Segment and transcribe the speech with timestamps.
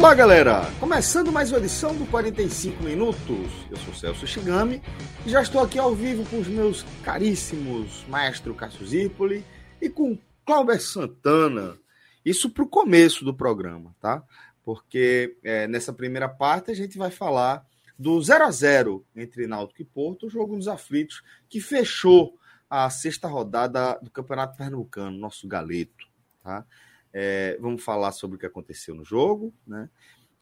[0.00, 0.62] Olá, galera!
[0.80, 3.50] Começando mais uma edição do 45 Minutos.
[3.70, 4.80] Eu sou Celso Shigami
[5.26, 9.44] e já estou aqui ao vivo com os meus caríssimos maestro Cássio Zirpoli
[9.78, 11.76] e com Cláudio Santana.
[12.24, 14.24] Isso para o começo do programa, tá?
[14.64, 17.62] Porque é, nessa primeira parte a gente vai falar
[17.98, 22.38] do 0 a 0 entre Náutico e Porto, o jogo dos aflitos, que fechou
[22.70, 26.08] a sexta rodada do Campeonato Pernambucano, nosso galeto,
[26.42, 26.64] tá?
[27.12, 29.88] É, vamos falar sobre o que aconteceu no jogo, né?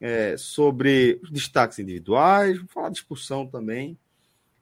[0.00, 3.98] É, sobre os destaques individuais, vamos falar de expulsão também.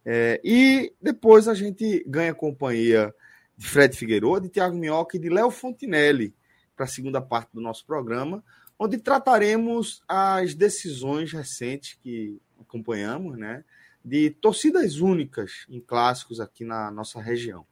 [0.05, 3.15] É, e depois a gente ganha companhia
[3.57, 6.35] de Fred Figueiredo, de Thiago Minhoca e de Léo Fontinelli
[6.77, 8.45] para a segunda parte do nosso programa,
[8.79, 13.65] onde trataremos as decisões recentes que acompanhamos, né?
[14.05, 17.67] De torcidas únicas em clássicos aqui na nossa região.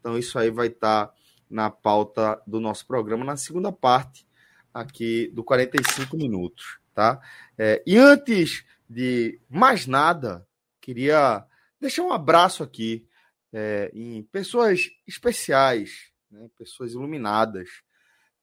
[0.00, 1.06] Então, isso aí vai estar.
[1.06, 1.14] Tá
[1.48, 4.26] na pauta do nosso programa, na segunda parte
[4.72, 7.20] aqui do 45 minutos, tá?
[7.56, 10.46] É, e antes de mais nada,
[10.80, 11.44] queria
[11.80, 13.06] deixar um abraço aqui
[13.52, 17.68] é, em pessoas especiais, né, pessoas iluminadas,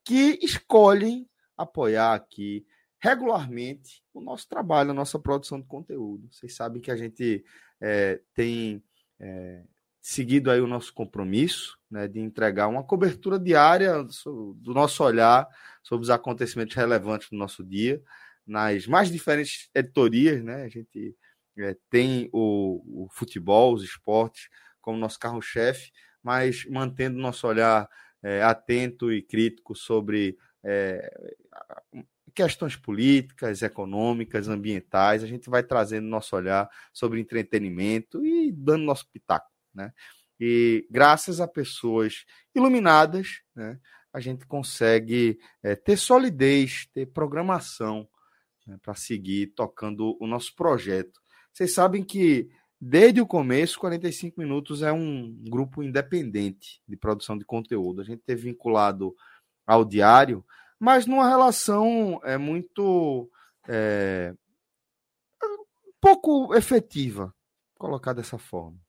[0.03, 2.65] que escolhem apoiar aqui
[2.99, 6.27] regularmente o nosso trabalho, a nossa produção de conteúdo.
[6.31, 7.43] Vocês sabem que a gente
[7.79, 8.83] é, tem
[9.19, 9.63] é,
[10.03, 15.47] seguido aí o nosso compromisso né, de entregar uma cobertura diária do nosso olhar
[15.81, 18.03] sobre os acontecimentos relevantes do nosso dia,
[18.45, 20.63] nas mais diferentes editorias, né?
[20.63, 21.15] A gente
[21.57, 24.49] é, tem o, o, futebol, os esportes
[24.81, 27.87] como nosso carro-chefe, mas mantendo nosso olhar
[28.21, 31.31] é, atento e crítico sobre é,
[32.35, 35.23] questões políticas, econômicas, ambientais.
[35.23, 39.93] A gente vai trazendo nosso olhar sobre entretenimento e dando nosso pitaco né?
[40.39, 43.79] E graças a pessoas iluminadas, né,
[44.11, 48.07] a gente consegue é, ter solidez, ter programação
[48.67, 51.21] né, para seguir tocando o nosso projeto.
[51.51, 57.45] Vocês sabem que desde o começo, 45 Minutos é um grupo independente de produção de
[57.45, 58.01] conteúdo.
[58.01, 59.15] A gente ter vinculado
[59.65, 60.45] ao diário,
[60.79, 63.29] mas numa relação é muito
[63.67, 64.35] é,
[66.01, 67.33] pouco efetiva,
[67.75, 68.82] colocar dessa forma.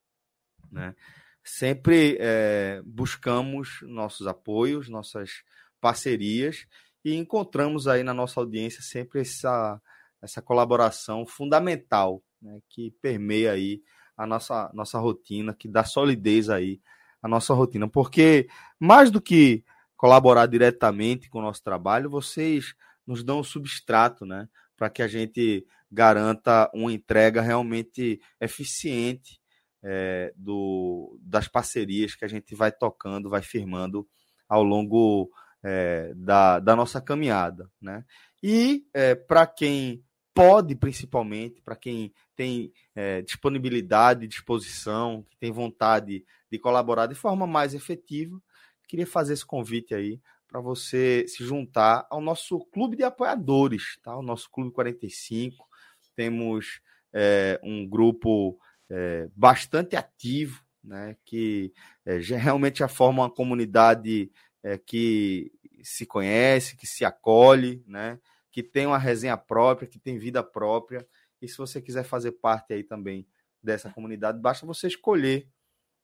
[0.75, 0.95] Né?
[1.43, 5.43] Sempre é, buscamos nossos apoios, nossas
[5.81, 6.67] parcerias
[7.05, 9.81] e encontramos aí na nossa audiência sempre essa,
[10.21, 13.83] essa colaboração fundamental né, que permeia aí
[14.17, 16.81] a nossa, nossa rotina, que dá solidez aí
[17.23, 17.89] à nossa rotina.
[17.89, 18.49] Porque
[18.81, 19.65] mais do que
[19.97, 22.75] colaborar diretamente com o nosso trabalho, vocês
[23.07, 24.49] nos dão o substrato, né?
[24.77, 29.41] Para que a gente garanta uma entrega realmente eficiente
[29.85, 34.09] é, do, das parcerias que a gente vai tocando, vai firmando
[34.49, 35.31] ao longo
[35.63, 37.71] é, da, da nossa caminhada.
[37.81, 38.05] Né?
[38.43, 40.03] E é, para quem
[40.33, 47.47] pode, principalmente, para quem tem é, disponibilidade, disposição, que tem vontade de colaborar de forma
[47.47, 48.41] mais efetiva,
[48.89, 54.17] queria fazer esse convite aí para você se juntar ao nosso clube de apoiadores, tá?
[54.17, 55.67] O nosso Clube 45.
[56.15, 56.81] Temos
[57.13, 58.57] é, um grupo
[58.91, 61.73] é, bastante ativo, né, que
[62.05, 64.31] é, realmente já forma uma comunidade
[64.63, 65.53] é, que
[65.83, 68.19] se conhece, que se acolhe, né,
[68.51, 71.07] que tem uma resenha própria, que tem vida própria.
[71.41, 73.27] E se você quiser fazer parte aí também
[73.63, 75.49] dessa comunidade, basta você escolher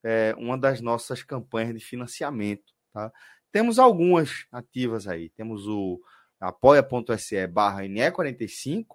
[0.02, 2.72] é, uma das nossas campanhas de financiamento.
[2.92, 3.12] Tá?
[3.52, 5.28] Temos algumas ativas aí.
[5.30, 6.00] Temos o
[6.40, 8.86] apoia.se barra NE45,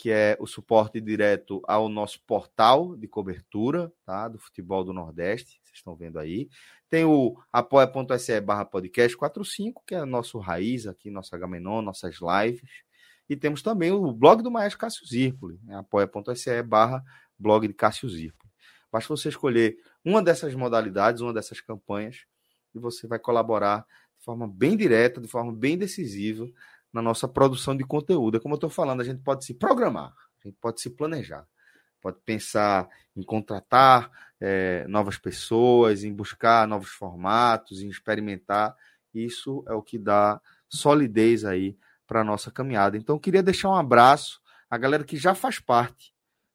[0.00, 5.60] que é o suporte direto ao nosso portal de cobertura tá, do futebol do Nordeste,
[5.62, 6.48] vocês estão vendo aí.
[6.88, 12.70] Tem o apoia.se barra podcast 45, que é nosso raiz aqui, nosso Agamenon, nossas lives.
[13.28, 17.04] E temos também o blog do Maestro Cássio Zirpoli, né, apoia.se barra
[17.38, 18.50] blog de Cássio Zirpoli.
[18.90, 22.24] Basta você escolher uma dessas modalidades, uma dessas campanhas,
[22.74, 23.86] e você vai colaborar
[24.18, 26.48] de forma bem direta, de forma bem decisiva
[26.92, 28.36] na nossa produção de conteúdo.
[28.36, 31.46] É como eu estou falando, a gente pode se programar, a gente pode se planejar,
[32.00, 34.10] pode pensar em contratar
[34.40, 38.74] é, novas pessoas, em buscar novos formatos, em experimentar.
[39.14, 41.76] Isso é o que dá solidez aí
[42.06, 42.96] para a nossa caminhada.
[42.96, 46.12] Então, queria deixar um abraço à galera que já faz parte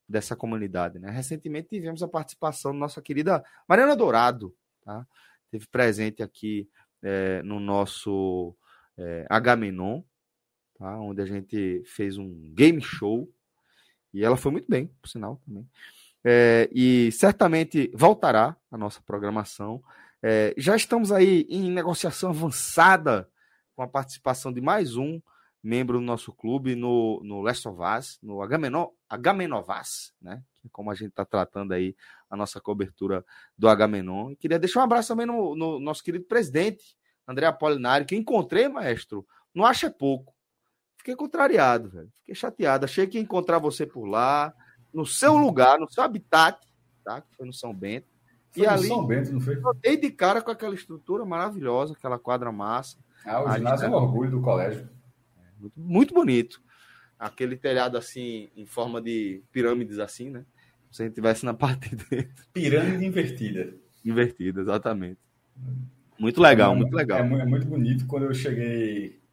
[0.07, 0.99] dessa comunidade.
[0.99, 1.09] Né?
[1.09, 5.05] Recentemente tivemos a participação da nossa querida Mariana Dourado, tá?
[5.51, 6.69] teve presente aqui
[7.01, 8.55] é, no nosso
[8.97, 10.01] é, Agamenon,
[10.77, 10.99] tá?
[10.99, 13.29] onde a gente fez um game show
[14.13, 15.67] e ela foi muito bem, por sinal também.
[16.23, 19.83] É, e certamente voltará a nossa programação.
[20.23, 23.29] É, já estamos aí em negociação avançada
[23.75, 25.21] com a participação de mais um
[25.65, 28.39] membro do nosso clube no, no Last of Us, no
[29.09, 30.43] Agamenovas, né?
[30.63, 31.95] É como a gente está tratando aí
[32.29, 33.25] a nossa cobertura
[33.57, 34.31] do Agamenon.
[34.31, 36.95] E queria deixar um abraço também no, no nosso querido presidente,
[37.27, 40.34] André Apolinário, que encontrei, maestro, não acha pouco.
[41.05, 42.09] Fiquei contrariado, velho.
[42.21, 42.85] Fiquei chateado.
[42.85, 44.51] Achei que ia encontrar você por lá,
[44.91, 46.59] no seu lugar, no seu habitat,
[47.03, 47.21] tá?
[47.21, 48.07] Que foi no São Bento.
[48.49, 49.61] Foi e ali, São Bento, não foi?
[49.83, 52.97] Eu de cara com aquela estrutura maravilhosa, aquela quadra massa.
[53.23, 54.89] Ah, o ginásio é um orgulho do colégio.
[55.59, 56.59] Muito, muito bonito.
[57.19, 60.43] Aquele telhado assim, em forma de pirâmides assim, né?
[60.89, 62.47] Se a gente tivesse na parte dentro.
[62.51, 63.75] Pirâmide invertida.
[64.03, 65.19] Invertida, exatamente.
[66.17, 67.19] Muito legal, é, muito legal.
[67.19, 68.07] É, é, muito bonito.
[68.07, 69.23] Quando eu cheguei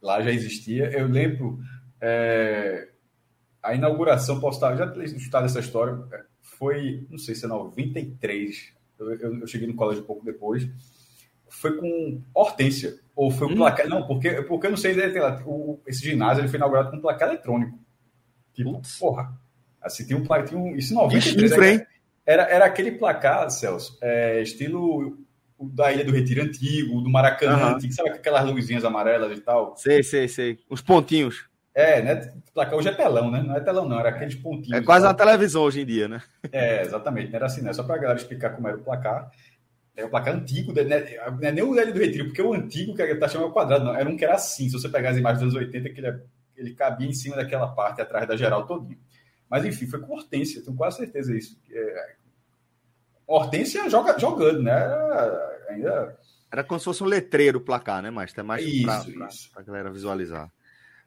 [0.00, 0.90] lá já existia.
[0.90, 1.58] Eu lembro
[2.00, 2.88] é,
[3.62, 5.98] a inauguração, posso estar, já ter estudado essa história,
[6.40, 10.68] foi, não sei se é 93, eu, eu, eu cheguei no colégio um pouco depois,
[11.48, 12.98] foi com Hortência.
[13.14, 13.56] Ou foi o hum.
[13.56, 13.88] placar.
[13.88, 14.94] Não, porque, porque eu não sei,
[15.44, 17.78] o, esse ginásio ele foi inaugurado com um placar eletrônico.
[18.54, 18.98] Tipo, Putz.
[18.98, 19.32] porra.
[19.80, 20.48] Assim, tinha um placar.
[20.48, 21.80] Tinha um, isso em 93.
[21.80, 21.86] Era,
[22.24, 25.18] era, era aquele placar, Celso, é, estilo
[25.58, 27.74] o da Ilha do Retiro antigo, do Maracanã uhum.
[27.74, 29.76] antigo, sabe aquelas luzinhas amarelas e tal?
[29.76, 30.58] Sei, sei, sei.
[30.70, 31.48] Os pontinhos.
[31.74, 32.32] É, né?
[32.54, 33.42] Placar hoje é telão, né?
[33.42, 34.80] Não é telão, não, era aqueles pontinhos.
[34.80, 36.22] É quase uma televisão hoje em dia, né?
[36.50, 37.28] É, exatamente.
[37.28, 37.72] Não era assim, né?
[37.72, 39.30] Só para galera explicar como era o placar.
[39.96, 40.82] É o placar antigo, né?
[40.84, 43.48] não é nem o Ilha do Retiro, porque o antigo que a gente tá chamando
[43.48, 43.94] é o quadrado, não.
[43.94, 44.68] Era um que era assim.
[44.68, 46.20] Se você pegar as imagens dos anos 80, que ele, é,
[46.56, 48.98] ele cabia em cima daquela parte, atrás da geral todinho.
[49.50, 51.60] Mas enfim, foi com Hortência, tenho quase certeza disso.
[51.70, 52.17] É...
[53.28, 54.72] Hortência joga, jogando, né?
[54.72, 56.18] Era, ainda...
[56.50, 58.10] Era como se fosse um letreiro placar, né?
[58.10, 60.50] Mas é mais isso, para a galera visualizar.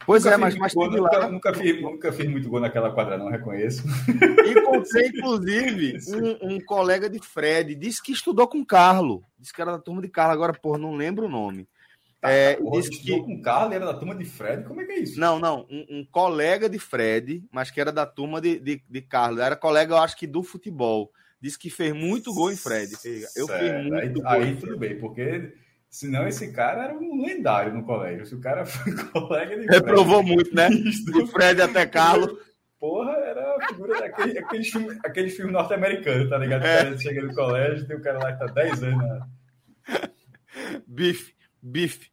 [0.05, 3.17] Pois nunca é, mas, mas gol, nunca, nunca, fiz, nunca fiz muito gol naquela quadra,
[3.17, 3.83] não reconheço.
[4.47, 5.97] Encontrei, inclusive,
[6.43, 9.23] um, um, colega de Fred, disse que estudou com Carlo.
[9.39, 11.67] Disse que era da turma de Carlo, agora, porra, não lembro o nome.
[12.19, 13.35] Tá, é, porra, disse estudou que...
[13.35, 14.63] com Carlo, era da turma de Fred?
[14.63, 15.19] Como é que é isso?
[15.19, 19.01] Não, não, um, um colega de Fred, mas que era da turma de, de, de
[19.01, 19.39] Carlo.
[19.39, 21.11] Era colega, eu acho que do futebol.
[21.41, 22.93] Disse que fez muito gol em Fred.
[23.35, 23.59] Eu certo.
[23.59, 24.27] fiz muito aí, gol.
[24.27, 25.53] Aí tudo bem, porque
[25.91, 28.25] Senão esse cara era um lendário no colégio.
[28.25, 30.69] Se o cara foi colega de Reprovou muito, né?
[30.69, 32.33] Do Fred até Carlos.
[32.79, 36.65] Porra, era a figura daquele aquele filme, aquele filme norte-americano, tá ligado?
[36.65, 36.79] É.
[36.79, 39.03] O cara chega no colégio, tem o cara lá que tá 10 anos.
[39.03, 39.19] Né?
[40.87, 42.09] Bife, bife.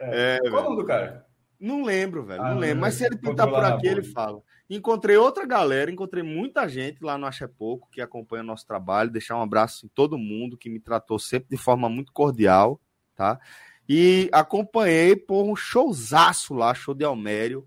[0.00, 0.36] É.
[0.36, 1.26] É, Qual o nome do cara?
[1.58, 2.40] Não lembro, velho.
[2.40, 2.80] Ah, não lembro.
[2.80, 4.40] Mas se ele pintar por aqui, ele fala.
[4.68, 9.10] Encontrei outra galera, encontrei muita gente lá no Ache Pouco que acompanha o nosso trabalho.
[9.10, 12.80] Deixar um abraço em todo mundo que me tratou sempre de forma muito cordial
[13.16, 13.40] tá?
[13.88, 17.66] E acompanhei por um showzaço lá, show de Almério,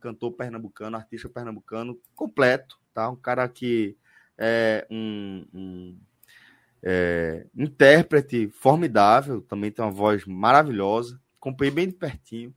[0.00, 3.10] cantor pernambucano, artista pernambucano completo, tá?
[3.10, 3.96] Um cara que
[4.38, 5.98] é um, um
[6.82, 12.54] é, intérprete formidável, também tem uma voz maravilhosa, acompanhei bem de pertinho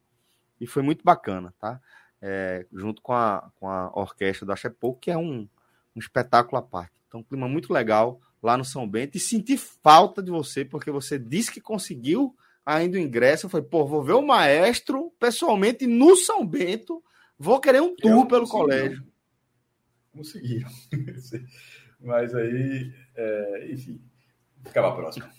[0.62, 1.82] e foi muito bacana, tá?
[2.22, 5.48] É, junto com a, com a orquestra da Chepou, que é um,
[5.96, 6.92] um espetáculo à parte.
[7.08, 10.92] Então, um clima muito legal, lá no São Bento e senti falta de você, porque
[10.92, 12.36] você disse que conseguiu
[12.66, 13.46] ainda o ingresso.
[13.46, 17.04] Eu falei, pô, vou ver o maestro pessoalmente no São Bento,
[17.38, 19.06] vou querer um tour pelo colégio.
[20.12, 20.70] Conseguiram.
[22.00, 24.02] Mas aí, é, enfim,
[24.64, 25.30] fica para a próxima.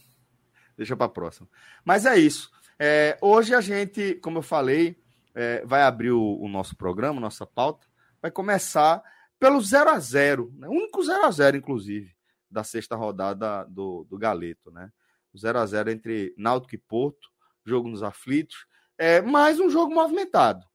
[0.76, 1.48] Deixa para a próxima.
[1.84, 2.50] Mas é isso.
[2.78, 4.96] É, hoje a gente, como eu falei,
[5.34, 7.86] é, vai abrir o, o, nosso programa, nossa pauta,
[8.20, 9.02] vai começar
[9.38, 10.68] pelo 0 a 0 né?
[10.68, 12.14] o único 0 a 0 inclusive
[12.50, 14.92] da sexta rodada do, do Galeto, né?
[15.36, 17.30] 0 a 0 entre Náutico e Porto,
[17.64, 18.66] jogo nos aflitos,
[18.98, 20.66] é mais um jogo movimentado,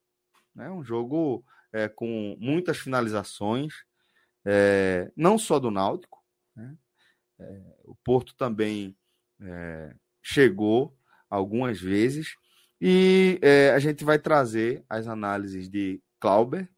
[0.55, 0.69] né?
[0.69, 3.73] Um jogo é, com muitas finalizações,
[4.45, 6.23] é, não só do Náutico,
[6.55, 6.77] né?
[7.37, 8.97] É, o Porto também
[9.41, 10.97] é, chegou
[11.29, 12.37] algumas vezes
[12.79, 16.69] e é, a gente vai trazer as análises de Clauber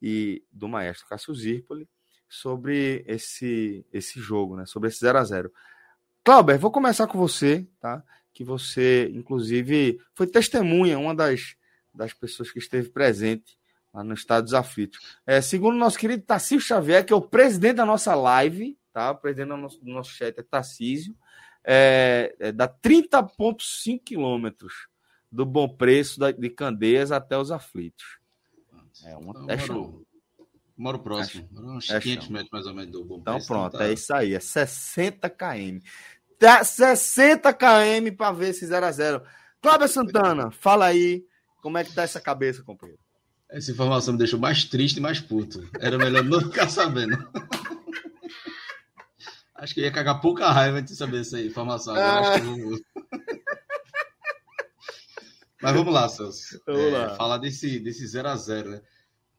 [0.00, 1.88] e do maestro Cássio Zirpoli
[2.28, 4.66] sobre esse, esse jogo, né?
[4.66, 5.52] Sobre esse 0 a 0
[6.24, 8.02] Clauber, vou começar com você, tá?
[8.32, 11.56] Que você, inclusive, foi testemunha, uma das,
[11.94, 13.58] das pessoas que esteve presente
[13.92, 15.18] lá no Estado dos Aflitos.
[15.26, 19.12] É, segundo nosso querido Tarcísio Xavier, que é o presidente da nossa live, tá?
[19.12, 21.16] O presidente do nosso, do nosso chat é Tarcísio,
[21.64, 24.88] é, é, dá 30,5 quilômetros
[25.30, 28.18] do Bom Preço da, de Candeias até os Aflitos.
[29.04, 30.02] É, uma, é show.
[30.76, 33.46] Moro próximo, é, uns é 500 metros mais ou menos do Bom então, Preço.
[33.46, 33.88] Então pronto, tá...
[33.88, 35.78] é isso aí, é 60 km.
[36.38, 39.22] Tá 60 km para ver esse 0 a 0
[39.60, 41.24] Cláudio Santana, fala aí
[41.62, 43.00] como é que tá essa cabeça, companheiro.
[43.48, 45.68] Essa informação me deixou mais triste e mais puto.
[45.80, 47.16] Era melhor não ficar sabendo.
[49.54, 51.94] acho que ia cagar pouca raiva de saber essa informação.
[51.94, 52.34] Agora ah.
[52.34, 52.78] acho que vou...
[55.62, 56.60] Mas vamos lá, Celso.
[56.66, 57.14] Vamos é, lá.
[57.14, 58.82] Falar desse, desse 0 a 0 né?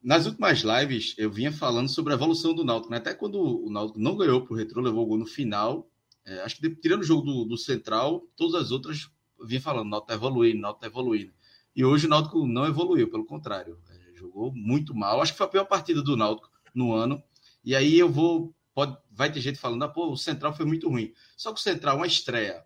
[0.02, 2.90] Nas últimas lives, eu vinha falando sobre a evolução do Náutico.
[2.90, 2.98] Né?
[2.98, 5.88] Até quando o Náutico não ganhou pro Retro, levou o gol no final.
[6.24, 9.10] É, acho que tirando o jogo do, do Central, todas as outras
[9.44, 11.32] vinha falando, Náutico tá evoluindo, Náutico tá evoluindo.
[11.74, 13.78] E hoje o Náutico não evoluiu, pelo contrário.
[13.88, 15.20] É, jogou muito mal.
[15.20, 17.22] Acho que foi a pior partida do Náutico no ano.
[17.64, 18.54] E aí eu vou.
[18.74, 21.12] Pode, vai ter gente falando, ah, pô, o Central foi muito ruim.
[21.36, 22.64] Só que o Central, uma estreia,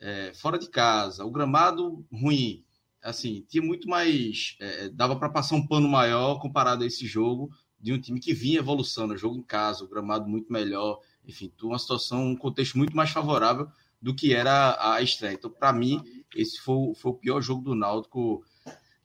[0.00, 2.64] é, fora de casa, o gramado ruim.
[3.02, 4.56] Assim, tinha muito mais.
[4.60, 8.32] É, dava para passar um pano maior comparado a esse jogo de um time que
[8.32, 12.94] vinha evolução, jogo em casa, o gramado muito melhor, enfim, uma situação, um contexto muito
[12.94, 13.68] mais favorável
[14.00, 15.34] do que era a estreia.
[15.34, 16.00] Então, para mim,
[16.34, 18.44] esse foi, foi o pior jogo do Náutico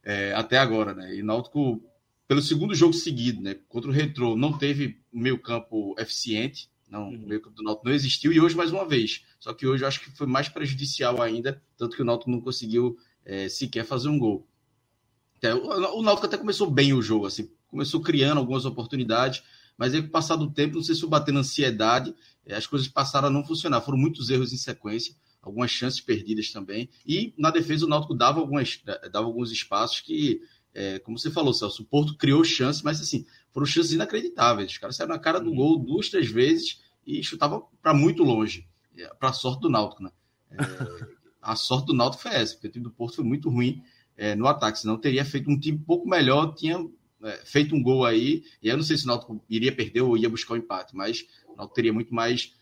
[0.04, 1.16] é, até agora, né?
[1.16, 1.82] E Náutico,
[2.28, 3.56] pelo segundo jogo seguido, né?
[3.68, 7.24] Contra o Retrô, não teve meio campo eficiente, não, uhum.
[7.24, 9.24] o meio campo do Náutico não existiu, e hoje mais uma vez.
[9.40, 12.42] Só que hoje eu acho que foi mais prejudicial ainda, tanto que o Náutico não
[12.42, 14.48] conseguiu é, sequer fazer um gol.
[15.94, 19.44] O, Náutico até começou bem o jogo, assim, começou criando algumas oportunidades,
[19.78, 22.16] mas aí, com o passar do tempo, não sei se o bater na ansiedade,
[22.46, 23.82] é, as coisas passaram a não funcionar.
[23.82, 25.14] Foram muitos erros em sequência
[25.48, 26.90] algumas chances perdidas também.
[27.06, 28.82] E na defesa o Náutico dava, algumas,
[29.12, 30.42] dava alguns espaços que,
[30.74, 34.72] é, como você falou, Celso, o Porto criou chances, mas assim, foram chances inacreditáveis.
[34.72, 38.68] Os caras saíram na cara do gol duas, três vezes e chutavam para muito longe.
[38.98, 40.12] É, para a sorte do Náutico, né?
[40.52, 40.58] É,
[41.48, 43.82] a sorte do Náutico foi essa, porque o time do Porto foi muito ruim
[44.18, 46.78] é, no ataque, senão teria feito um time um pouco melhor, tinha
[47.24, 50.18] é, feito um gol aí, e eu não sei se o Náutico iria perder ou
[50.18, 52.54] ia buscar o um empate, mas o Náutico teria muito mais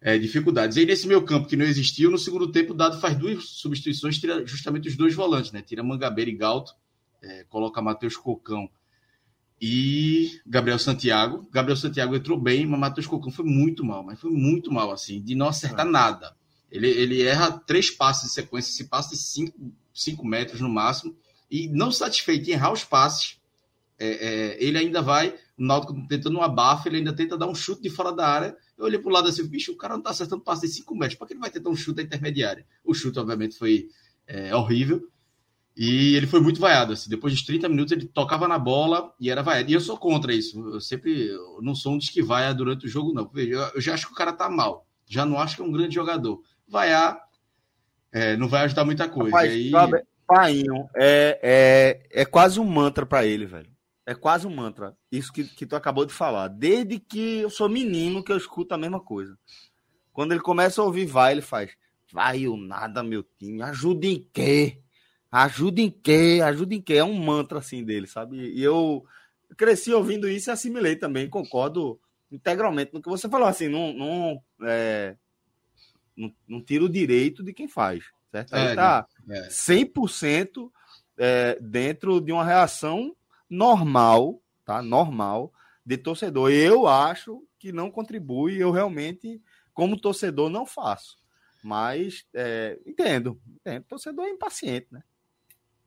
[0.00, 0.78] é, dificuldades.
[0.78, 3.44] E aí, nesse meio campo que não existiu, no segundo tempo, o Dado faz duas
[3.44, 5.60] substituições, tira justamente os dois volantes, né?
[5.60, 6.74] Tira Mangabeira e Galto,
[7.20, 8.70] é, coloca Matheus Cocão
[9.60, 11.46] e Gabriel Santiago.
[11.52, 15.20] Gabriel Santiago entrou bem, mas Matheus Cocão foi muito mal, mas foi muito mal, assim,
[15.20, 15.90] de não acertar é.
[15.90, 16.34] nada.
[16.70, 21.16] Ele, ele erra três passes de sequência, esse passe de cinco, cinco metros no máximo,
[21.50, 23.38] e não satisfeito em errar os passes,
[23.98, 27.54] é, é, ele ainda vai, o Náutico tentando um abafa, ele ainda tenta dar um
[27.54, 30.10] chute de fora da área, eu olhei pro lado assim, bicho, o cara não tá
[30.10, 32.66] acertando passe de 5 metros, por que ele vai tentar um chute da intermediária?
[32.84, 33.88] O chute, obviamente, foi
[34.26, 35.08] é, horrível.
[35.76, 36.92] E ele foi muito vaiado.
[36.92, 37.10] Assim.
[37.10, 39.70] Depois de 30 minutos, ele tocava na bola e era vaiado.
[39.70, 40.58] E eu sou contra isso.
[40.68, 43.30] Eu sempre eu não sou um dos que vaia durante o jogo, não.
[43.34, 44.86] Eu já acho que o cara tá mal.
[45.06, 46.40] Já não acho que é um grande jogador.
[46.68, 47.24] Vaiar
[48.14, 49.36] é, não vai ajudar muita coisa.
[49.36, 49.72] Rapaz, aí...
[50.26, 51.38] Painho, é,
[52.12, 53.70] é, é quase um mantra para ele, velho.
[54.06, 54.96] É quase um mantra.
[55.10, 56.48] Isso que, que tu acabou de falar.
[56.48, 59.36] Desde que eu sou menino que eu escuto a mesma coisa.
[60.12, 61.72] Quando ele começa a ouvir vai, ele faz.
[62.12, 63.62] Vai o nada, meu time.
[63.62, 64.78] Ajuda em quê?
[65.30, 66.40] Ajuda em quê?
[66.44, 66.94] Ajuda em quê?
[66.94, 68.36] É um mantra assim dele, sabe?
[68.36, 69.04] E eu
[69.56, 71.28] cresci ouvindo isso e assimilei também.
[71.28, 71.98] Concordo
[72.30, 73.48] integralmente no que você falou.
[73.48, 75.16] Assim, não, não, é,
[76.16, 78.04] não, não tira o direito de quem faz.
[78.30, 78.54] Certo?
[78.54, 79.48] Aí é, tá é.
[79.48, 80.70] 100%
[81.16, 83.14] é, dentro de uma reação
[83.48, 84.82] normal, tá?
[84.82, 85.52] Normal
[85.84, 86.50] de torcedor.
[86.50, 89.40] Eu acho que não contribui, eu realmente,
[89.72, 91.16] como torcedor, não faço.
[91.62, 93.84] Mas é, entendo, entendo.
[93.84, 95.02] Torcedor é impaciente, né?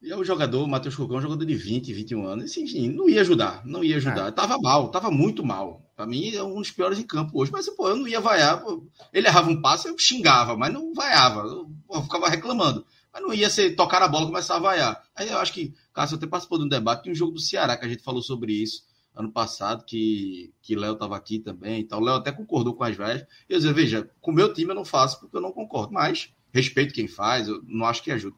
[0.01, 3.21] E é o jogador, o Matheus Cocão, jogador de 20, 21 anos, assim, não ia
[3.21, 4.27] ajudar, não ia ajudar.
[4.27, 4.31] É.
[4.31, 5.81] Tava mal, tava muito mal.
[5.95, 7.51] Para mim, é um dos piores em campo hoje.
[7.51, 8.63] Mas, pô, eu não ia vaiar.
[9.11, 11.41] Ele errava um passe, eu xingava, mas não vaiava.
[11.41, 12.85] Eu, ficava reclamando.
[13.11, 15.03] Mas não ia ser tocar a bola e começar a vaiar.
[15.15, 17.75] Aí eu acho que, Cássio, até participou de um debate de um jogo do Ceará,
[17.75, 18.83] que a gente falou sobre isso
[19.15, 21.99] ano passado, que, que Léo estava aqui também e tal.
[21.99, 23.25] Léo até concordou com as vaias.
[23.49, 25.91] E eu dizia, veja, com o meu time eu não faço porque eu não concordo.
[25.91, 28.35] Mas respeito quem faz, eu não acho que ajuda.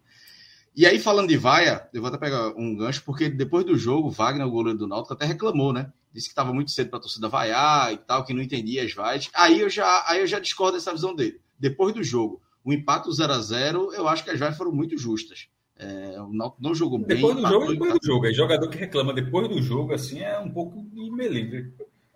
[0.80, 4.10] E aí, falando de vaia, eu vou até pegar um gancho, porque depois do jogo,
[4.10, 5.92] Wagner, o goleiro do Náutico, até reclamou, né?
[6.14, 8.94] Disse que estava muito cedo para a torcida vaiar e tal, que não entendia as
[8.94, 9.30] vaias.
[9.36, 11.42] Aí eu já, aí eu já discordo dessa visão dele.
[11.60, 14.98] Depois do jogo, o empate 0 a 0 eu acho que as vaias foram muito
[14.98, 15.50] justas.
[15.76, 17.18] É, o Náutico não jogou bem.
[17.18, 18.26] Depois do jogo, depois do jogo.
[18.26, 21.74] Aí jogador que reclama depois do jogo, assim, é um pouco de melindre.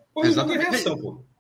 [0.08, 0.60] Depois Exatamente.
[0.60, 1.33] do jogo é reação, pô.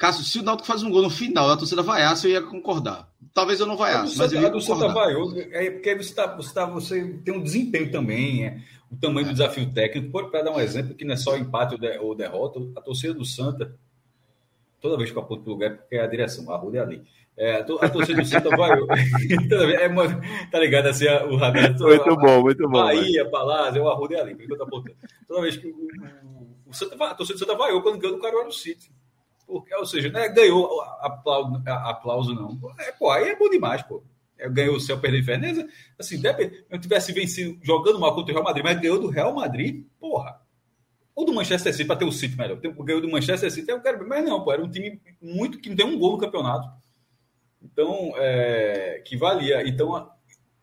[0.00, 3.06] Cássio, se o Náutico vaz um gol no final, a torcida vaiasse, eu ia concordar.
[3.34, 4.94] Talvez eu não vaiasse, mas eu ia concordar.
[4.94, 8.46] Vaiou, é porque você, tá, você, tá, você tem um desempenho também.
[8.46, 8.62] É.
[8.90, 10.10] o tamanho do desafio técnico.
[10.30, 13.76] Para dar um exemplo, que não é só empate ou, derrota, a torcida do Santa,
[14.80, 16.80] toda vez que eu aponto para o lugar, porque é a direção, a rua é
[16.80, 17.02] ali.
[17.36, 18.70] É, a torcida do Santa vai.
[18.80, 21.78] é tá ligado assim, o radar.
[21.78, 22.84] Muito bom, muito bom.
[22.84, 24.96] Bahia, Palácio, o Arruda é ali, por que eu tô apontando.
[25.28, 28.22] Toda vez que o, o, o Santa, a torcida do Santa vaiou quando ganhou do
[28.22, 28.90] Caruaru City.
[29.50, 32.58] Porque, ou seja, não é ganhou aplauso, aplauso não.
[32.78, 34.02] É, pô, aí é bom demais, pô.
[34.38, 35.66] É, ganhou o céu, perdeu Fernandes.
[35.98, 36.64] Assim, depende.
[36.70, 40.40] Eu tivesse vencido jogando mal contra o Real Madrid, mas ganhou do Real Madrid, porra.
[41.14, 42.56] Ou do Manchester City, para ter o City melhor.
[42.58, 44.08] Ganhou do Manchester City, eu quero.
[44.08, 46.70] Mas não, pô, era um time muito que não tem um gol no campeonato.
[47.60, 49.66] Então, é, que valia.
[49.68, 50.10] Então,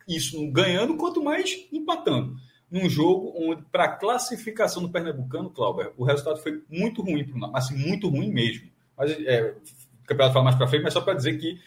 [0.08, 2.36] isso ganhando, quanto mais empatando.
[2.72, 8.10] Num jogo onde, para classificação do Pernambucano, Clauber, o resultado foi muito ruim, assim, muito
[8.10, 8.70] ruim mesmo.
[8.98, 9.56] Mas é,
[10.04, 11.60] o campeonato fala mais para frente, mas só para dizer que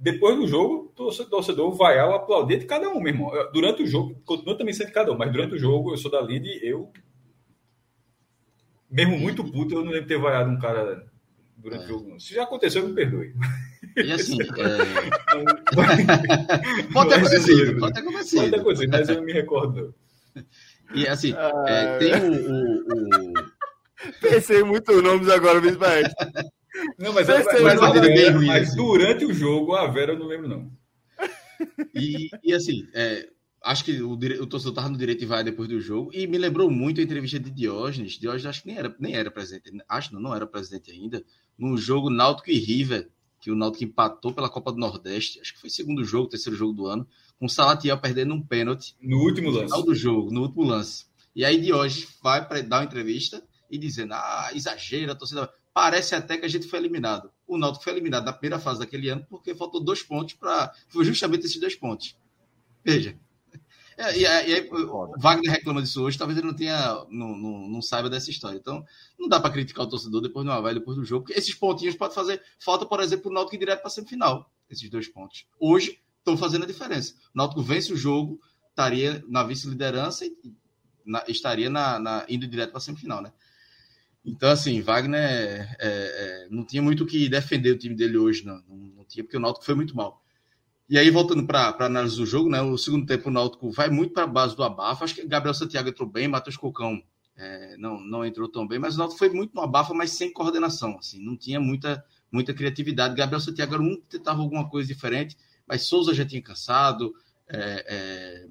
[0.00, 3.30] depois do jogo, o torcedor vai ao aplaudir de cada um, meu irmão.
[3.52, 6.10] Durante o jogo, continua também sendo de cada um, mas durante o jogo, eu sou
[6.10, 6.90] da Lide, eu.
[8.90, 11.06] Mesmo muito puto, eu não lembro ter vaiado um cara
[11.54, 11.84] durante é.
[11.84, 12.18] o jogo.
[12.18, 13.34] Se já aconteceu, me perdoe.
[13.96, 14.38] E assim.
[14.58, 14.78] É...
[16.92, 18.40] pode ter acontecido, pode ter acontecido.
[18.40, 19.94] Pode ter acontecido, mas eu não me recordo.
[20.94, 23.34] E assim, ah, é, tem o, o, o...
[24.20, 25.84] Pensei muito nomes agora, mesmo
[26.98, 28.76] Não, mas, mas, mas, mas, Vera, ruim, mas assim.
[28.76, 30.70] durante o jogo, a Vera eu não lembro, não.
[31.94, 33.28] E, e assim, é,
[33.62, 36.10] acho que o, o torcedor estava no direito e vai depois do jogo.
[36.12, 38.18] E me lembrou muito a entrevista de Diógenes.
[38.18, 39.70] Diógenes acho que nem era, nem era presidente.
[39.88, 41.24] Acho não, não era presidente ainda.
[41.58, 43.10] No jogo Náutico e River,
[43.40, 45.40] que o Náutico empatou pela Copa do Nordeste.
[45.40, 47.06] Acho que foi segundo jogo, terceiro jogo do ano.
[47.38, 48.96] Com o Salatiel perdendo um pênalti.
[49.00, 49.62] No último lance.
[49.62, 51.06] No final do jogo, no último lance.
[51.34, 55.50] E aí Diógenes vai para dar uma entrevista e dizendo: ah, exagera, a torcida.
[55.72, 57.30] Parece até que a gente foi eliminado.
[57.46, 60.72] O Náutico foi eliminado na primeira fase daquele ano porque faltou dois pontos para.
[60.88, 62.16] Foi justamente esses dois pontos.
[62.84, 63.16] Veja.
[63.96, 67.68] É, e, e, aí, o Wagner reclama disso hoje, talvez ele não tenha, não, não,
[67.68, 68.56] não saiba dessa história.
[68.56, 68.82] Então,
[69.18, 71.94] não dá para criticar o torcedor depois do Havaí, depois do jogo, porque esses pontinhos
[71.94, 74.50] podem fazer falta, por exemplo, o Náutico ir direto para a semifinal.
[74.70, 75.44] Esses dois pontos.
[75.58, 77.14] Hoje estão fazendo a diferença.
[77.34, 80.34] O Náutico vence o jogo, estaria na vice-liderança e
[81.04, 83.32] na, estaria na, na, indo direto para a semifinal, né?
[84.24, 88.44] Então, assim, Wagner é, é, não tinha muito o que defender o time dele hoje,
[88.44, 88.62] não.
[88.68, 90.22] Não, não tinha, porque o Náutico foi muito mal.
[90.88, 92.60] E aí, voltando para a análise do jogo, né?
[92.60, 95.04] O segundo tempo, o Náutico vai muito para a base do abafo.
[95.04, 97.00] Acho que Gabriel Santiago entrou bem, Matheus Cocão
[97.36, 100.32] é, não, não entrou tão bem, mas o Náutico foi muito no abafa, mas sem
[100.32, 100.98] coordenação.
[100.98, 103.14] Assim, não tinha muita, muita criatividade.
[103.14, 107.14] Gabriel Santiago era um que tentava alguma coisa diferente, mas Souza já tinha cansado.
[107.48, 108.46] É,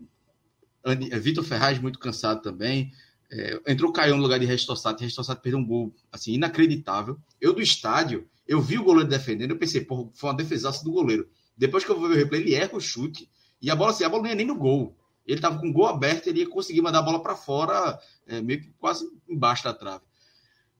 [0.86, 2.92] é, Vitor Ferraz muito cansado também.
[3.32, 7.18] É, entrou Caio no lugar de Restossato, Restossato perdeu um gol assim, inacreditável.
[7.40, 10.92] Eu do estádio, eu vi o goleiro defendendo, eu pensei, pô, foi uma defesaça do
[10.92, 11.30] goleiro.
[11.56, 13.30] Depois que eu vou ver o replay, ele erra o chute.
[13.62, 14.98] E a bola, assim, a bola não ia nem no gol.
[15.28, 18.42] Ele tava com o gol aberto, ele ia conseguir mandar a bola para fora, é,
[18.42, 20.04] meio que quase embaixo da trave.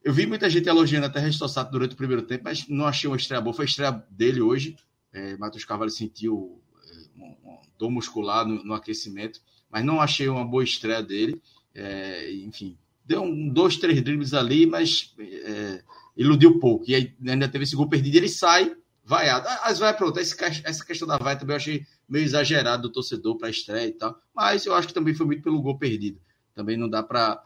[0.02, 3.16] Eu vi muita gente elogiando até Restossato durante o primeiro tempo, mas não achei uma
[3.16, 3.54] estreia boa.
[3.54, 4.76] Foi a estreia dele hoje.
[5.12, 10.28] É, Matheus Carvalho sentiu é, um, um dor muscular no, no aquecimento, mas não achei
[10.28, 11.40] uma boa estreia dele.
[11.74, 15.82] É, enfim, deu um, dois, três dribles ali, mas é,
[16.16, 16.84] iludiu pouco.
[16.88, 18.16] E aí ainda teve esse gol perdido.
[18.16, 19.48] Ele sai vaiado.
[19.62, 23.50] As vai, pronto, essa questão da vai também eu achei meio exagerado do torcedor para
[23.50, 24.20] estreia e tal.
[24.34, 26.20] Mas eu acho que também foi muito pelo gol perdido.
[26.54, 27.42] Também não dá para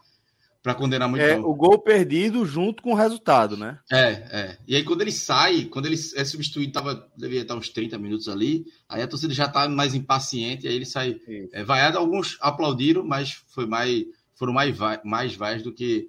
[0.65, 1.21] para condenar muito.
[1.21, 3.77] É, o gol perdido junto com o resultado, né?
[3.91, 4.57] É, é.
[4.67, 8.27] E aí quando ele sai, quando ele é substituído, tava, devia estar uns 30 minutos
[8.27, 11.21] ali, aí a torcida já tá mais impaciente, aí ele sai
[11.53, 11.99] é, vaiado.
[11.99, 16.07] Alguns aplaudiram, mas foi mais, foram mais, mais vais do que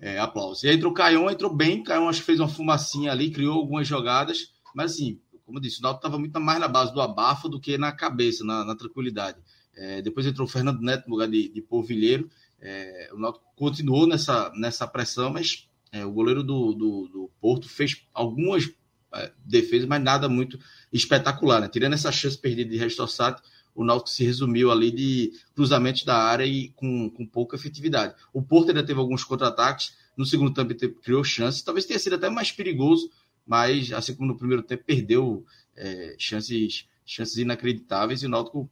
[0.00, 0.62] é, aplausos.
[0.62, 3.58] E aí entrou o Caion, entrou bem, Caion acho que fez uma fumacinha ali, criou
[3.58, 7.00] algumas jogadas, mas assim, como eu disse, o Náutico estava muito mais na base do
[7.02, 9.36] abafo do que na cabeça, na, na tranquilidade.
[9.76, 12.30] É, depois entrou o Fernando Neto no lugar de, de Polvilheiro,
[12.62, 17.68] é, o Náutico continuou nessa, nessa pressão, mas é, o goleiro do, do, do, Porto
[17.68, 18.70] fez algumas
[19.12, 20.58] é, defesas, mas nada muito
[20.92, 21.60] espetacular.
[21.60, 21.68] Né?
[21.68, 23.42] Tirando essa chance perdida de Restossato,
[23.74, 28.14] o Náutico se resumiu ali de cruzamentos da área e com, com pouca efetividade.
[28.32, 32.30] O Porto ainda teve alguns contra-ataques, no segundo tempo criou chances, talvez tenha sido até
[32.30, 33.10] mais perigoso,
[33.46, 35.44] mas assim como no primeiro tempo perdeu
[35.74, 38.70] é, chances, chances inacreditáveis e o Náutico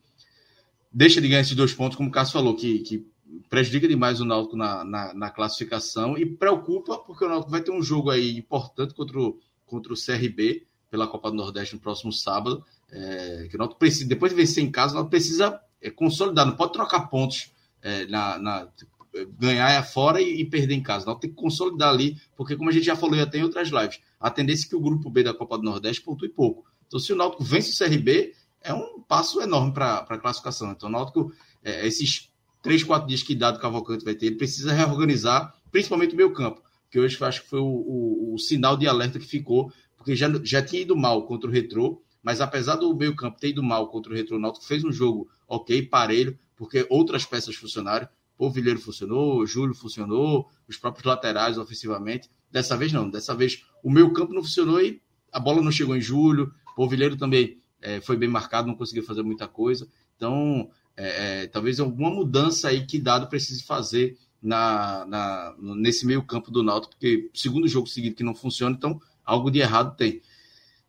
[0.93, 3.10] deixa de ganhar esses dois pontos, como o Cássio falou, que, que
[3.49, 7.71] prejudica demais o Náutico na, na, na, classificação e preocupa porque o Náutico vai ter
[7.71, 12.13] um jogo aí importante contra o, contra o CRB pela Copa do Nordeste no próximo
[12.13, 12.65] sábado.
[12.91, 16.47] É, que o Náutico precisa, depois de vencer em casa, o Náutico precisa é, consolidar,
[16.47, 18.69] não pode trocar pontos é, na, na,
[19.39, 21.07] ganhar é fora e, perder em casa.
[21.07, 24.01] Não tem que consolidar ali, porque como a gente já falou já tem outras lives,
[24.19, 26.65] a tendência é que o grupo B da Copa do Nordeste pontue pouco.
[26.87, 30.73] Então, se o Náutico vence o CRB, é um passo enorme para a classificação.
[30.73, 32.30] Então, o Náutico, é, esses
[32.63, 36.63] três, quatro dias que dado Cavalcante vai ter, ele precisa reorganizar, principalmente o meu campo,
[36.91, 40.17] que hoje eu acho que foi o, o, o, sinal de alerta que ficou, porque
[40.17, 43.63] já, já tinha ido mal contra o Retrô, mas apesar do meio campo ter ido
[43.63, 48.09] mal contra o Retrô, o Náutico fez um jogo ok, parelho, porque outras peças funcionaram,
[48.37, 53.65] o Vilheiro funcionou, o Júlio funcionou, os próprios laterais ofensivamente, dessa vez não, dessa vez
[53.83, 57.59] o meio campo não funcionou e a bola não chegou em Júlio, o Vilheiro também
[57.81, 60.71] é, foi bem marcado, não conseguiu fazer muita coisa, então
[61.01, 66.51] é, é, talvez alguma mudança aí que Dado precise fazer na, na, nesse meio campo
[66.51, 70.21] do Náutico, porque segundo jogo seguido que não funciona, então algo de errado tem.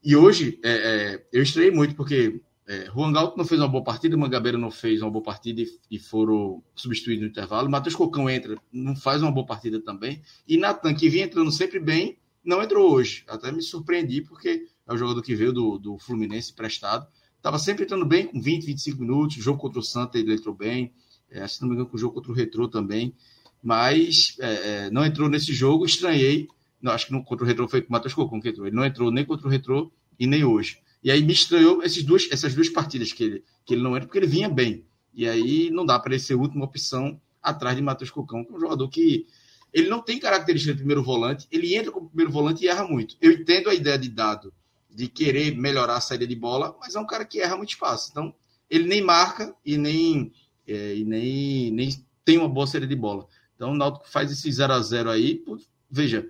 [0.04, 3.84] E hoje é, é, eu estranhei muito, porque é, Juan Galto não fez uma boa
[3.84, 7.70] partida, Mangabeira não fez uma boa partida e, e foram substituídos no intervalo.
[7.70, 10.22] Matheus Cocão entra, não faz uma boa partida também.
[10.48, 13.24] E Natan, que vinha entrando sempre bem, não entrou hoje.
[13.28, 17.08] Até me surpreendi, porque é o jogador que veio do, do Fluminense prestado.
[17.42, 19.36] Estava sempre entrando bem, com 20, 25 minutos.
[19.38, 20.94] Jogo contra o Santa ele entrou bem.
[21.28, 23.16] É, se não me engano, com o jogo contra o Retrô também.
[23.64, 24.54] Mas é,
[24.86, 26.48] é, não entrou nesse jogo, estranhei.
[26.80, 28.68] Não, acho que no, contra o Retrô foi com o Matheus Cocon que entrou.
[28.68, 30.78] Ele não entrou nem contra o Retrô e nem hoje.
[31.04, 34.06] E aí me estranhou esses duas, essas duas partidas que ele, que ele não entra,
[34.06, 34.86] porque ele vinha bem.
[35.12, 38.54] E aí não dá para ele ser a última opção atrás de Matheus Cocão, que
[38.54, 39.26] é um jogador que
[39.74, 43.16] ele não tem característica de primeiro volante, ele entra como primeiro volante e erra muito.
[43.20, 44.54] Eu entendo a ideia de dado
[44.94, 48.12] de querer melhorar a saída de bola, mas é um cara que erra muito fácil.
[48.12, 48.36] Então,
[48.70, 50.32] ele nem marca e nem,
[50.68, 53.28] é, e nem, nem tem uma boa saída de bola.
[53.56, 55.44] Então, o Náutico faz esse 0 a 0 aí.
[55.90, 56.28] Veja,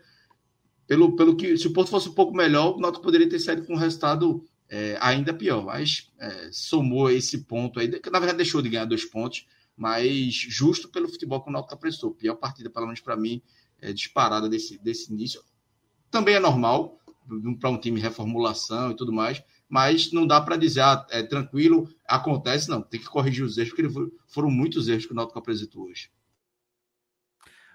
[0.87, 3.65] pelo, pelo que se o Porto fosse um pouco melhor, o Náutico poderia ter saído
[3.65, 5.63] com um resultado é, ainda pior.
[5.65, 9.45] Mas é, somou esse ponto aí, que na verdade deixou de ganhar dois pontos,
[9.75, 12.11] mas justo pelo futebol que o Náutico aprestou.
[12.11, 13.41] Pior partida, pelo menos para mim,
[13.79, 15.41] é, disparada desse, desse início.
[16.09, 16.99] Também é normal,
[17.59, 21.89] para um time reformulação e tudo mais, mas não dá para dizer, ah, é tranquilo,
[22.05, 22.81] acontece, não.
[22.81, 26.09] Tem que corrigir os erros, porque foram muitos erros que o Náutico apresentou hoje.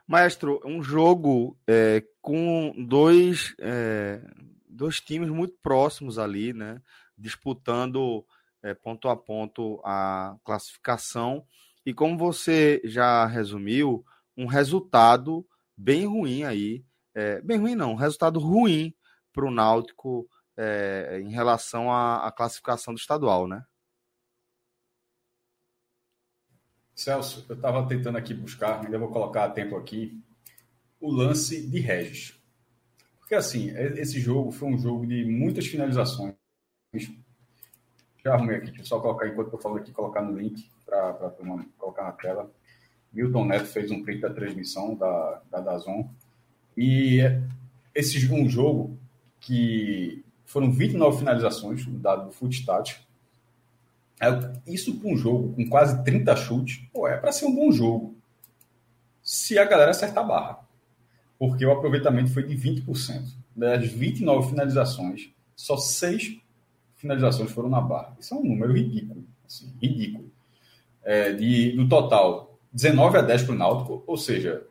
[0.07, 4.21] Maestro, um jogo é, com dois, é,
[4.69, 6.81] dois times muito próximos ali, né?
[7.19, 8.25] Disputando
[8.62, 11.45] é, ponto a ponto a classificação.
[11.85, 14.05] E como você já resumiu,
[14.37, 16.85] um resultado bem ruim aí.
[17.14, 18.95] É, bem ruim não, um resultado ruim
[19.37, 23.62] para o Náutico é, em relação à, à, classificação do estadual, né?
[26.94, 30.18] Celso, eu estava tentando aqui buscar, ainda vou colocar a tempo aqui,
[30.99, 32.42] o lance de Regis.
[33.18, 36.35] Porque assim, esse jogo foi um jogo de muitas finalizações.
[38.25, 41.12] Já arrumei aqui, deixa eu só colocar enquanto eu falo aqui, colocar no link para
[41.77, 42.51] colocar na tela.
[43.12, 46.09] Milton Neto fez um print da transmissão da, da Dazon.
[46.77, 47.20] E
[47.94, 48.99] esse um jogo
[49.46, 53.00] que foram 29 finalizações, dado do Footstat.
[54.20, 54.26] É,
[54.66, 58.16] isso para um jogo com quase 30 chutes, pô, é para ser um bom jogo.
[59.22, 60.59] Se a galera acertar a barra.
[61.38, 63.22] Porque o aproveitamento foi de 20%.
[63.54, 66.38] Das 29 finalizações, só 6
[66.96, 68.16] finalizações foram na barra.
[68.18, 69.24] Isso é um número ridículo.
[69.46, 70.30] Assim, ridículo.
[71.04, 74.66] É, de, do total, 19 a 10 para o Náutico, ou seja,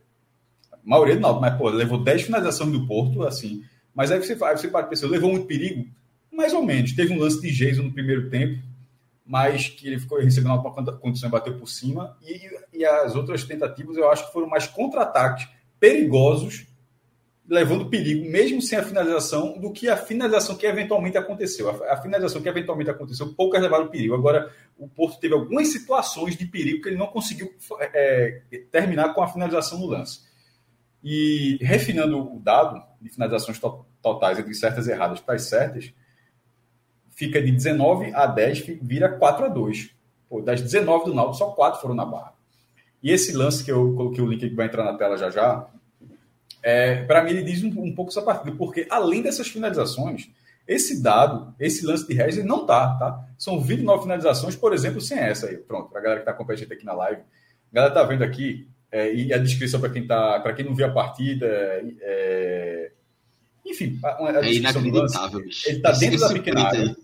[0.71, 3.63] a maioria do Náutico, mas pô, levou 10 finalizações do Porto, assim,
[3.95, 5.88] mas aí você, aí você pode pensar, levou muito perigo?
[6.31, 6.91] Mais ou menos.
[6.91, 8.62] Teve um lance de Jason no primeiro tempo,
[9.25, 12.17] mas que ele ficou recebendo uma condição e bateu por cima.
[12.21, 15.47] E, e as outras tentativas eu acho que foram mais contra-ataques
[15.79, 16.67] perigosos,
[17.47, 21.69] levando perigo, mesmo sem a finalização, do que a finalização que eventualmente aconteceu.
[21.69, 24.13] A, a finalização que eventualmente aconteceu, poucas levaram perigo.
[24.13, 29.21] Agora, o Porto teve algumas situações de perigo que ele não conseguiu é, terminar com
[29.21, 30.19] a finalização no lance.
[31.01, 33.60] E refinando o dado de finalizações
[34.02, 35.94] totais entre certas e erradas para as certas,
[37.12, 39.96] fica de 19 a 10, vira 4 a 2.
[40.28, 42.34] Pô, das 19 do Náutico, só 4 foram na barra.
[43.02, 45.68] E esse lance que eu coloquei o link que vai entrar na tela já já,
[46.62, 50.30] é, para mim ele diz um, um, pouco essa partida, porque além dessas finalizações,
[50.68, 53.24] esse dado, esse lance de Regis, não tá, tá?
[53.38, 55.58] São 29 finalizações, por exemplo, sem essa aí.
[55.58, 57.22] Pronto, para a galera que está acompanhando aqui na live.
[57.22, 60.74] A galera tá vendo aqui, é, e a descrição para quem tá, para quem não
[60.74, 61.46] viu a partida,
[62.02, 62.91] é,
[63.65, 65.67] enfim, a, a é inacreditável, bicho.
[65.67, 66.97] Ele está dentro da pequena área.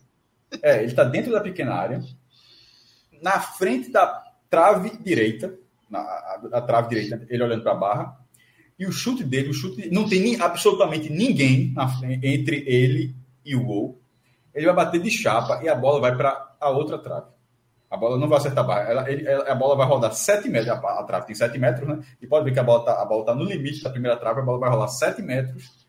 [0.62, 2.04] É, ele está dentro da pequena área,
[3.22, 5.54] na frente da trave direita,
[5.90, 8.18] na, a, a trave direita, ele olhando para a barra,
[8.78, 11.74] e o chute dele, o chute não tem absolutamente ninguém
[12.24, 14.02] entre ele e o gol.
[14.54, 17.28] Ele vai bater de chapa e a bola vai para a outra trave.
[17.90, 18.90] A bola não vai acertar a barra.
[18.90, 20.70] Ela, ele, a bola vai rodar 7 metros.
[20.70, 22.00] A, a, trave tem 7 metros, né?
[22.22, 24.60] E pode ver que a bola está tá no limite da primeira trave, a bola
[24.60, 25.81] vai rolar 7 metros.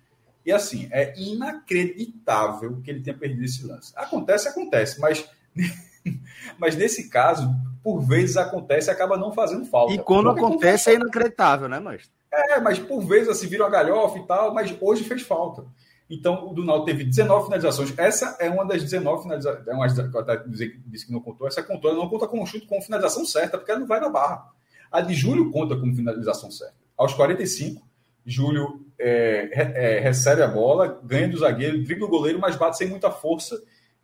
[0.45, 3.93] E assim, é inacreditável que ele tenha perdido esse lance.
[3.97, 5.29] Acontece, acontece, mas,
[6.59, 7.49] mas nesse caso,
[7.83, 9.93] por vezes acontece e acaba não fazendo falta.
[9.93, 14.19] E quando acontece é inacreditável, né, mas É, mas por vezes assim, vira uma galhofa
[14.19, 15.65] e tal, mas hoje fez falta.
[16.13, 17.95] Então, o Náutico teve 19 finalizações.
[17.97, 19.67] Essa é uma das 19 finalizações.
[19.67, 20.45] É uma que eu até
[20.87, 21.49] disse que não contou.
[21.49, 23.99] Essa contou, ela não conta com um chute com finalização certa, porque ela não vai
[23.99, 24.47] na barra.
[24.91, 26.75] A de Júlio conta como finalização certa.
[26.99, 27.83] Aos 45,
[28.27, 32.89] Júlio é, é, recebe a bola, ganha do zagueiro, dribla o goleiro, mas bate sem
[32.89, 33.61] muita força.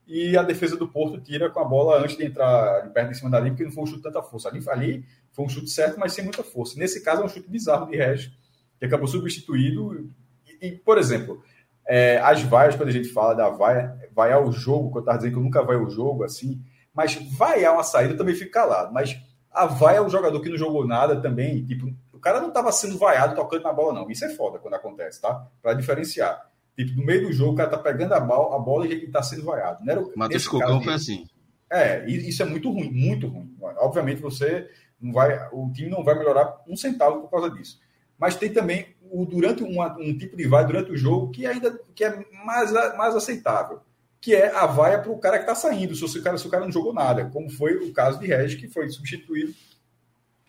[0.07, 3.15] E a defesa do Porto tira com a bola antes de entrar de perto em
[3.15, 4.49] cima da linha, porque não foi um chute de tanta força.
[4.49, 6.79] Ali, ali foi um chute certo, mas sem muita força.
[6.79, 8.33] Nesse caso, é um chute bizarro de Regis,
[8.79, 10.11] que acabou substituído.
[10.47, 11.43] E, e por exemplo,
[11.87, 15.19] é, as vaias, quando a gente fala da vaia, vaiar o jogo, que eu estava
[15.19, 16.61] dizendo que eu nunca vai o jogo assim,
[16.93, 18.93] mas vaiar uma saída também fica calado.
[18.93, 19.17] Mas
[19.51, 22.73] a vaia é um jogador que não jogou nada também, tipo, o cara não estava
[22.73, 24.11] sendo vaiado tocando na bola, não.
[24.11, 25.47] Isso é foda quando acontece, tá?
[25.63, 26.51] Para diferenciar.
[26.77, 29.07] Tipo, no meio do jogo, o cara tá pegando a bola, a bola e ele
[29.09, 29.85] tá sendo vaiado.
[29.85, 31.27] Não era, Matheus Cocão foi assim.
[31.71, 33.55] É, isso é muito ruim, muito ruim.
[33.79, 34.69] Obviamente você
[35.01, 37.81] não vai, o time não vai melhorar um centavo por causa disso.
[38.19, 41.79] Mas tem também o, durante uma, um tipo de vaia durante o jogo que ainda
[41.95, 43.81] que é mais, mais aceitável,
[44.21, 46.51] que é a vaia para o cara que está saindo, se o, cara, se o
[46.51, 49.55] cara não jogou nada, como foi o caso de Regis, que foi substituído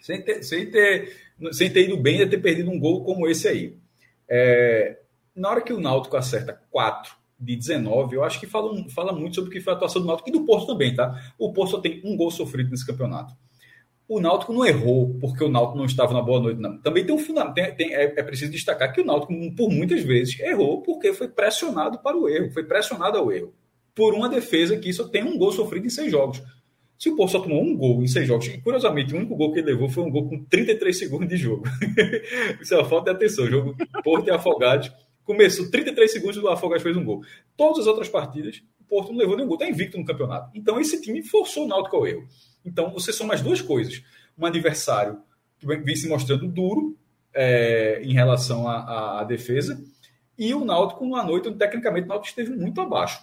[0.01, 1.15] sem ter, sem ter,
[1.52, 3.78] sem ter ido bem e ter perdido um gol como esse aí.
[4.30, 4.99] É,
[5.36, 9.36] na hora que o Náutico acerta 4 de 19, eu acho que fala, fala muito
[9.36, 11.34] sobre o que foi a atuação do Náutico e do Porto também, tá?
[11.38, 13.34] O Porto só tem um gol sofrido nesse campeonato
[14.10, 16.80] o Náutico não errou porque o Náutico não estava na boa noite, não.
[16.80, 20.02] Também tem um fundamento, tem, tem, é, é, preciso destacar que o Náutico, por muitas
[20.02, 23.54] vezes, errou porque foi pressionado para o erro, foi pressionado ao erro.
[23.93, 26.41] Por uma defesa que só tem um gol sofrido em seis jogos.
[26.99, 29.53] Se o Porto só tomou um gol em seis jogos, e curiosamente, o único gol
[29.53, 31.63] que ele levou foi um gol com 33 segundos de jogo.
[32.62, 33.45] Isso é uma falta de atenção.
[33.45, 34.91] O jogo Porto e Afogados
[35.23, 37.21] começou 33 segundos e o Afogados fez um gol.
[37.55, 40.51] Todas as outras partidas, o Porto não levou nenhum gol, está invicto no campeonato.
[40.53, 42.27] Então esse time forçou o Náutico ao erro.
[42.65, 44.03] Então, você são mais duas coisas.
[44.38, 45.21] Um adversário
[45.57, 46.97] que vem se mostrando duro
[47.33, 49.81] é, em relação à, à, defesa,
[50.38, 53.21] e o Náutico numa noite onde, tecnicamente, o Náutico esteve muito abaixo.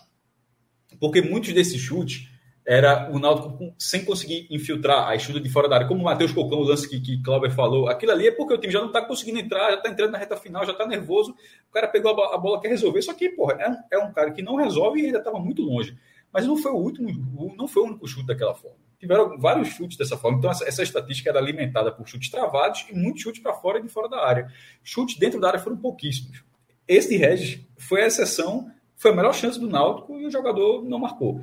[1.00, 2.28] Porque muitos desses chutes
[2.66, 6.32] era o Náutico sem conseguir infiltrar a estuda de fora da área, como o Matheus
[6.32, 8.88] Cocão, o lance que, que Clauber falou, aquilo ali é porque o time já não
[8.88, 11.34] está conseguindo entrar, já está entrando na reta final, já está nervoso,
[11.68, 14.12] o cara pegou a, a bola, quer resolver, só que, porra, é um, é um
[14.12, 15.96] cara que não resolve e ainda estava muito longe.
[16.32, 17.08] Mas não foi o último,
[17.56, 20.38] não foi o único chute daquela forma tiveram vários chutes dessa forma.
[20.38, 23.82] Então, essa, essa estatística era alimentada por chutes travados e muitos chutes para fora e
[23.82, 24.50] de fora da área.
[24.82, 26.42] Chutes dentro da área foram pouquíssimos.
[26.88, 30.84] Esse de Regis foi a exceção, foi a melhor chance do Náutico e o jogador
[30.84, 31.42] não marcou.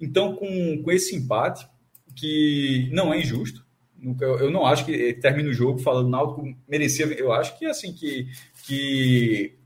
[0.00, 1.68] Então, com, com esse empate,
[2.14, 3.64] que não é injusto,
[4.20, 7.06] eu não acho que termine o jogo falando Náutico merecia.
[7.06, 8.28] Eu acho que assim que,
[8.64, 9.58] que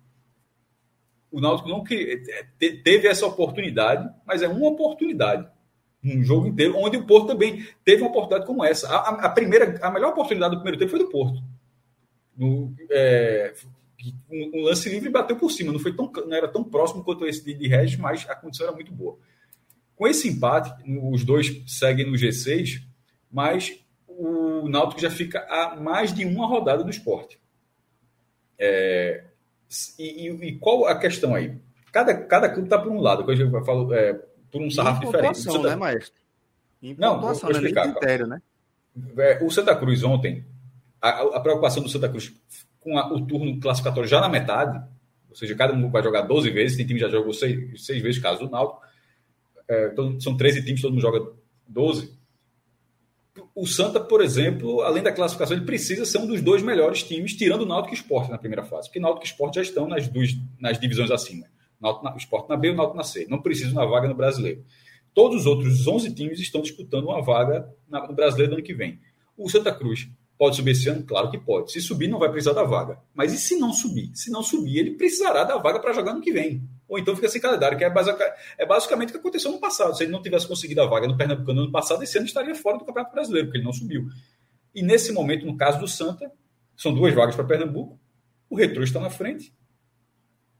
[1.30, 2.22] o Náutico não que,
[2.58, 5.48] teve essa oportunidade, mas é uma oportunidade
[6.02, 8.88] um jogo inteiro, onde o Porto também teve uma oportunidade como essa.
[8.88, 11.42] A, a primeira, a melhor oportunidade do primeiro tempo foi do Porto.
[12.36, 13.52] No, é,
[14.30, 17.26] um, um, lance livre bateu por cima, não foi tão, não era tão próximo quanto
[17.26, 19.18] esse de, de Regis, mas a condição era muito boa.
[20.00, 22.80] Com esse empate, os dois seguem no G6,
[23.30, 27.38] mas o Náutico já fica a mais de uma rodada do esporte.
[28.58, 29.24] É,
[29.98, 31.54] e, e, qual a questão aí?
[31.92, 34.14] Cada, cada clube está por um lado, que eu falo, é,
[34.50, 35.36] por um sarrafo diferente.
[35.36, 35.68] Santa...
[35.68, 36.18] né, maestro?
[36.82, 37.88] Em não, vou, vou explicar.
[37.88, 37.92] Né?
[37.92, 38.40] Critério, né?
[39.18, 40.46] É, o Santa Cruz ontem,
[40.98, 42.32] a, a preocupação do Santa Cruz
[42.80, 44.82] com a, o turno classificatório já na metade,
[45.28, 48.02] ou seja, cada um vai jogar 12 vezes, tem time que já jogou 6, 6
[48.02, 48.88] vezes, caso do Náutico,
[49.70, 51.24] é, todo, são 13 times, todo mundo joga
[51.68, 52.12] 12.
[53.54, 57.34] O Santa, por exemplo, além da classificação, ele precisa ser um dos dois melhores times,
[57.34, 60.08] tirando o Náutico e Sport na primeira fase, porque Náutico e Sport já estão nas,
[60.08, 61.46] duas, nas divisões acima.
[61.80, 63.26] Náutico na, Sport na B e o Náutico na C.
[63.30, 64.64] Não precisa uma vaga no Brasileiro.
[65.14, 68.74] Todos os outros 11 times estão disputando uma vaga na, no Brasileiro do ano que
[68.74, 68.98] vem.
[69.36, 71.04] O Santa Cruz pode subir esse ano?
[71.04, 71.70] Claro que pode.
[71.70, 72.98] Se subir, não vai precisar da vaga.
[73.14, 74.10] Mas e se não subir?
[74.14, 76.68] Se não subir, ele precisará da vaga para jogar no que vem.
[76.90, 77.92] Ou então fica sem calendário, que é,
[78.58, 79.96] é basicamente o que aconteceu no passado.
[79.96, 82.52] Se ele não tivesse conseguido a vaga no Pernambucano no ano passado, esse ano estaria
[82.52, 84.08] fora do Campeonato Brasileiro, porque ele não subiu.
[84.74, 86.32] E nesse momento, no caso do Santa,
[86.76, 87.96] são duas vagas para Pernambuco.
[88.50, 89.54] O Retro está na frente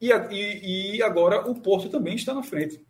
[0.00, 2.80] e, e, e, agora o Porto também está na frente.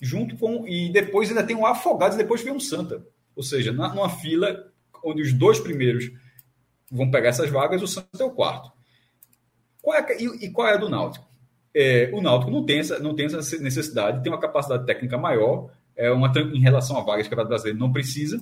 [0.00, 0.64] Junto com.
[0.68, 3.04] E depois ainda tem um Afogados e depois vem um Santa.
[3.34, 6.12] Ou seja, na, numa fila onde os dois primeiros
[6.92, 8.70] vão pegar essas vagas, o Santa é o quarto.
[9.82, 11.33] Qual é, e, e qual é a do Náutico?
[11.74, 15.70] É, o Náutico não tem, essa, não tem essa necessidade, tem uma capacidade técnica maior,
[15.96, 18.40] é uma, em relação a vagas que o brasileiro não precisa.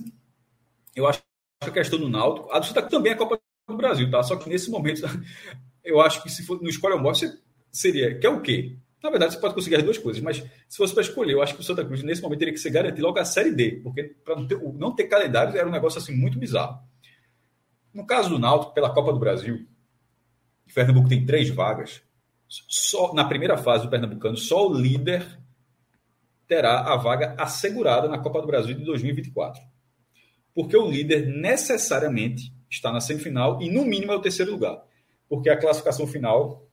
[0.95, 1.21] Eu acho
[1.61, 4.21] que a questão do Náutico, a do Santa também é a Copa do Brasil, tá?
[4.21, 5.01] Só que nesse momento,
[5.83, 7.39] eu acho que se for no escolha móvel, você
[7.71, 8.77] seria, quer o quê?
[9.01, 10.37] Na verdade, você pode conseguir as duas coisas, mas
[10.69, 12.69] se fosse para escolher, eu acho que o Santa Cruz, nesse momento, teria que se
[12.69, 15.99] garantir logo a Série D, porque para não ter, não ter calendário era um negócio
[15.99, 16.79] assim muito bizarro.
[17.93, 19.67] No caso do Náutico, pela Copa do Brasil,
[20.73, 22.01] Pernambuco tem três vagas.
[22.67, 25.25] Só na primeira fase do Pernambucano, só o líder
[26.47, 29.61] terá a vaga assegurada na Copa do Brasil de 2024.
[30.53, 34.83] Porque o líder necessariamente está na semifinal e, no mínimo, é o terceiro lugar.
[35.27, 36.69] Porque a classificação final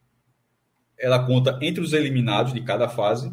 [0.99, 3.33] ela conta entre os eliminados de cada fase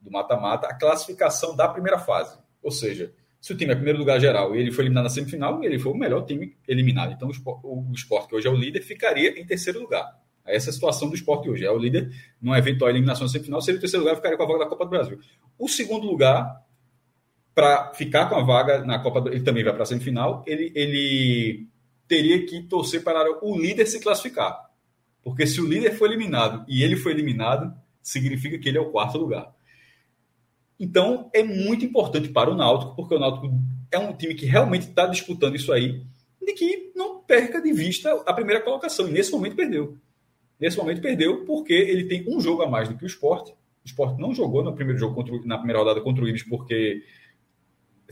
[0.00, 2.38] do mata-mata a classificação da primeira fase.
[2.62, 5.62] Ou seja, se o time é primeiro lugar geral e ele foi eliminado na semifinal,
[5.64, 7.12] ele foi o melhor time eliminado.
[7.12, 10.27] Então, o esporte, que hoje é o líder, ficaria em terceiro lugar.
[10.48, 11.64] Essa é a situação do esporte hoje.
[11.64, 14.46] É o líder, numa eventual eliminação na semifinal, seria o terceiro lugar, ficaria com a
[14.46, 15.18] vaga da Copa do Brasil.
[15.58, 16.64] O segundo lugar,
[17.54, 20.72] para ficar com a vaga na Copa do ele também vai para a semifinal, ele,
[20.74, 21.66] ele
[22.06, 24.68] teria que torcer para o líder se classificar.
[25.22, 28.90] Porque se o líder foi eliminado e ele foi eliminado, significa que ele é o
[28.90, 29.54] quarto lugar.
[30.80, 33.52] Então, é muito importante para o Náutico, porque o Náutico
[33.90, 36.04] é um time que realmente está disputando isso aí,
[36.40, 39.08] de que não perca de vista a primeira colocação.
[39.08, 39.98] E nesse momento perdeu.
[40.60, 43.50] Nesse momento perdeu porque ele tem um jogo a mais do que o Sport.
[43.50, 47.02] O Sport não jogou no primeiro jogo contra, na primeira rodada contra o Ibis porque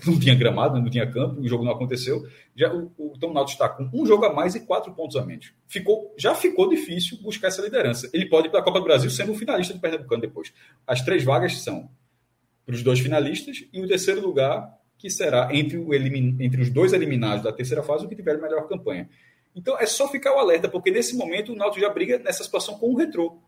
[0.06, 2.22] não tinha gramado, não tinha campo, o jogo não aconteceu.
[2.54, 5.16] Já, o, o, então o Náutico está com um jogo a mais e quatro pontos
[5.16, 5.52] a menos.
[5.66, 8.08] Ficou, já ficou difícil buscar essa liderança.
[8.12, 10.52] Ele pode ir para a Copa do Brasil sendo o finalista do Pernambucano depois.
[10.86, 11.88] As três vagas são
[12.64, 16.70] para os dois finalistas e o terceiro lugar que será entre, o elimin, entre os
[16.70, 19.08] dois eliminados da terceira fase o que tiver melhor campanha.
[19.56, 22.78] Então é só ficar o alerta, porque nesse momento o Náutico já briga nessa situação
[22.78, 23.40] com o Retrô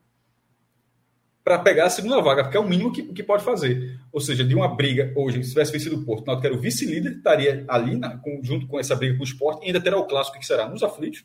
[1.44, 3.98] para pegar a segunda vaga, porque é o mínimo que, que pode fazer.
[4.10, 6.60] Ou seja, de uma briga hoje, se tivesse vencido o Porto, o Náutico era o
[6.60, 9.98] vice-líder, estaria ali na, com, junto com essa briga com o Sport, e ainda terá
[9.98, 11.24] o clássico que será nos aflitos.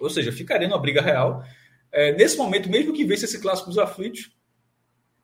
[0.00, 1.42] Ou seja, ficaria numa briga real.
[1.90, 4.30] É, nesse momento, mesmo que vença esse clássico dos aflitos,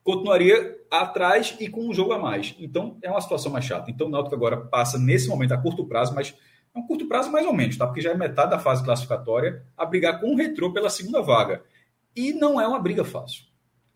[0.03, 2.55] continuaria atrás e com um jogo a mais.
[2.59, 3.91] Então, é uma situação mais chata.
[3.91, 6.35] Então, o Náutico agora passa, nesse momento, a curto prazo, mas
[6.79, 7.87] um curto prazo mais ou menos, tá?
[7.87, 11.63] Porque já é metade da fase classificatória, a brigar com o Retrô pela segunda vaga.
[12.15, 13.49] E não é uma briga fácil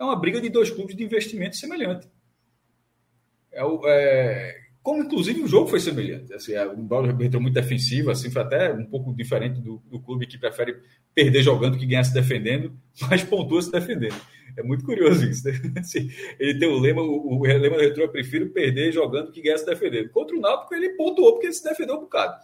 [0.03, 2.11] é uma briga de dois clubes de investimento semelhante.
[3.53, 6.35] É, é, como, inclusive, o jogo foi semelhante.
[6.35, 10.01] Assim, é, o Bola entrou muito defensivo, assim, foi até um pouco diferente do, do,
[10.01, 10.77] clube que prefere
[11.15, 12.73] perder jogando que ganhar se defendendo,
[13.09, 14.17] mas pontua se defendendo.
[14.57, 15.47] É muito curioso isso.
[15.47, 15.55] Né?
[15.79, 19.41] Assim, ele tem o lema, o, o lema do Retro, eu prefiro perder jogando que
[19.41, 20.11] ganhar se defendendo.
[20.11, 22.37] Contra o Náutico, ele pontuou porque ele se defendeu um bocado.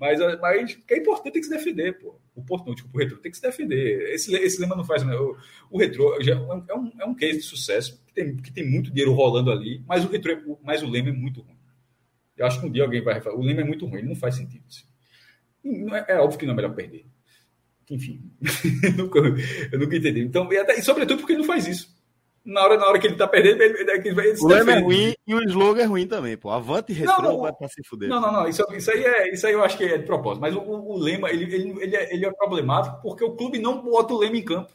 [0.00, 2.18] Mas, mas que é importante tem que se defender, pô.
[2.34, 4.12] O Porto não, tipo, o Retro tem que se defender.
[4.12, 5.04] Esse, esse lema não faz.
[5.04, 5.14] Né?
[5.14, 5.36] O,
[5.70, 8.90] o Retro já é, um, é um case de sucesso, que tem, que tem muito
[8.90, 11.54] dinheiro rolando ali, mas o Retro, é, mas o lema é muito ruim.
[12.36, 14.36] Eu acho que um dia alguém vai falar, o lema é muito ruim, não faz
[14.36, 14.64] sentido.
[14.68, 14.84] Assim.
[15.92, 17.06] É, é, óbvio que não é melhor perder.
[17.90, 18.30] Enfim,
[18.82, 20.20] eu, nunca, eu nunca entendi.
[20.20, 21.94] Então, e, até, e sobretudo porque ele não faz isso
[22.44, 24.78] na hora, na hora que ele tá perdendo, ele, ele, ele, ele O lema é
[24.78, 26.50] ruim e o slogan é ruim também, pô.
[26.50, 28.08] Avante e retrô não, não, vai pra se fuder.
[28.08, 28.48] Não, não, não.
[28.48, 30.42] Isso, isso, aí é, isso aí eu acho que é de propósito.
[30.42, 33.80] Mas o, o lema, ele, ele, ele, é, ele é problemático porque o clube não
[33.80, 34.70] bota o lema em campo,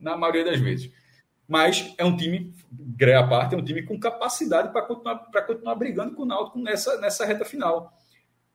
[0.00, 0.90] na maioria das vezes.
[1.48, 5.74] Mas é um time, greia à parte, é um time com capacidade para continuar, continuar
[5.76, 7.92] brigando com o Náutico nessa, nessa reta final.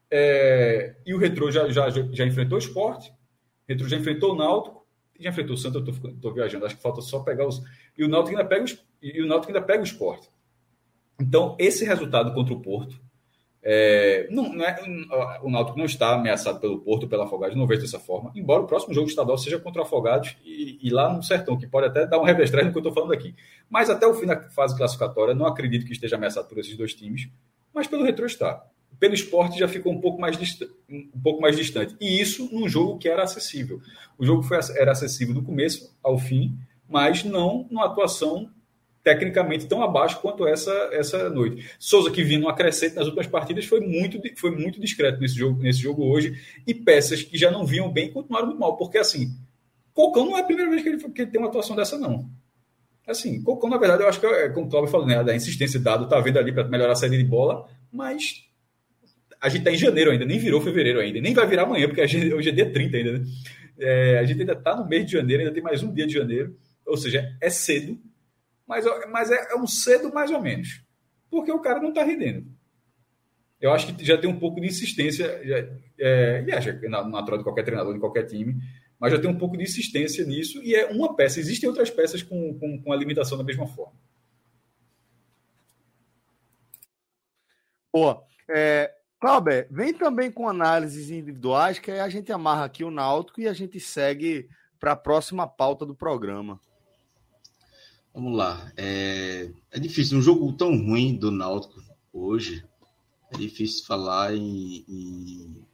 [0.09, 3.13] É, e o Retrô já, já, já enfrentou o esporte, o
[3.69, 4.85] Retrô já enfrentou o Náutico,
[5.17, 7.61] já enfrentou o Santos, eu estou viajando, acho que falta só pegar os
[7.97, 8.65] e o Náutico ainda pega,
[9.01, 10.29] e o Náutico ainda pega o esporte.
[11.19, 12.99] Então, esse resultado contra o Porto,
[13.63, 14.79] é, não, não é,
[15.43, 18.67] o Náutico não está ameaçado pelo Porto, pela Afogados, não vejo dessa forma, embora o
[18.67, 22.07] próximo jogo estadual seja contra o Afogados e, e lá no Sertão, que pode até
[22.07, 23.35] dar um revestrez no que eu estou falando aqui.
[23.69, 26.93] Mas até o fim da fase classificatória, não acredito que esteja ameaçado por esses dois
[26.95, 27.29] times,
[27.73, 28.65] mas pelo Retro está.
[28.99, 30.37] Pelo esporte já ficou um pouco mais,
[30.89, 31.95] um pouco mais distante.
[31.99, 33.79] E isso num jogo que era acessível.
[34.17, 36.57] O jogo foi, era acessível do começo ao fim,
[36.89, 38.49] mas não numa atuação
[39.03, 41.69] tecnicamente tão abaixo quanto essa essa noite.
[41.79, 45.61] Souza que vinha no acrescente nas últimas partidas foi muito foi muito discreto nesse jogo
[45.61, 49.35] nesse jogo hoje e peças que já não vinham bem continuaram muito mal, porque assim,
[49.93, 52.29] Cocão não é a primeira vez que ele, que ele tem uma atuação dessa não.
[53.07, 55.79] Assim, Cocão na verdade eu acho que é como o Cláudio falou, né, da insistência
[55.79, 58.45] dado, tá vendo ali para melhorar a saída de bola, mas
[59.41, 62.01] a gente está em janeiro ainda, nem virou fevereiro ainda, nem vai virar amanhã, porque
[62.01, 63.25] hoje é dia 30 ainda, né?
[63.79, 66.13] É, a gente ainda está no mês de janeiro, ainda tem mais um dia de
[66.13, 66.55] janeiro.
[66.85, 67.97] Ou seja, é cedo,
[68.71, 70.81] mas, mas é, é um cedo mais ou menos.
[71.29, 72.49] Porque o cara não está rendendo.
[73.59, 75.57] Eu acho que já tem um pouco de insistência, já,
[75.99, 78.55] é, e acho que é natural de qualquer treinador, de qualquer time,
[78.97, 81.39] mas já tem um pouco de insistência nisso, e é uma peça.
[81.39, 83.99] Existem outras peças com, com, com a limitação da mesma forma.
[87.93, 88.23] Boa.
[88.49, 88.95] É,
[89.69, 93.53] vem também com análises individuais, que aí a gente amarra aqui o Náutico e a
[93.53, 94.47] gente segue
[94.79, 96.59] para a próxima pauta do programa.
[98.13, 98.71] Vamos lá.
[98.75, 100.17] É, é difícil.
[100.17, 101.81] Um jogo tão ruim do Náutico
[102.11, 102.63] hoje,
[103.31, 105.65] é difícil falar em, em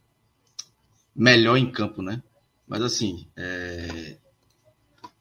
[1.15, 2.21] melhor em campo, né?
[2.67, 4.17] Mas assim, é...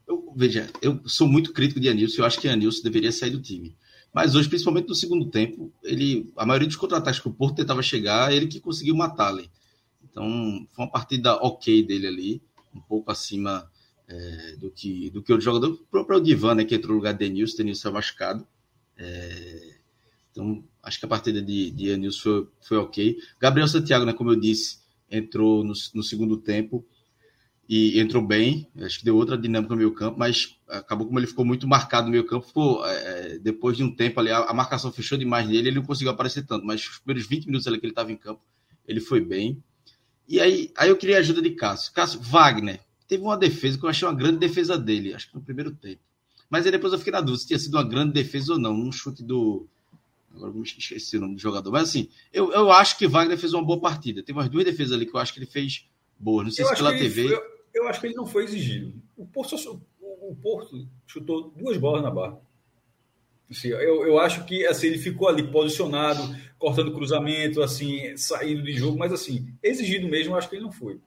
[0.06, 3.40] eu, veja, eu sou muito crítico de Anilson, eu acho que Anilson deveria sair do
[3.40, 3.74] time.
[4.12, 7.82] Mas hoje, principalmente no segundo tempo, ele, a maioria dos contra-ataques que o Porto tentava
[7.82, 9.50] chegar, ele que conseguiu matar ali.
[10.04, 12.42] Então, foi uma partida ok dele ali,
[12.74, 13.70] um pouco acima
[14.08, 15.72] é, do que do que o jogador.
[15.72, 18.46] O próprio Divan, né, que entrou no lugar de Denilson, Denilson foi machucado.
[18.96, 19.76] É,
[20.30, 23.18] então, acho que a partida de, de Denilson foi, foi ok.
[23.40, 24.78] Gabriel Santiago, né, como eu disse,
[25.10, 26.84] entrou no, no segundo tempo
[27.68, 31.26] e entrou bem, acho que deu outra dinâmica no meio campo, mas acabou como ele
[31.26, 34.38] ficou muito marcado no meio campo, ficou, é, é depois de um tempo ali, a,
[34.38, 37.66] a, marcação fechou demais nele, ele não conseguiu aparecer tanto, mas os primeiros 20 minutos
[37.66, 38.40] ali que ele estava em campo,
[38.86, 39.60] ele foi bem.
[40.28, 41.92] E aí, aí eu queria a ajuda de Cássio.
[41.92, 45.42] Cássio, Wagner, teve uma defesa que eu achei uma grande defesa dele, acho que no
[45.42, 46.00] primeiro tempo.
[46.48, 48.72] Mas aí depois eu fiquei na dúvida se tinha sido uma grande defesa ou não,
[48.72, 49.66] um chute do...
[50.34, 51.70] Agora vou me esquecer o nome do jogador.
[51.70, 54.22] Mas assim, eu, eu acho que Wagner fez uma boa partida.
[54.22, 55.88] Teve umas duas defesas ali que eu acho que ele fez
[56.18, 56.44] boa.
[56.44, 57.40] Não sei eu se pela TV...
[57.72, 58.94] Eu acho que ele não foi exigido.
[59.16, 59.54] O Porto,
[60.00, 62.40] o Porto chutou duas bolas na barra.
[63.50, 66.22] Assim, eu, eu acho que assim, ele ficou ali posicionado,
[66.58, 70.72] cortando cruzamento, assim, saindo de jogo, mas assim, exigido mesmo, eu acho que ele não
[70.72, 70.98] foi.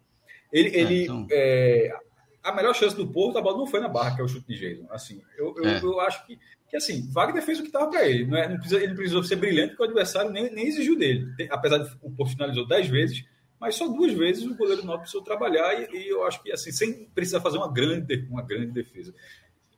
[0.52, 1.28] Ele, é, ele então...
[1.32, 1.96] é,
[2.44, 4.48] a melhor chance do Porto, a bola não foi na barra, que é o chute
[4.48, 4.88] de Jason.
[4.92, 5.80] Assim, eu, eu, é.
[5.82, 6.40] eu acho que,
[6.70, 8.26] que assim, Wagner fez o que estava para ele.
[8.26, 11.28] Não, é, não precisa, ele precisou ser brilhante, porque o adversário nem, nem exigiu dele.
[11.50, 13.24] Apesar de o Porto finalizou dez vezes,
[13.60, 16.72] mas só duas vezes o goleiro não precisou trabalhar e, e, eu acho que assim
[16.72, 19.14] sem precisar fazer uma grande uma grande defesa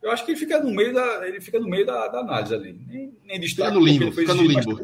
[0.00, 2.54] eu acho que ele fica no meio da ele fica no meio da, da análise
[2.54, 4.80] ali nem, nem destaque fica no limbo fica no limbo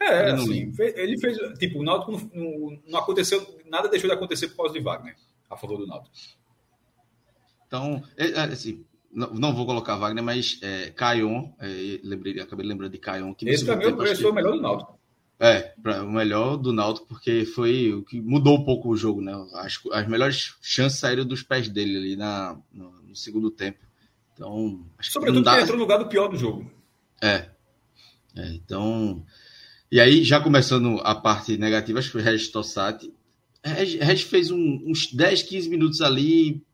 [0.00, 4.48] é assim, ele fez tipo o Náutico não, não, não, aconteceu nada deixou de acontecer
[4.48, 5.14] por causa de Wagner
[5.48, 6.14] a favor do Náutico
[7.66, 12.66] então é, é, assim não, não vou colocar Wagner mas é, Caion é, lembrei acabei
[12.66, 13.82] lembrando de Caion que esse mim
[14.16, 15.00] foi o melhor do Náutico
[15.42, 19.22] é, pra, o melhor do Náutico, porque foi o que mudou um pouco o jogo,
[19.22, 19.32] né?
[19.54, 23.78] As, as melhores chances saíram dos pés dele ali na, no, no segundo tempo.
[24.34, 25.58] Então, Sobretudo dá...
[25.58, 26.70] entrou no lugar do pior do jogo.
[27.22, 27.48] É.
[28.36, 28.48] é.
[28.54, 29.24] Então.
[29.92, 33.12] E aí, já começando a parte negativa, acho que foi Regis Tossati.
[33.64, 36.64] Regis fez um, uns 10, 15 minutos ali,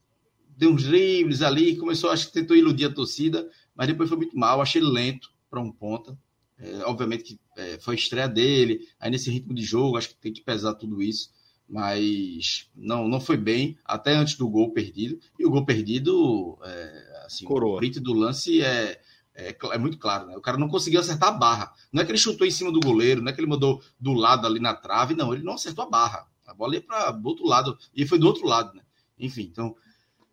[0.55, 4.37] deu uns dribles ali, começou, acho que tentou iludir a torcida, mas depois foi muito
[4.37, 6.19] mal, achei lento para um ponta.
[6.59, 10.17] É, obviamente que é, foi a estreia dele, aí nesse ritmo de jogo, acho que
[10.17, 11.31] tem que pesar tudo isso,
[11.67, 15.19] mas não, não foi bem, até antes do gol perdido.
[15.39, 17.77] E o gol perdido, é, assim, Coroa.
[17.77, 19.01] o print do lance é,
[19.37, 20.37] é, é, muito claro, né?
[20.37, 21.72] O cara não conseguiu acertar a barra.
[21.93, 24.12] Não é que ele chutou em cima do goleiro, não é que ele mandou do
[24.12, 26.26] lado ali na trave, não, ele não acertou a barra.
[26.47, 28.82] A bola ia para o outro lado, e foi do outro lado, né?
[29.18, 29.74] Enfim, então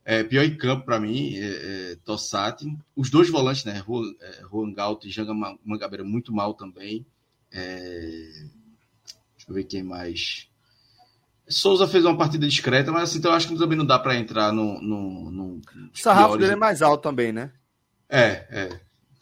[0.06, 2.78] é, pior em campo para mim, é, é, Tossati.
[2.96, 3.82] Os dois volantes, né?
[3.86, 5.34] Juan, é, Juan Galto e Janga
[5.64, 7.06] Mangabeira muito mal também.
[7.52, 8.48] É...
[9.36, 10.48] Deixa eu ver quem mais.
[11.48, 14.18] Souza fez uma partida discreta, mas assim, então eu acho que também não dá para
[14.18, 14.82] entrar no.
[14.82, 15.62] no, no o
[15.94, 17.52] sarrafo dele é mais alto também, né?
[18.10, 18.80] É, é.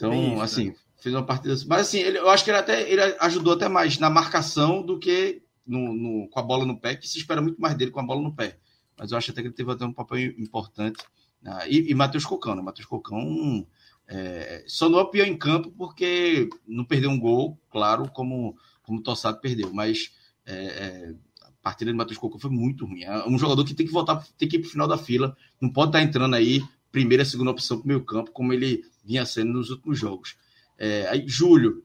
[0.08, 0.76] Então, isso, assim, né?
[1.00, 1.56] fez uma partida.
[1.68, 5.00] Mas assim, ele, eu acho que ele até ele ajudou até mais na marcação do
[5.00, 8.00] que no, no, com a bola no pé, que se espera muito mais dele com
[8.00, 8.58] a bola no pé
[9.02, 11.04] mas eu acho até que ele teve até um papel importante.
[11.42, 11.60] Né?
[11.68, 12.62] E, e Matheus Cocão, né?
[12.62, 13.66] Matheus Cocão
[14.08, 19.00] é, só não é pior em campo porque não perdeu um gol, claro, como, como
[19.00, 20.12] o Tossado perdeu, mas
[20.46, 23.02] é, é, a partida de Matheus Cocão foi muito ruim.
[23.02, 25.36] É um jogador que tem que voltar, tem que ir para o final da fila,
[25.60, 29.26] não pode estar entrando aí primeira, segunda opção para o meio campo, como ele vinha
[29.26, 30.36] sendo nos últimos jogos.
[30.78, 31.84] É, aí, Júlio,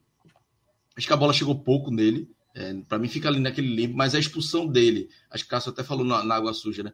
[0.97, 4.15] acho que a bola chegou pouco nele, é, para mim fica ali naquele limbo, mas
[4.15, 6.93] a expulsão dele, acho que o Cássio até falou na, na água suja, né?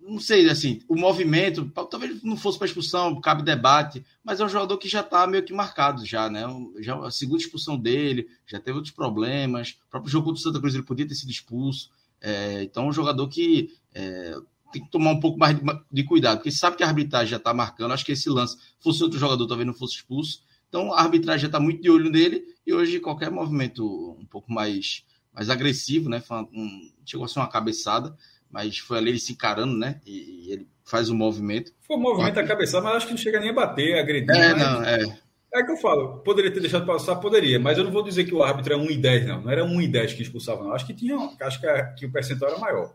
[0.00, 4.48] Não sei, assim, o movimento, talvez não fosse para expulsão, cabe debate, mas é um
[4.48, 6.42] jogador que já está meio que marcado já, né?
[6.78, 10.58] Já, a segunda expulsão dele, já teve outros problemas, o próprio jogo contra o Santa
[10.58, 11.90] Cruz ele podia ter sido expulso,
[12.20, 14.34] é, então é um jogador que é,
[14.72, 17.36] tem que tomar um pouco mais de, de, cuidado, porque sabe que a arbitragem já
[17.36, 21.00] está marcando, acho que esse lance, fosse outro jogador, talvez não fosse expulso, então a
[21.00, 23.84] arbitragem já está muito de olho nele e hoje qualquer movimento
[24.18, 25.04] um pouco mais,
[25.34, 26.22] mais agressivo, né?
[26.30, 28.16] Um, chegou a ser uma cabeçada,
[28.48, 30.00] mas foi ali ele se encarando, né?
[30.06, 31.72] E, e ele faz o um movimento.
[31.80, 34.30] Foi um movimento a cabeçada, mas acho que não chega nem a bater, a agredir.
[34.30, 35.18] É, não, é.
[35.52, 38.32] É que eu falo, poderia ter deixado passar, poderia, mas eu não vou dizer que
[38.32, 39.42] o árbitro é 1 em 10, não.
[39.42, 40.72] Não era 1 em 10 que expulsava, não.
[40.72, 42.94] Acho que tinha, acho que, a, que o percentual era maior.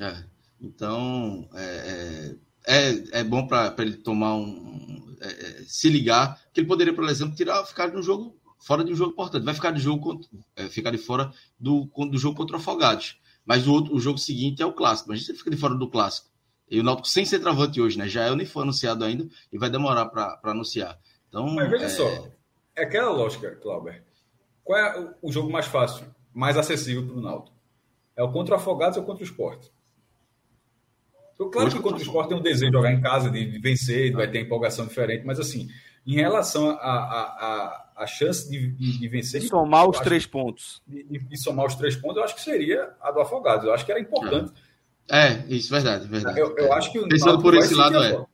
[0.00, 0.24] É.
[0.60, 2.36] Então, é,
[2.66, 6.94] é, é, é bom para ele tomar um, é, é, se ligar, que ele poderia,
[6.94, 9.44] por exemplo, tirar, ficar de um jogo fora de um jogo importante.
[9.44, 10.20] Vai ficar de jogo
[10.54, 13.18] é, ficar de fora do, do jogo contra o Afogados.
[13.44, 15.08] Mas o, outro, o jogo seguinte é o clássico.
[15.08, 16.28] Mas ele fica de fora do clássico.
[16.70, 18.06] E o Náutico sem centroavante hoje, né?
[18.06, 21.00] Já é nem foi anunciado ainda e vai demorar para anunciar.
[21.28, 21.88] Então, Mas veja é...
[21.88, 22.28] só,
[22.76, 24.04] é aquela lógica, Clauber.
[24.62, 27.56] Qual é o jogo mais fácil, mais acessível para o Náutico?
[28.14, 29.68] É o contra o Afogados ou contra o Esporte?
[31.48, 34.12] Claro hoje que contra o Esporte tem um desejo de jogar em casa, de, vencer,
[34.12, 35.68] vai ter empolgação diferente, mas assim,
[36.06, 39.42] em relação a, a, a, a chance de, de, de vencer.
[39.42, 40.82] E somar os três pontos.
[40.86, 43.64] De, de, somar os três pontos, eu acho que seria a do Afogados.
[43.64, 44.52] Eu acho que era importante.
[45.08, 46.06] É, é isso, verdade.
[46.06, 46.38] verdade.
[46.38, 48.24] Eu, eu acho que Pensando por esse lado, é.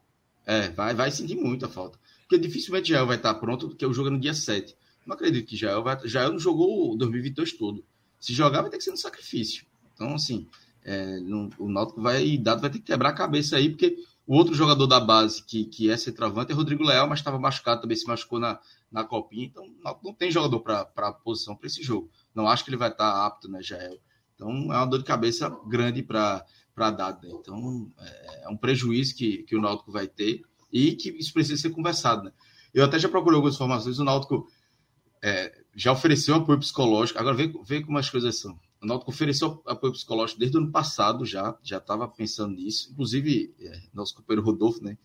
[0.47, 1.99] É, vai, vai sentir muito a falta.
[2.23, 4.77] Porque dificilmente Jael vai estar pronto, porque o jogo é no dia 7.
[5.07, 5.97] Não acredito que Jael vai.
[6.05, 7.85] Jael não jogou o 2022 todo.
[8.21, 9.65] Se jogar, vai ter que ser no sacrifício.
[9.95, 10.47] Então, assim,
[10.89, 14.37] é, não, o Náutico vai, dado, vai ter que quebrar a cabeça aí, porque o
[14.37, 17.97] outro jogador da base que, que é centroavante é Rodrigo Leal, mas estava machucado, também
[17.97, 18.61] se machucou na,
[18.91, 19.65] na copinha, então
[20.05, 22.09] não tem jogador para a posição para esse jogo.
[22.33, 23.99] Não acho que ele vai estar tá apto, né, Jael?
[24.37, 26.45] Então é uma dor de cabeça grande para
[26.77, 27.27] a dada.
[27.27, 27.35] Né?
[27.35, 31.61] Então é, é um prejuízo que, que o Náutico vai ter e que isso precisa
[31.61, 32.23] ser conversado.
[32.23, 32.33] Né?
[32.73, 34.47] Eu até já procurei algumas informações, o Náutico
[35.21, 38.57] é, já ofereceu apoio psicológico, agora vê, vê como as coisas são.
[38.87, 42.89] O Náutico ofereceu apoio psicológico desde o ano passado já, já estava pensando nisso.
[42.93, 44.97] Inclusive, é, nosso companheiro Rodolfo, né,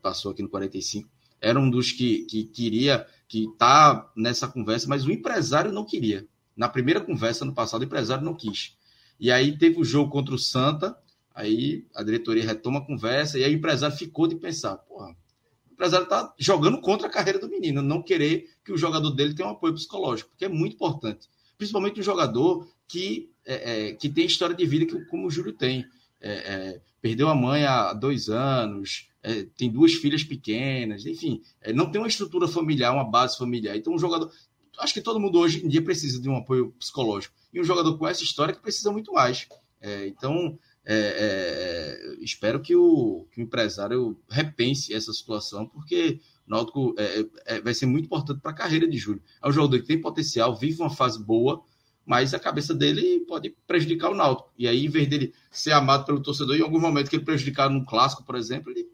[0.00, 1.10] passou aqui no 45,
[1.40, 6.28] era um dos que, que queria, que tá nessa conversa, mas o empresário não queria.
[6.56, 8.76] Na primeira conversa, no passado, o empresário não quis.
[9.18, 10.96] E aí teve o jogo contra o Santa,
[11.34, 15.08] aí a diretoria retoma a conversa, e aí o empresário ficou de pensar, porra,
[15.68, 19.34] o empresário está jogando contra a carreira do menino, não querer que o jogador dele
[19.34, 21.28] tenha um apoio psicológico, porque é muito importante.
[21.58, 25.52] Principalmente um jogador que, é, é, que tem história de vida que, como o Júlio
[25.52, 25.84] tem.
[26.20, 31.72] É, é perdeu a mãe há dois anos, é, tem duas filhas pequenas, enfim, é,
[31.72, 33.76] não tem uma estrutura familiar, uma base familiar.
[33.76, 34.32] Então, um jogador.
[34.78, 37.34] Acho que todo mundo hoje em dia precisa de um apoio psicológico.
[37.52, 39.46] E um jogador com essa história que precisa muito mais.
[40.06, 40.58] então,
[42.20, 46.94] espero que o, que o empresário repense essa situação, porque o Náutico
[47.62, 49.22] vai ser muito importante para a carreira de Júlio.
[49.42, 51.62] É um jogador que tem potencial, vive uma fase boa,
[52.08, 54.50] mas a cabeça dele pode prejudicar o Náutico.
[54.56, 57.68] E aí, em vez dele ser amado pelo torcedor, em algum momento que ele prejudicar
[57.68, 58.88] num clássico, por exemplo, ele,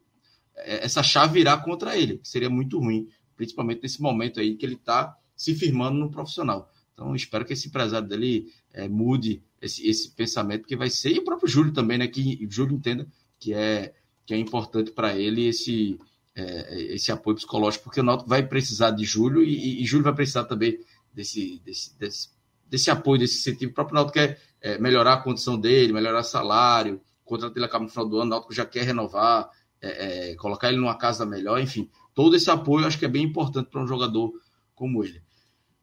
[0.57, 4.66] é, essa chave virá contra ele, que seria muito ruim, principalmente nesse momento aí que
[4.66, 6.68] ele está se firmando no profissional.
[6.92, 11.18] Então, espero que esse empresário dele é, mude esse, esse pensamento, porque vai ser, e
[11.20, 12.09] o próprio Júlio também, né?
[12.09, 13.07] Que o Júlio entenda
[13.38, 13.94] que é,
[14.26, 15.98] que é importante para ele esse,
[16.37, 20.14] é, esse apoio psicológico, porque o Náutico vai precisar de Júlio e, e Júlio vai
[20.14, 20.78] precisar também
[21.12, 22.35] desse, desse, desse
[22.74, 23.70] desse apoio, desse incentivo.
[23.70, 27.85] O próprio Náutico quer é, melhorar a condição dele, melhorar salário, o contrato dele acaba
[27.85, 29.49] no final do ano, o Náutico já quer renovar,
[29.80, 31.89] é, é, colocar ele numa casa melhor, enfim.
[32.14, 34.32] Todo esse apoio acho que é bem importante para um jogador
[34.74, 35.22] como ele.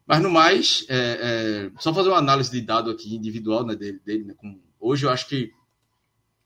[0.06, 4.00] Mas no mais, é, é, só fazer uma análise de dado aqui individual né, dele.
[4.04, 4.34] dele né,
[4.78, 5.50] hoje eu acho que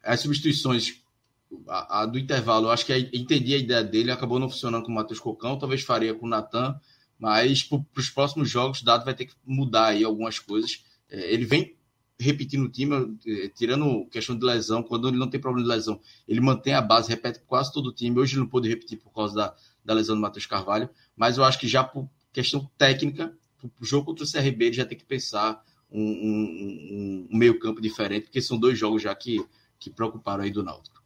[0.03, 1.03] as substituições
[1.69, 4.93] a, a do intervalo, eu acho que entendi a ideia dele, acabou não funcionando com
[4.93, 6.79] o Matheus Cocão, talvez faria com o Natan.
[7.19, 10.85] Mas para os próximos jogos, o Dado vai ter que mudar aí algumas coisas.
[11.09, 11.77] É, ele vem
[12.19, 16.01] repetindo o time, é, tirando questão de lesão, quando ele não tem problema de lesão,
[16.27, 18.19] ele mantém a base, repete quase todo o time.
[18.19, 19.55] Hoje ele não pôde repetir por causa da,
[19.85, 23.37] da lesão do Matheus Carvalho, mas eu acho que já por questão técnica,
[23.81, 28.25] o jogo contra o CRB, ele já tem que pensar um, um, um meio-campo diferente,
[28.25, 29.45] porque são dois jogos já que,
[29.79, 31.03] que preocuparam aí do Náutico.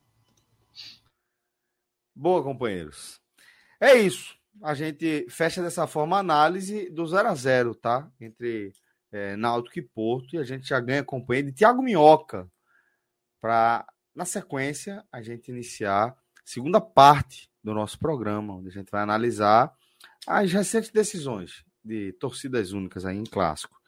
[2.20, 3.18] Boa, companheiros.
[3.80, 8.06] É isso a gente fecha dessa forma a análise do 0 a 0 tá?
[8.20, 8.74] Entre
[9.10, 12.46] é, Náutico e Porto, e a gente já ganha companhia de Thiago Minhoca
[13.40, 16.14] para, na sequência, a gente iniciar a
[16.44, 19.72] segunda parte do nosso programa, onde a gente vai analisar
[20.26, 23.80] as recentes decisões de torcidas únicas aí em clássico.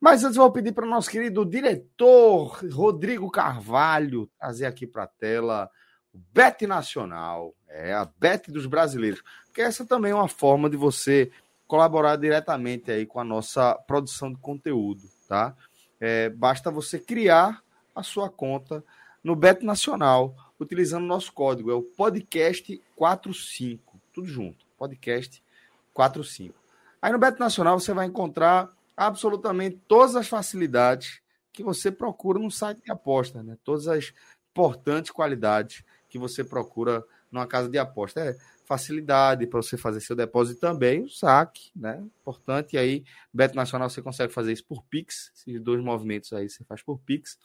[0.00, 5.08] Mas antes vou pedir para o nosso querido diretor Rodrigo Carvalho trazer aqui para a
[5.08, 5.68] tela
[6.12, 10.78] o Bet Nacional, é a Bet dos brasileiros porque essa também é uma forma de
[10.78, 11.30] você
[11.66, 15.54] colaborar diretamente aí com a nossa produção de conteúdo, tá?
[16.00, 17.62] É, basta você criar
[17.94, 18.82] a sua conta
[19.22, 23.78] no Bet Nacional, utilizando o nosso código, é o podcast45,
[24.10, 26.54] tudo junto, podcast45.
[27.02, 31.20] Aí no Bet Nacional você vai encontrar absolutamente todas as facilidades
[31.52, 33.58] que você procura no site de aposta, né?
[33.62, 34.14] Todas as
[34.50, 38.20] importantes qualidades que você procura numa casa de aposta.
[38.20, 42.02] É, facilidade para você fazer seu depósito também, o saque, né?
[42.20, 42.74] Importante.
[42.74, 45.32] E aí, Beto Nacional, você consegue fazer isso por Pix.
[45.34, 47.38] Esses dois movimentos aí você faz por Pix.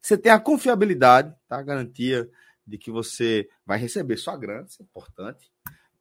[0.00, 1.58] Você tem a confiabilidade, tá?
[1.58, 2.30] A garantia
[2.66, 5.50] de que você vai receber sua grana, isso é importante.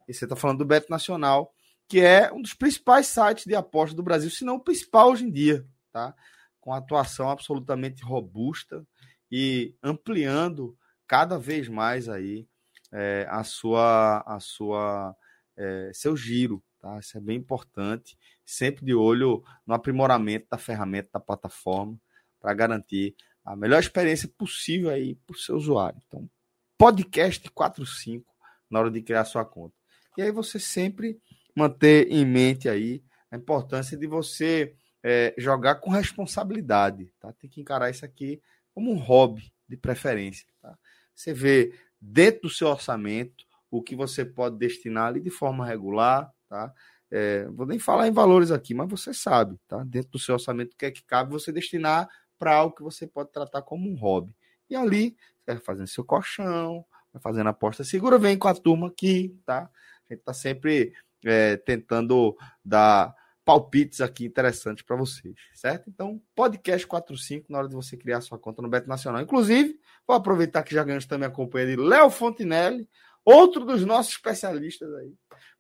[0.08, 1.54] E você está falando do Beto Nacional,
[1.88, 5.26] que é um dos principais sites de aposta do Brasil, se não o principal hoje
[5.26, 6.14] em dia, tá?
[6.60, 8.86] Com atuação absolutamente robusta
[9.32, 12.48] e ampliando cada vez mais aí
[12.94, 15.16] é, a sua, a sua,
[15.58, 17.00] é, seu giro, tá?
[17.00, 18.18] Isso é bem importante.
[18.46, 22.00] Sempre de olho no aprimoramento da ferramenta, da plataforma,
[22.40, 26.00] para garantir a melhor experiência possível aí para o seu usuário.
[26.08, 26.30] Então,
[26.78, 28.32] podcast 45
[28.70, 29.76] na hora de criar sua conta.
[30.18, 31.20] E aí você sempre
[31.56, 37.34] manter em mente aí a importância de você é, jogar com responsabilidade, tá?
[37.34, 38.42] Tem que encarar isso aqui
[38.74, 40.78] como um hobby de preferência, tá?
[41.14, 41.74] Você vê
[42.04, 46.72] dentro do seu orçamento o que você pode destinar ali de forma regular, tá?
[47.10, 49.84] É, vou nem falar em valores aqui, mas você sabe, tá?
[49.84, 53.08] Dentro do seu orçamento, o que é que cabe você destinar para algo que você
[53.08, 54.36] pode tratar como um hobby.
[54.70, 58.88] E ali, você vai fazendo seu colchão, vai fazendo aposta segura, vem com a turma
[58.88, 59.70] aqui, tá?
[60.10, 60.94] A gente está sempre
[61.26, 63.16] é, tentando dar
[63.46, 65.90] palpites aqui interessantes para vocês, certo?
[65.90, 69.22] Então, podcast 45 na hora de você criar sua conta no Beto Nacional.
[69.22, 72.88] Inclusive, vou aproveitar que já ganhamos também a companhia de Léo Fontinelli,
[73.24, 75.14] outro dos nossos especialistas aí,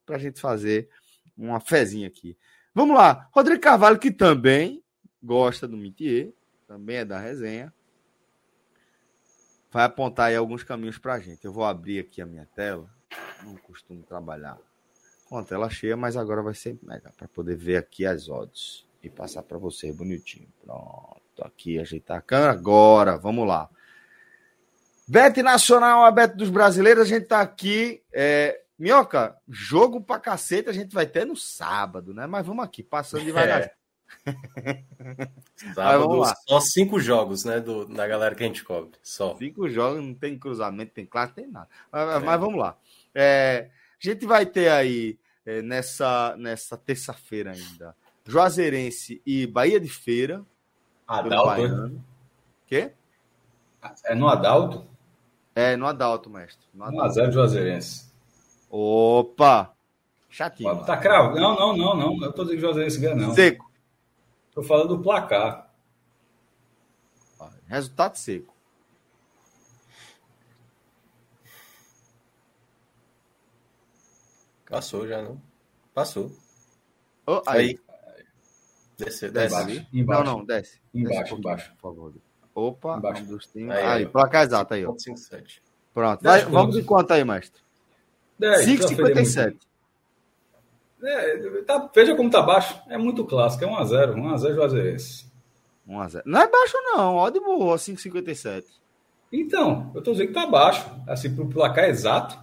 [0.06, 0.90] para a gente fazer
[1.38, 2.38] uma fezinha aqui.
[2.74, 4.84] Vamos lá, Rodrigo Carvalho, que também
[5.22, 6.34] gosta do Mitier,
[6.68, 7.74] também é da resenha,
[9.72, 11.46] vai apontar aí alguns caminhos para a gente.
[11.46, 12.90] Eu vou abrir aqui a minha tela,
[13.44, 14.58] não costumo trabalhar
[15.34, 18.86] com a tela cheia, mas agora vai ser mega para poder ver aqui as odds
[19.02, 20.48] e passar para você bonitinho.
[20.64, 22.52] Pronto, aqui ajeitar a câmera.
[22.52, 23.68] Agora, vamos lá.
[25.08, 28.00] Bet Nacional, a Bet dos Brasileiros, a gente tá aqui.
[28.14, 28.62] É...
[28.78, 32.28] Minhoca, jogo pra cacete a gente vai ter no sábado, né?
[32.28, 33.62] Mas vamos aqui, passando devagar.
[33.62, 33.74] É.
[35.74, 37.60] Sábado, só cinco jogos, né?
[37.60, 38.92] Do, da galera que a gente cobre.
[39.02, 39.36] Só.
[39.38, 41.68] Cinco jogos, não tem cruzamento, tem classe, tem nada.
[41.92, 42.20] Mas, é.
[42.20, 42.78] mas vamos lá.
[43.16, 43.70] É,
[44.04, 47.96] a gente vai ter aí é, nessa, nessa terça-feira ainda.
[48.26, 50.46] Juazeirense e Bahia de Feira.
[51.08, 51.68] Adalto?
[51.68, 52.00] Né?
[52.66, 52.94] Quê?
[54.06, 54.88] É no Adalto?
[55.54, 56.66] É, no Adalto, mestre.
[56.74, 57.20] No Adalto.
[57.20, 58.14] 1x0 Juazeirense.
[58.70, 59.74] Opa!
[60.30, 60.84] Chatinho.
[60.84, 61.36] Tá cravo?
[61.36, 62.24] Não, não, não, não.
[62.24, 63.34] Eu tô dizendo que Juazeirense ganha, não.
[63.34, 63.72] Seco.
[64.52, 65.70] Tô falando do placar.
[67.68, 68.53] Resultado seco.
[74.74, 75.40] Passou já, não?
[75.94, 76.32] Passou.
[77.28, 77.80] Oh, aí.
[78.98, 79.56] Desce, desce.
[79.56, 80.24] Embaixo, embaixo.
[80.24, 80.82] Não, não, desce.
[80.92, 81.72] Embaixo, desce um embaixo.
[81.76, 82.14] Por favor.
[82.56, 83.24] Opa, embaixo.
[83.56, 84.98] Aí, aí, aí placar exato aí, ó.
[84.98, 85.62] 57.
[85.94, 86.24] Pronto.
[86.24, 87.62] Vai, vamos de quanto aí, mestre?
[88.42, 89.58] 5,57.
[91.04, 92.82] É, tá, veja como tá baixo.
[92.90, 93.64] É muito clássico.
[93.64, 94.16] É 1x0.
[94.16, 95.32] 1x0 Juazeirense.
[95.88, 96.24] 1x0.
[96.26, 97.16] Não é baixo, não.
[97.18, 98.66] Ó, de boa, 5,57.
[99.32, 100.90] Então, eu tô dizendo que tá baixo.
[101.08, 102.43] Assim, pro placar exato.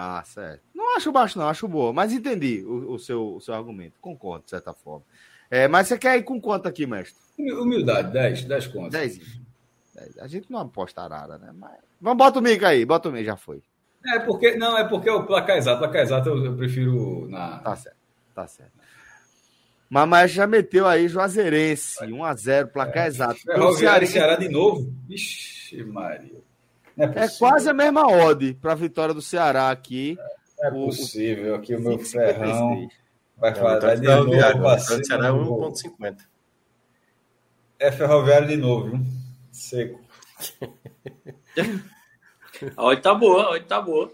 [0.00, 0.62] Ah, certo.
[0.72, 1.92] Não acho baixo, não, acho boa.
[1.92, 3.94] Mas entendi o, o seu, o seu argumento.
[4.00, 5.04] Concordo, de certa forma.
[5.50, 7.20] É, mas você quer ir com quanto aqui, mestre?
[7.36, 8.92] Humildade, 10, 10 contas.
[8.92, 9.40] 10.
[10.20, 11.50] A gente não aposta arara, né?
[11.52, 11.72] Mas...
[12.00, 13.60] Vamos, bota o mico aí, bota o mico, já foi.
[14.06, 17.58] É porque, não, é porque o placar exato, placar exato eu, eu prefiro na.
[17.58, 17.96] Tá certo,
[18.32, 18.78] tá certo.
[19.90, 23.08] Mamãe já meteu aí Juazeirense, 1x0, placar é.
[23.08, 23.40] exato.
[23.50, 24.94] É, Ceará, Ceará de novo.
[25.08, 26.47] Ixi, Maria.
[26.98, 30.18] É, é, quase a mesma odd para a vitória do Ceará aqui.
[30.58, 31.54] É, é possível.
[31.54, 32.88] Aqui o meu ferrão
[33.36, 34.30] vai falar de novo.
[34.30, 36.18] O Ceará é 1,50.
[37.78, 39.00] É ferroviário de novo, viu?
[39.52, 40.00] Seco.
[42.76, 44.12] a odd tá boa, a odd tá boa.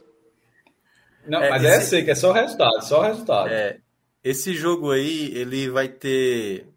[1.26, 1.78] Não, é, mas é esse...
[1.78, 3.48] é seco, é só o resultado, só o resultado.
[3.48, 3.78] É,
[4.22, 6.68] esse jogo aí, ele vai ter,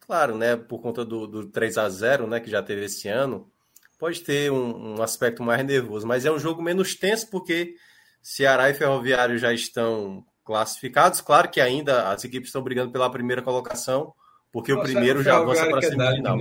[0.00, 3.50] claro, né, por conta do, do 3 a 0 né, que já teve esse ano,
[3.98, 7.74] pode ter um, um, aspecto mais nervoso, mas é um jogo menos tenso porque
[8.22, 11.20] Ceará e Ferroviário já estão classificados.
[11.20, 14.12] Claro que ainda as equipes estão brigando pela primeira colocação,
[14.52, 16.38] porque Nossa, o primeiro já avança para a semifinal.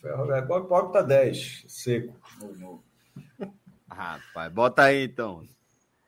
[0.00, 2.14] Ferroviário pode botar 10, seco.
[3.88, 5.44] Rapaz, bota aí então.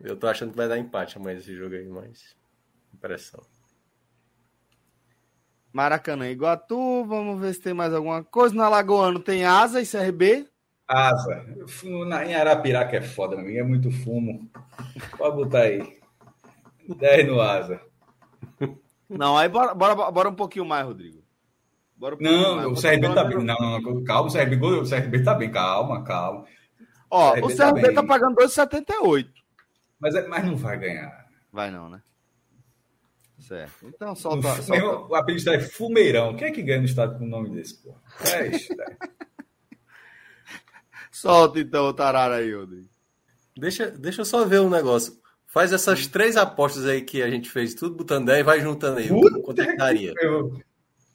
[0.01, 2.35] Eu tô achando que vai dar empate amanhã esse jogo aí, mas
[2.93, 3.43] impressão.
[5.75, 8.55] Maracanã, Iguatu, vamos ver se tem mais alguma coisa.
[8.55, 10.47] Na Lagoano tem Asa e CRB.
[10.87, 11.45] Asa.
[12.07, 13.59] Na, em Arapiraca é foda, meu amigo.
[13.59, 14.49] É muito fumo.
[15.18, 15.99] Pode botar aí.
[16.89, 17.81] 10 no Asa.
[19.11, 21.25] Não, aí bora, bora, bora um pouquinho mais, Rodrigo.
[21.97, 22.68] Bora um não, mais.
[22.68, 23.45] o CRB tá bem.
[23.45, 25.51] Não, não, não, calma, o CRB, o CRB tá bem.
[25.51, 26.45] Calma, calma.
[27.11, 29.27] Ó, o CRB, o CRB tá, tá pagando 2,78.
[29.99, 31.27] Mas, é, mas não vai ganhar.
[31.53, 32.01] Vai não, né?
[33.47, 33.86] Certo.
[33.86, 34.49] Então solta.
[34.49, 35.12] O, solta.
[35.12, 36.34] o apelido é Fumeirão.
[36.34, 37.95] Quem é que ganha no estado com o nome desse, pô?
[38.32, 38.68] É isso,
[41.12, 42.88] Solta então o tarara aí, Rodrigo.
[43.57, 45.22] Deixa, deixa eu só ver um negócio.
[45.47, 48.99] Faz essas três apostas aí que a gente fez, tudo botando 10 e vai juntando
[48.99, 49.09] aí.
[49.09, 50.12] Puta quanto é que daria?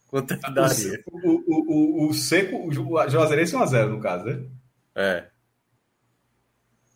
[0.07, 1.03] Quanto é que daria?
[1.11, 4.45] O, o, o, o seco, o Juazeirense 1x0 no caso, né?
[4.95, 5.27] É.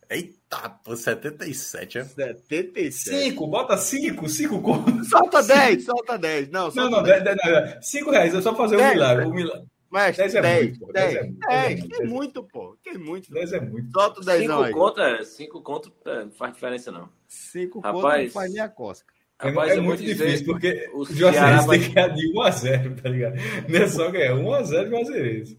[0.09, 0.39] Eita,
[0.83, 2.03] pô, 77, é?
[2.03, 2.91] 77.
[3.31, 5.03] 5, bota 5, 5 conto.
[5.05, 6.49] Solta 10, solta 10.
[6.49, 9.25] Não, não, não, 10, 10, não, 5 reais, é só fazer 10, um milagre.
[9.25, 9.67] Um milagre.
[9.89, 10.93] Mas 10 é 10, muito, pô.
[10.93, 12.77] 10, 10, 10, 10, 10 é muito, pô.
[12.83, 13.31] Que muito.
[13.31, 13.91] 10 é muito.
[13.91, 17.09] Solta o 10 5 conto, é, 5 conto é, não faz diferença, não.
[17.27, 19.13] 5 conto não faz nem a cosca.
[19.39, 21.79] Rapaz, é, é muito difícil, porque o Juazeirense vai...
[21.79, 23.35] tem que ganhar de 1 a 0 tá ligado?
[23.67, 25.57] Não é só ganhar 1 a 0 Juazeirense.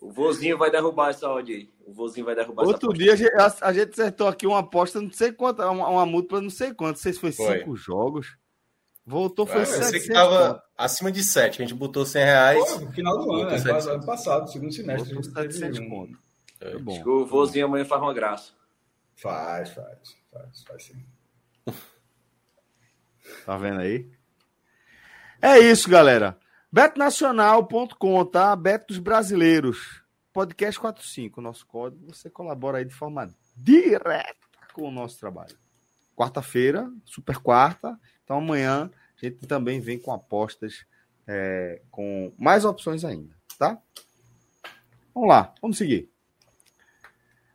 [0.00, 1.70] O vozinho vai derrubar essa odd aí.
[1.86, 5.10] O vozinho vai derrubar Outro dia a gente, a gente, acertou aqui uma aposta, não
[5.10, 8.36] sei quanto, uma, uma multa não sei quanto, não sei se foi 5 jogos.
[9.04, 9.86] Voltou, foi é, 700.
[9.86, 12.72] Eu sei que tava acima de 7, a gente botou 100 reais.
[12.72, 13.70] Pô, no final do ano, né?
[13.90, 15.14] ano passado, segundo semestre.
[15.14, 15.88] Voltou 700 um...
[15.88, 16.18] conto.
[16.60, 16.78] É.
[16.78, 16.92] bom.
[16.92, 18.52] Acho que o vozinho amanhã faz uma graça.
[19.16, 21.04] Faz, faz, faz, faz sim.
[23.44, 24.08] Tá vendo aí?
[25.40, 26.38] É isso, galera.
[26.72, 28.56] Betnacional.com, tá?
[28.56, 30.02] Beto dos Brasileiros.
[30.32, 32.06] Podcast 45, nosso código.
[32.06, 34.34] Você colabora aí de forma direta
[34.72, 35.54] com o nosso trabalho.
[36.16, 38.00] Quarta-feira, super quarta.
[38.24, 40.86] Então amanhã a gente também vem com apostas
[41.26, 43.78] é, com mais opções ainda, tá?
[45.14, 46.10] Vamos lá, vamos seguir.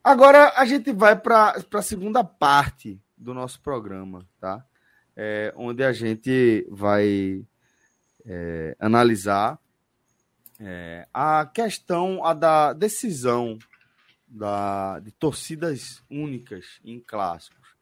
[0.04, 4.64] Agora a gente vai para a segunda parte do nosso programa, tá?
[5.18, 7.44] é, onde a gente vai
[8.28, 9.60] é, analisar
[10.60, 13.58] é, a questão a da decisão
[14.28, 17.76] da, de torcidas únicas em clássicos,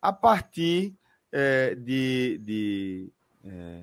[0.00, 0.94] a partir
[1.30, 3.12] é, de, de
[3.44, 3.82] é,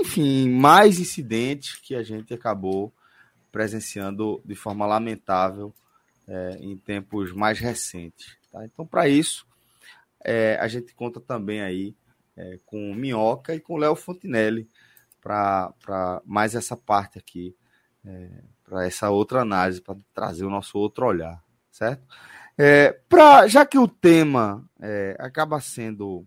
[0.00, 2.92] enfim, mais incidentes que a gente acabou
[3.50, 5.72] presenciando de forma lamentável
[6.26, 8.36] é, em tempos mais recentes.
[8.52, 8.64] Tá?
[8.64, 9.46] Então, para isso,
[10.24, 11.94] é, a gente conta também aí
[12.38, 14.68] é, com Minhoca e com Léo Fontinelli
[15.20, 17.54] para mais essa parte aqui,
[18.04, 18.30] é,
[18.64, 22.06] para essa outra análise, para trazer o nosso outro olhar, certo?
[22.56, 26.24] É, pra, já que o tema é, acaba sendo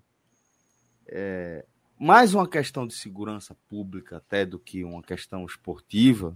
[1.08, 1.66] é,
[1.98, 6.36] mais uma questão de segurança pública até do que uma questão esportiva,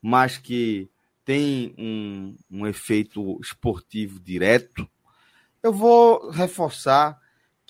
[0.00, 0.90] mas que
[1.24, 4.88] tem um, um efeito esportivo direto,
[5.62, 7.18] eu vou reforçar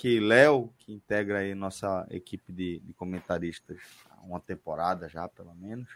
[0.01, 3.77] que Léo, que integra aí nossa equipe de, de comentaristas
[4.09, 5.91] há uma temporada já, pelo menos,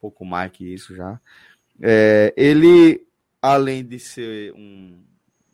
[0.00, 1.20] pouco mais que isso já,
[1.82, 3.06] é, ele,
[3.42, 5.04] além de ser um,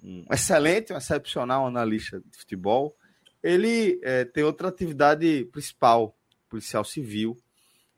[0.04, 2.96] um, excelente, um excepcional analista de futebol,
[3.42, 6.16] ele é, tem outra atividade principal,
[6.48, 7.36] policial civil,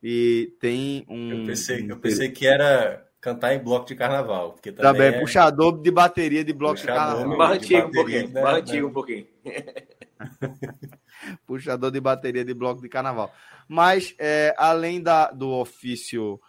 [0.03, 1.32] e tem um.
[1.32, 4.52] Eu pensei, eu pensei que era cantar em bloco de carnaval.
[4.52, 5.20] Porque também, também é...
[5.20, 7.38] puxador de bateria de bloco puxador, de carnaval.
[7.38, 8.28] Barra antigo um pouquinho.
[8.28, 8.42] Né?
[8.42, 9.26] Barra antigo um pouquinho.
[11.46, 13.32] puxador de bateria de bloco de carnaval.
[13.68, 16.40] Mas, é, além da, do ofício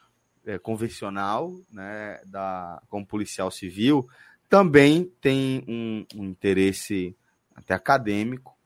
[0.45, 4.09] é, convencional, né, da, como policial civil,
[4.49, 7.15] também tem um, um interesse
[7.55, 8.57] até acadêmico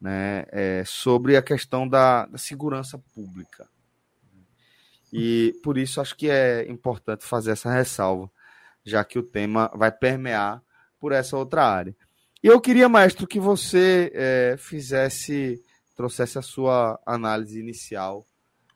[0.00, 3.68] né, é, sobre a questão da, da segurança pública.
[5.12, 8.30] E por isso acho que é importante fazer essa ressalva,
[8.84, 10.62] já que o tema vai permear
[10.98, 11.94] por essa outra área.
[12.42, 15.62] E eu queria, maestro, que você é, fizesse,
[15.94, 18.26] trouxesse a sua análise inicial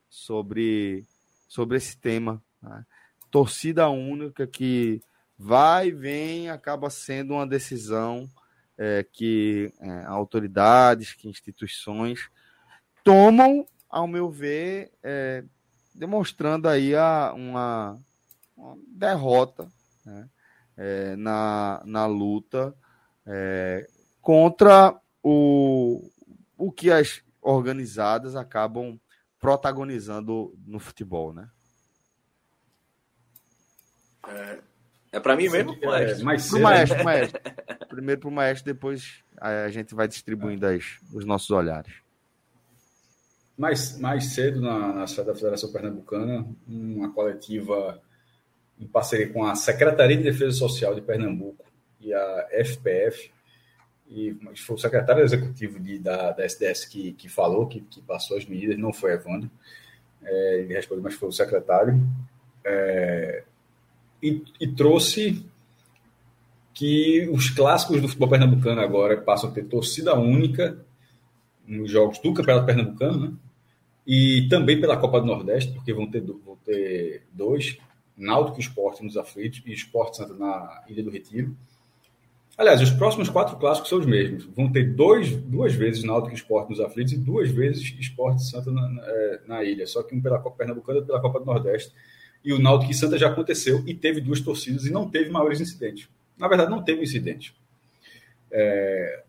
[0.09, 1.05] sobre,
[1.49, 2.43] sobre esse tema.
[2.63, 2.85] Né?
[3.31, 5.03] Torcida única que
[5.39, 8.29] vai vem, acaba sendo uma decisão
[8.79, 12.29] é, que é, autoridades, que instituições
[13.03, 14.91] tomam, ao meu ver,
[15.97, 17.99] demonstrando aí a, uma,
[18.57, 19.67] uma derrota
[20.05, 20.29] né,
[20.77, 22.75] é, na, na luta
[23.27, 23.89] é,
[24.21, 26.11] contra o,
[26.57, 29.01] o que as organizadas acabam
[29.41, 31.49] protagonizando no futebol, né?
[34.29, 34.59] É,
[35.13, 35.73] é para mim mesmo?
[35.83, 37.41] É, mais pro maestro, maestro.
[37.89, 42.06] Primeiro para o maestro, depois a gente vai distribuindo as, os nossos olhares
[43.57, 48.01] mais, mais cedo na, na sede da Federação Pernambucana, uma coletiva
[48.79, 51.65] em parceria com a Secretaria de Defesa Social de Pernambuco
[52.01, 53.31] e a FPF,
[54.09, 58.37] e foi o secretário executivo de, da, da SDS que, que falou, que, que passou
[58.37, 59.51] as medidas, não foi Evandro,
[60.23, 62.01] é, ele respondeu, mas foi o secretário,
[62.65, 63.43] é,
[64.23, 65.45] e, e trouxe
[66.73, 70.79] que os clássicos do futebol pernambucano agora passam a ter torcida única
[71.67, 73.37] nos jogos do Campeonato Pernambucano, né?
[74.07, 77.77] E também pela Copa do Nordeste, porque vão ter, vão ter dois,
[78.17, 81.57] Náutico Esporte nos aflitos e Esporte Santa na Ilha do Retiro.
[82.57, 84.45] Aliás, os próximos quatro clássicos são os mesmos.
[84.45, 88.89] Vão ter dois, duas vezes Náutico Esporte nos aflitos e duas vezes Esporte Santa na,
[88.89, 89.87] na, é, na, ilha.
[89.87, 91.93] Só que um pela Copa Pernambucana e pela Copa do Nordeste.
[92.43, 95.61] E o Náutico e Santa já aconteceu e teve duas torcidas e não teve maiores
[95.61, 96.09] incidentes.
[96.39, 97.55] Na verdade, não teve incidente.
[98.51, 99.25] É,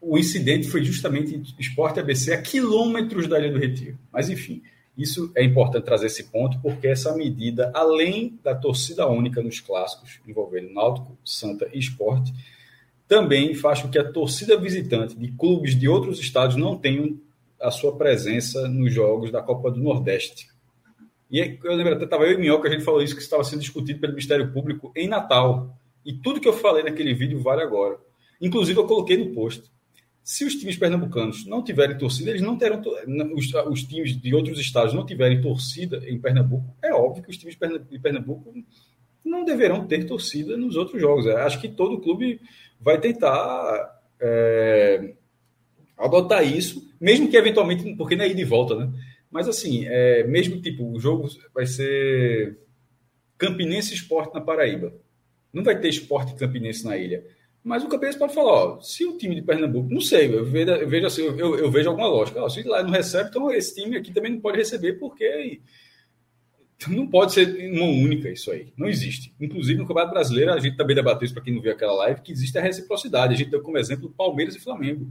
[0.00, 3.98] o incidente foi justamente Esporte ABC a quilômetros da Ilha do Retiro.
[4.12, 4.62] Mas, enfim,
[4.96, 10.20] isso é importante trazer esse ponto, porque essa medida, além da torcida única nos clássicos,
[10.26, 12.32] envolvendo Náutico, Santa e Esporte,
[13.06, 17.18] também faz com que a torcida visitante de clubes de outros estados não tenham
[17.60, 20.48] a sua presença nos jogos da Copa do Nordeste.
[21.30, 23.60] E eu lembro até, estava eu e Minhoca, a gente falou isso, que estava sendo
[23.60, 25.76] discutido pelo Ministério Público em Natal.
[26.04, 27.98] E tudo que eu falei naquele vídeo vale agora.
[28.40, 29.64] Inclusive, eu coloquei no post.
[30.26, 32.82] Se os times pernambucanos não tiverem torcida, eles não terão.
[33.32, 37.38] Os, os times de outros estados não tiverem torcida em Pernambuco, é óbvio que os
[37.38, 37.56] times
[37.88, 38.52] de Pernambuco
[39.24, 41.28] não deverão ter torcida nos outros jogos.
[41.28, 42.40] Acho que todo clube
[42.80, 45.14] vai tentar é,
[45.96, 48.92] adotar isso, mesmo que eventualmente, porque não é ir de volta, né?
[49.30, 52.58] Mas assim, é, mesmo tipo, o jogo vai ser
[53.38, 54.92] Campinense Esporte na Paraíba.
[55.52, 57.24] Não vai ter esporte Campinense na ilha.
[57.66, 60.70] Mas o Campinense pode falar, ó, se o time de Pernambuco, não sei, eu vejo,
[60.70, 62.40] eu vejo assim, eu, eu, vejo alguma lógica.
[62.40, 65.60] Ó, se lá não recebe, então esse time aqui também não pode receber, porque
[66.86, 68.72] não pode ser uma única isso aí.
[68.76, 69.34] Não existe.
[69.40, 72.20] Inclusive, no Campeonato Brasileiro, a gente também debateu isso para quem não viu aquela live,
[72.20, 73.34] que existe a reciprocidade.
[73.34, 75.10] A gente deu como exemplo Palmeiras e Flamengo.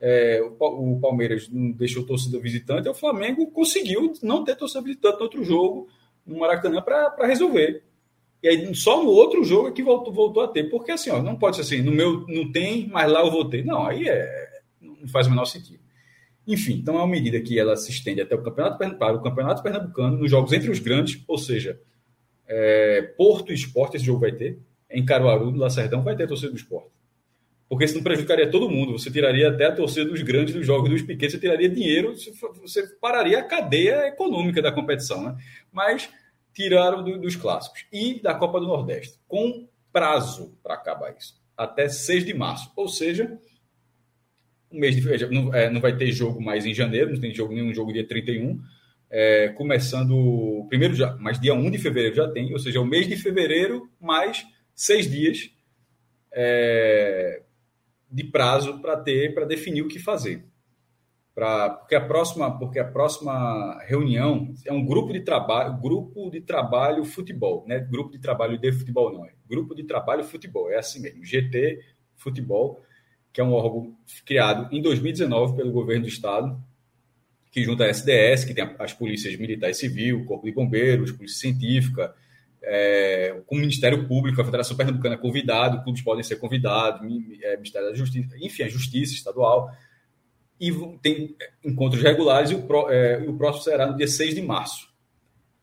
[0.00, 5.18] É, o, Palmeiras não deixou torcida visitante, e o Flamengo conseguiu não ter torcida visitante
[5.18, 5.86] no outro jogo,
[6.26, 7.84] no Maracanã, para resolver.
[8.42, 10.64] E aí, só no outro jogo é que voltou, voltou a ter.
[10.64, 13.48] Porque assim, ó, não pode ser assim, no meu não tem, mas lá eu vou
[13.48, 13.64] ter.
[13.64, 14.48] Não, aí é,
[14.80, 15.80] não faz o menor sentido.
[16.46, 19.62] Enfim, então é uma medida que ela se estende até o Campeonato Pernambucano, o Campeonato
[19.62, 21.80] Pernambucano, nos jogos entre os grandes, ou seja,
[22.48, 24.58] é, Porto e Esporte, esse jogo vai ter,
[24.90, 26.90] em Caruaru, no Lacerdão, vai ter a torcida do esporte.
[27.68, 28.92] Porque isso não prejudicaria todo mundo.
[28.98, 32.14] Você tiraria até a torcida dos grandes dos jogos dos pequenos, você tiraria dinheiro,
[32.60, 35.22] você pararia a cadeia econômica da competição.
[35.22, 35.36] Né?
[35.72, 36.10] Mas
[36.54, 37.84] tiraram do, dos clássicos.
[37.92, 41.40] E da Copa do Nordeste, com prazo para acabar isso.
[41.56, 42.72] Até 6 de março.
[42.76, 43.38] Ou seja,
[44.70, 47.52] um mês de, não, é, não vai ter jogo mais em janeiro, não tem jogo,
[47.52, 48.60] nenhum jogo dia 31.
[49.10, 53.06] É, começando primeiro já, mas dia 1 de fevereiro já tem, ou seja, o mês
[53.06, 55.50] de fevereiro mais seis dias
[56.32, 57.42] é,
[58.10, 60.46] de prazo para ter, para definir o que fazer.
[61.34, 66.42] Pra, porque a próxima, porque a próxima reunião é um grupo de trabalho, grupo de
[66.42, 67.80] trabalho futebol, né?
[67.80, 69.32] Grupo de trabalho de futebol não é.
[69.48, 71.24] Grupo de trabalho futebol, é assim mesmo.
[71.24, 71.80] GT
[72.16, 72.82] Futebol,
[73.32, 76.62] que é um órgão criado em 2019 pelo governo do estado,
[77.50, 81.40] que junta a SDS, que tem as polícias militar e civil, Corpo de Bombeiros, Polícia
[81.40, 82.14] Científica,
[82.62, 87.00] é, com o Ministério Público, a Federação Pernambucana é convidado, clubes podem ser convidados,
[87.42, 89.70] é, Ministério da Justiça, enfim, a Justiça Estadual.
[90.62, 94.42] E tem encontros regulares e o, pro, é, o próximo será no dia 6 de
[94.42, 94.88] março.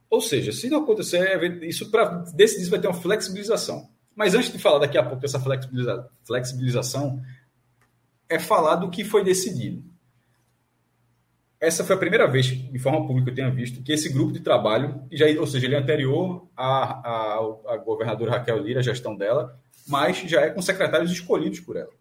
[0.10, 3.90] Ou seja, se não acontecer, é isso para decidir vai ter uma flexibilização.
[4.14, 7.22] Mas antes de falar daqui a pouco dessa flexibiliza, flexibilização,
[8.28, 9.90] é falar do que foi decidido
[11.60, 14.32] essa foi a primeira vez, de forma pública, que eu tenha visto que esse grupo
[14.32, 17.36] de trabalho, já, ou seja, ele é anterior à, à,
[17.68, 21.92] à governadora Raquel Lira, a gestão dela, mas já é com secretários escolhidos por ela.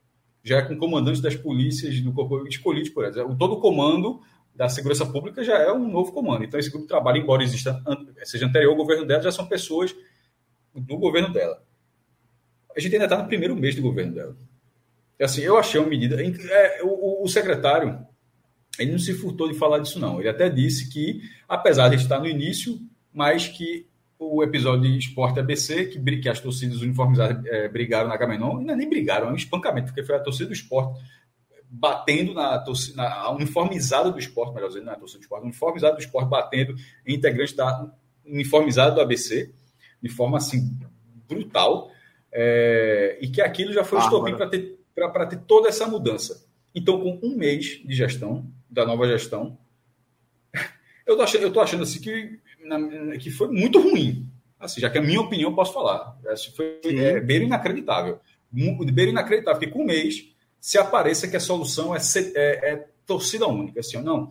[0.43, 3.37] Já é com comandantes das polícias do corpo escolhidos por ela.
[3.37, 4.21] Todo o comando
[4.55, 6.45] da segurança pública já é um novo comando.
[6.45, 7.83] Então, esse grupo de trabalho, embora exista,
[8.25, 9.95] seja anterior ao governo dela, já são pessoas
[10.75, 11.63] do governo dela.
[12.77, 14.37] A gente ainda está no primeiro mês do governo dela.
[15.21, 16.17] Assim, eu achei uma medida.
[16.23, 18.07] É, o, o secretário
[18.79, 20.21] ele não se furtou de falar disso, não.
[20.21, 22.79] Ele até disse que, apesar de estar no início,
[23.13, 23.89] mas que
[24.19, 28.75] o episódio de Esporte ABC, que, que as torcidas uniformizadas é, brigaram na Gamenon, não
[28.75, 31.01] é nem brigaram, é um espancamento, porque foi a torcida do esporte
[31.71, 36.01] batendo na torcida, na uniformizada do esporte, melhor dizendo, na torcida do esporte, uniformizada do
[36.01, 36.75] esporte batendo
[37.07, 37.91] em integrantes da
[38.25, 39.53] uniformizada do ABC,
[40.03, 40.79] de forma assim
[41.29, 41.91] brutal,
[42.33, 44.79] é, e que aquilo já foi ah, estopim para ter,
[45.29, 46.47] ter toda essa mudança.
[46.75, 49.59] Então, com um mês de gestão, da nova gestão,
[51.07, 52.41] eu tô achando, eu tô achando assim que,
[53.21, 54.27] que foi muito ruim.
[54.59, 56.19] Assim, já que a minha opinião eu posso falar.
[56.29, 58.21] Acho foi é, beira inacreditável.
[58.51, 62.89] Beira inacreditável, porque com um mês se apareça que a solução é, ser, é, é
[63.07, 63.81] torcida única.
[63.81, 64.31] Assim, não.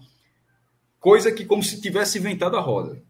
[0.99, 3.01] Coisa que como se tivesse inventado a roda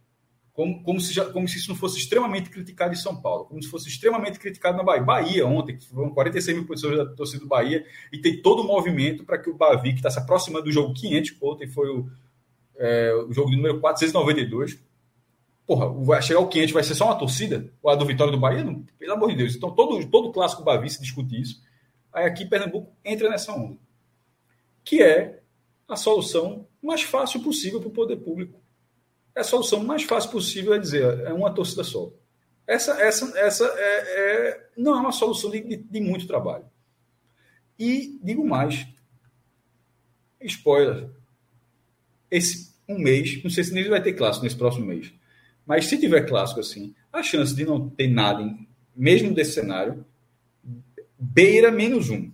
[0.57, 3.61] como, como, se já, como se isso não fosse extremamente criticado em São Paulo, como
[3.61, 5.03] se fosse extremamente criticado na Bahia.
[5.03, 8.67] Bahia, ontem, que foram 46 mil pessoas da torcida do Bahia, e tem todo o
[8.67, 12.09] movimento para que o Bavi, que está se aproximando do jogo 500, ontem foi o,
[12.75, 14.79] é, o jogo número 492.
[15.67, 17.71] Porra, vai chegar o 500, vai ser só uma torcida?
[17.83, 18.63] Ou a do Vitória do Bahia?
[18.63, 19.55] Não, pelo amor de Deus.
[19.55, 21.61] Então, todo, todo clássico Bavi se discute isso.
[22.11, 23.77] Aí aqui Pernambuco entra nessa onda,
[24.83, 25.41] que é
[25.87, 28.59] a solução mais fácil possível para o poder público
[29.37, 32.11] é a solução mais fácil possível é dizer, é uma torcida só.
[32.65, 36.65] Essa, essa, essa é, é não é uma solução de, de, de muito trabalho.
[37.77, 38.87] E digo mais,
[40.41, 41.09] spoiler,
[42.31, 45.13] esse um mês, não sei se nem vai ter clássico nesse próximo mês,
[45.67, 48.47] mas se tiver clássico assim, a chance de não ter nada,
[48.95, 50.05] mesmo desse cenário,
[51.19, 52.31] beira menos um.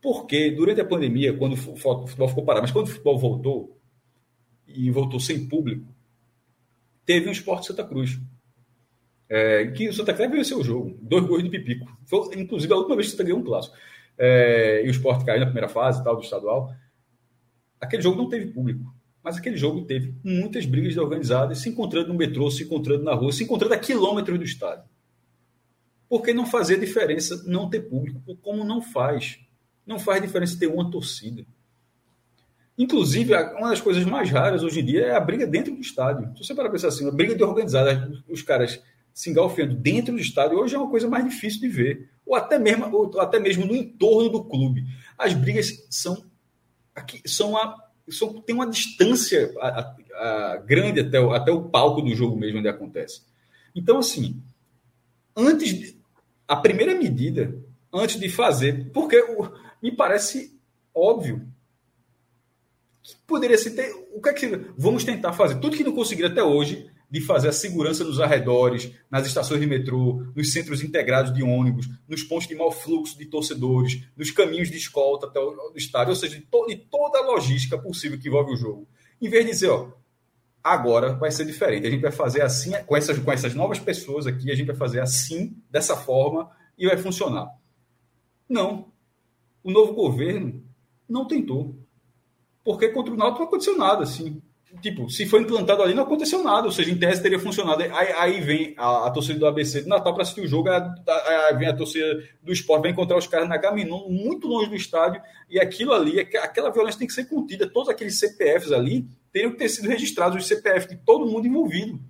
[0.00, 3.80] Porque durante a pandemia, quando o futebol ficou parado, mas quando o futebol voltou,
[4.74, 5.86] e voltou sem público,
[7.04, 8.18] teve um esporte Santa Cruz.
[9.28, 10.98] É, que o Santa Cruz venceu o jogo.
[11.00, 11.86] Dois gols de Pipico.
[12.06, 13.76] Foi, inclusive, a última vez que o Santa ganhou um clássico.
[14.18, 16.74] É, e o esporte caiu na primeira fase tal, do estadual.
[17.80, 18.92] Aquele jogo não teve público.
[19.22, 23.32] Mas aquele jogo teve muitas brigas organizadas, se encontrando no metrô, se encontrando na rua,
[23.32, 24.84] se encontrando a quilômetros do estádio.
[26.08, 29.38] Porque não fazia diferença não ter público, como não faz.
[29.86, 31.44] Não faz diferença ter uma torcida.
[32.76, 36.32] Inclusive, uma das coisas mais raras hoje em dia é a briga dentro do estádio.
[36.34, 40.20] Se você para pensar assim, a briga de organizada, os caras se engalfiando dentro do
[40.20, 42.10] estádio, hoje é uma coisa mais difícil de ver.
[42.24, 44.84] Ou até mesmo, ou até mesmo no entorno do clube.
[45.18, 46.24] As brigas são,
[46.94, 47.76] aqui, são, a,
[48.08, 52.36] são tem uma distância a, a, a grande até o, até o palco do jogo
[52.36, 53.22] mesmo onde acontece.
[53.74, 54.42] Então, assim,
[55.36, 55.96] antes de,
[56.46, 57.56] a primeira medida,
[57.92, 59.22] antes de fazer, porque
[59.82, 60.58] me parece
[60.94, 61.46] óbvio
[63.26, 64.46] poderia ser ter, o que é que
[64.76, 68.92] vamos tentar fazer tudo que não conseguiram até hoje de fazer a segurança nos arredores,
[69.10, 73.26] nas estações de metrô, nos centros integrados de ônibus, nos pontos de mau fluxo de
[73.26, 77.26] torcedores, nos caminhos de escolta até o estádio, ou seja, de, to, de toda a
[77.26, 78.86] logística possível que envolve o jogo.
[79.20, 79.90] Em vez de dizer, ó,
[80.62, 84.26] agora vai ser diferente, a gente vai fazer assim, com essas, com essas novas pessoas
[84.26, 86.48] aqui, a gente vai fazer assim, dessa forma,
[86.78, 87.48] e vai funcionar.
[88.48, 88.92] Não.
[89.62, 90.64] O novo governo
[91.08, 91.76] não tentou.
[92.64, 94.40] Porque contra o Náutico não aconteceu nada, assim.
[94.80, 96.66] Tipo, se foi implantado ali, não aconteceu nada.
[96.66, 97.82] Ou seja, em tese teria funcionado.
[97.82, 101.56] Aí, aí vem a, a, torcida do ABC de Natal para assistir o jogo, aí,
[101.58, 105.20] vem a torcida do esporte, vai encontrar os caras na Gaminon, muito longe do estádio,
[105.48, 107.68] e aquilo ali, aquela violência tem que ser contida.
[107.68, 112.00] Todos aqueles CPFs ali teriam que ter sido registrados, os CPF de todo mundo envolvido.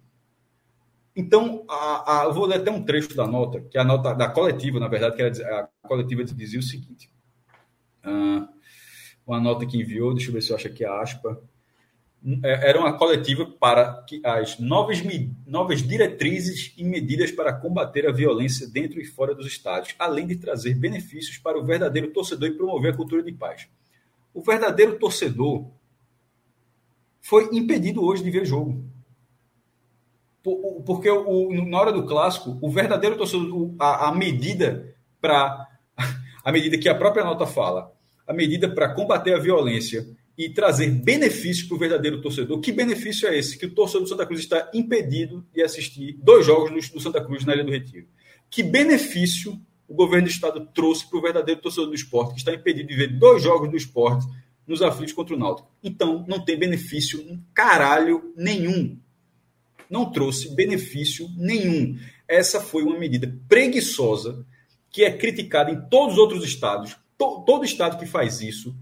[1.17, 4.15] Então, a, a, eu vou ler até um trecho da nota, que é a nota
[4.15, 7.11] da coletiva, na verdade, que era, a coletiva dizia o seguinte.
[8.05, 8.47] Uh,
[9.27, 11.41] uma nota que enviou, deixa eu ver se eu acho aqui a aspa.
[12.43, 14.99] É, era uma coletiva para que as novas,
[15.47, 20.37] novas diretrizes e medidas para combater a violência dentro e fora dos estádios, além de
[20.37, 23.67] trazer benefícios para o verdadeiro torcedor e promover a cultura de paz.
[24.35, 25.71] O verdadeiro torcedor
[27.23, 28.85] foi impedido hoje de ver jogo.
[30.87, 35.69] Porque o, na hora do clássico, o verdadeiro torcedor, a, a medida para.
[36.43, 37.93] A medida que a própria nota fala,
[38.27, 40.07] a medida para combater a violência
[40.41, 42.59] e trazer benefícios para o verdadeiro torcedor.
[42.61, 43.59] Que benefício é esse?
[43.59, 47.45] Que o torcedor do Santa Cruz está impedido de assistir dois jogos do Santa Cruz
[47.45, 48.07] na Ilha do Retiro.
[48.49, 52.55] Que benefício o governo do estado trouxe para o verdadeiro torcedor do esporte, que está
[52.55, 54.27] impedido de ver dois jogos do esporte
[54.67, 55.69] nos aflitos contra o Náutico.
[55.85, 58.99] Então, não tem benefício caralho nenhum.
[59.91, 61.99] Não trouxe benefício nenhum.
[62.27, 64.47] Essa foi uma medida preguiçosa
[64.89, 68.75] que é criticada em todos os outros estados to, todo Estado que faz isso,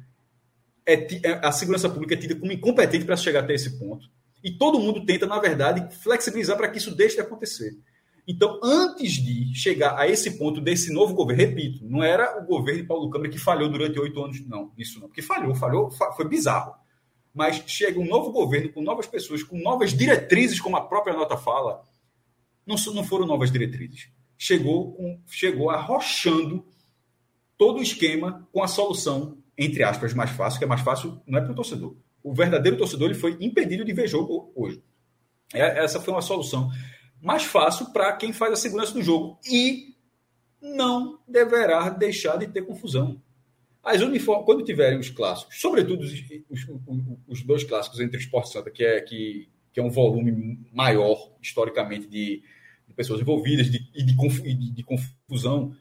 [0.89, 4.09] é, é a segurança pública é tida como incompetente para chegar até esse ponto.
[4.43, 7.72] E todo mundo tenta, na verdade, flexibilizar para que isso deixe de acontecer.
[8.26, 12.82] Então, antes de chegar a esse ponto desse novo governo, repito, não era o governo
[12.82, 16.28] de Paulo Câmara que falhou durante oito anos, não, isso não, porque falhou, falhou, foi
[16.28, 16.74] bizarro.
[17.34, 21.39] Mas chega um novo governo com novas pessoas, com novas diretrizes, como a própria nota
[21.39, 21.82] fala,
[22.66, 24.11] não, não foram novas diretrizes.
[24.36, 26.66] Chegou, com, chegou arrochando
[27.57, 31.38] todo o esquema com a solução, entre aspas, mais fácil, que é mais fácil, não
[31.38, 31.96] é para o torcedor.
[32.22, 34.80] O verdadeiro torcedor ele foi impedido de ver jogo hoje.
[35.52, 36.70] É, essa foi uma solução
[37.20, 39.40] mais fácil para quem faz a segurança do jogo.
[39.50, 39.96] E
[40.62, 43.20] não deverá deixar de ter confusão.
[43.82, 46.12] As uniformes, quando tiverem os clássicos, sobretudo os,
[46.50, 46.66] os,
[47.26, 52.06] os dois clássicos entre Esporte Santa, que é, que, que é um volume maior, historicamente,
[52.06, 52.42] de,
[52.86, 55.74] de pessoas envolvidas de, e de, de, de confusão,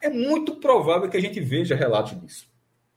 [0.00, 2.48] é muito provável que a gente veja relatos disso.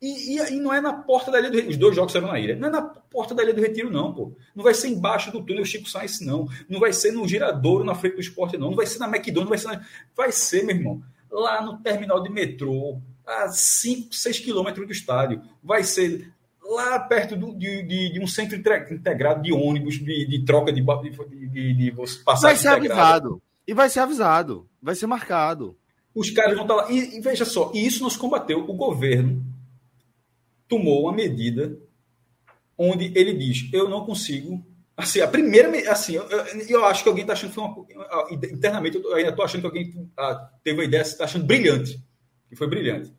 [0.02, 1.72] E, e, e, não é na porta da Ilha do Retiro.
[1.72, 2.56] Os dois jogos serão na ilha.
[2.56, 4.34] Não é na porta da Ilha do Retiro, não, pô.
[4.56, 6.47] Não vai ser embaixo do túnel Chico Sainz, não.
[6.68, 8.70] Não vai ser no giradouro na frente do esporte, não.
[8.70, 9.86] Não vai ser na McDonald's, vai ser na...
[10.16, 15.39] Vai ser, meu irmão, lá no terminal de metrô, a 5, 6 quilômetros do estádio.
[15.64, 16.34] Vai ser
[16.64, 20.82] lá perto do, de, de, de, um centro integrado de ônibus, de, de troca de,
[20.82, 21.91] de, de,
[22.26, 23.02] passagem Vai ser integrada.
[23.02, 23.41] avisado.
[23.68, 24.68] E vai ser avisado.
[24.82, 25.78] Vai ser marcado.
[26.16, 26.91] Os caras vão estar lá.
[26.91, 28.66] E, e veja só, e isso nos combateu.
[28.68, 29.51] O governo
[30.72, 31.78] tomou uma medida
[32.78, 34.66] onde ele diz: eu não consigo
[35.02, 35.92] Assim, a primeira.
[35.92, 36.24] Assim, eu,
[36.70, 37.86] eu acho que alguém está achando que foi uma.
[38.32, 42.00] Internamente, eu ainda estou achando que alguém ah, teve uma ideia, está achando brilhante.
[42.48, 43.12] Que foi brilhante.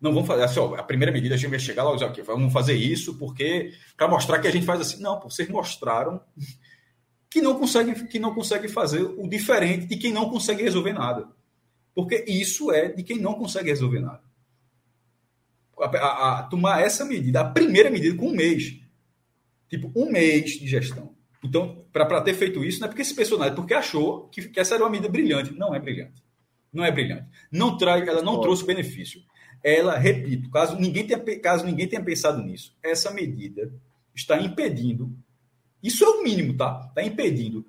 [0.00, 2.52] Não vamos fazer assim, ó, a primeira medida a gente vai chegar dizer, okay, vamos
[2.52, 5.02] fazer isso porque para mostrar que a gente faz assim.
[5.02, 6.20] Não, vocês mostraram
[7.28, 11.26] que não consegue que não consegue fazer o diferente de quem não consegue resolver nada.
[11.94, 14.22] Porque isso é de quem não consegue resolver nada.
[15.78, 18.80] A, a, tomar essa medida, a primeira medida com um mês.
[19.68, 21.14] Tipo, um mês de gestão.
[21.44, 24.74] Então, para ter feito isso, não é porque esse personagem, porque achou que, que essa
[24.74, 25.52] era uma medida brilhante.
[25.54, 26.22] Não é brilhante.
[26.72, 27.28] Não é brilhante.
[27.50, 29.20] Não traz, ela não trouxe benefício.
[29.62, 33.72] Ela, repito, caso ninguém, tenha, caso ninguém tenha pensado nisso, essa medida
[34.14, 35.16] está impedindo.
[35.82, 36.86] Isso é o mínimo, tá?
[36.88, 37.66] Está impedindo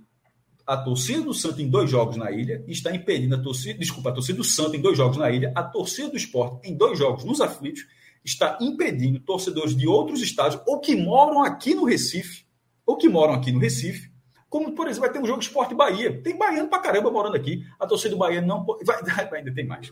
[0.66, 4.14] a torcida do Santos em dois jogos na ilha, está impedindo a torcida, desculpa, a
[4.14, 7.24] torcida do Santos em dois jogos na ilha, a torcida do esporte em dois jogos
[7.24, 7.86] nos aflitos,
[8.28, 12.46] está impedindo torcedores de outros estados ou que moram aqui no Recife,
[12.86, 14.12] ou que moram aqui no Recife,
[14.50, 16.22] como, por exemplo, vai ter um jogo Esporte Bahia.
[16.22, 17.66] Tem baiano pra caramba morando aqui.
[17.78, 18.66] A torcida do Bahia não.
[18.86, 19.92] Vai, ainda tem mais.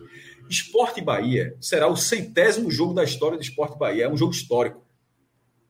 [0.50, 4.06] Esporte Bahia será o centésimo jogo da história do Esporte Bahia.
[4.06, 4.82] É um jogo histórico.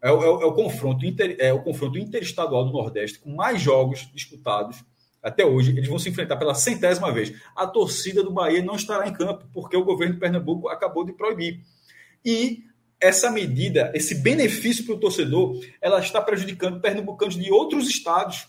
[0.03, 4.07] É, é, é, o, confronto inter, é o confronto interestadual do Nordeste com mais jogos
[4.13, 4.84] disputados
[5.22, 5.72] até hoje.
[5.72, 7.34] Eles vão se enfrentar pela centésima vez.
[7.55, 11.11] A torcida do Bahia não estará em campo, porque o governo de Pernambuco acabou de
[11.11, 11.59] proibir.
[12.26, 12.65] E
[12.99, 18.47] essa medida, esse benefício para o torcedor, ela está prejudicando pernambucanos de outros estados,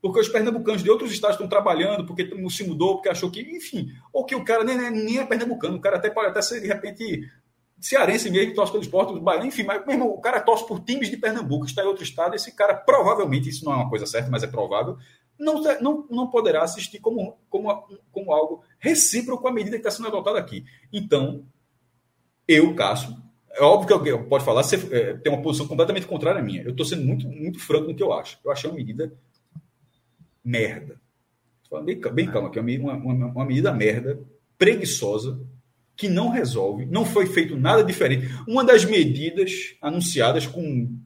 [0.00, 3.88] porque os pernambucanos de outros estados estão trabalhando, porque se mudou, porque achou que, enfim,
[4.12, 6.66] ou que o cara nem, nem é pernambucano, o cara até pode até ser, de
[6.66, 7.30] repente,
[7.80, 11.08] cearense mesmo, torce pelo esporte, do Bahia, enfim, mas mesmo o cara torce por times
[11.08, 14.28] de Pernambuco, está em outro estado, esse cara provavelmente, isso não é uma coisa certa,
[14.30, 14.96] mas é provável,
[15.38, 17.68] não, não, não poderá assistir como, como,
[18.10, 20.64] como algo recíproco à medida que está sendo adotada aqui.
[20.92, 21.44] Então,
[22.46, 23.16] eu, Cássio,
[23.52, 26.62] é óbvio que alguém pode falar, você é, tem uma posição completamente contrária à minha.
[26.62, 28.38] Eu estou sendo muito, muito franco no que eu acho.
[28.44, 29.12] Eu achei uma medida
[30.44, 31.00] merda.
[31.84, 34.20] Bem, bem calma aqui, uma, uma, uma medida merda,
[34.58, 35.40] preguiçosa,
[35.96, 38.28] que não resolve, não foi feito nada diferente.
[38.46, 40.98] Uma das medidas anunciadas com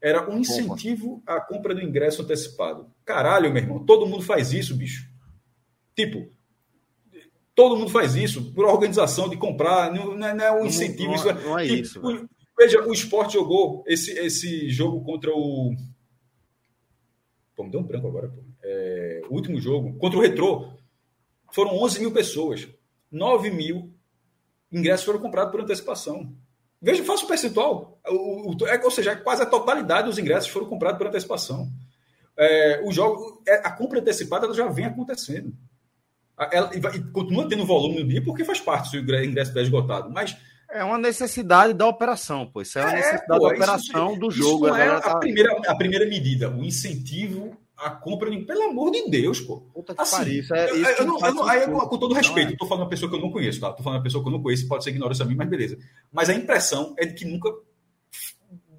[0.00, 2.90] era um incentivo à compra do ingresso antecipado.
[3.04, 5.08] Caralho, meu irmão, todo mundo faz isso, bicho.
[5.94, 6.28] Tipo,
[7.54, 11.10] Todo mundo faz isso, por organização de comprar, não, não é, um incentivo.
[11.10, 12.00] Não, isso é, não é isso.
[12.00, 12.28] O,
[12.58, 15.74] veja, o esporte jogou esse, esse jogo contra o.
[17.54, 18.28] Pô, me deu um branco agora.
[18.28, 18.42] Pô.
[18.62, 20.72] É, o último jogo, contra o Retrô,
[21.52, 22.66] foram 11 mil pessoas.
[23.10, 23.92] 9 mil
[24.72, 26.34] ingressos foram comprados por antecipação.
[26.80, 28.00] Veja, faça o percentual.
[28.08, 31.70] O, o, é, ou seja, quase a totalidade dos ingressos foram comprados por antecipação.
[32.36, 35.52] É, o jogo, é, a compra antecipada já vem acontecendo.
[36.50, 40.10] Ela, e, continua tendo volume no dia porque faz parte se o ingresso estiver esgotado.
[40.10, 40.36] Mas
[40.72, 44.20] é uma necessidade da operação, pois Isso é uma é, necessidade pô, da operação isso,
[44.20, 44.66] do jogo.
[44.68, 45.18] Isso é a, tá...
[45.18, 48.30] primeira, a primeira medida, o incentivo à compra.
[48.44, 49.60] Pelo amor de Deus, pô.
[49.74, 52.14] Puta que assim, pariu, isso é, isso eu, eu, não, eu não, aí, com todo
[52.14, 52.56] respeito, é.
[52.56, 53.70] tô falando uma pessoa que eu não conheço, tá?
[53.70, 55.78] Tô falando uma pessoa que eu não conheço, pode ser ignorância a mim, mas beleza.
[56.10, 57.50] Mas a impressão é de que nunca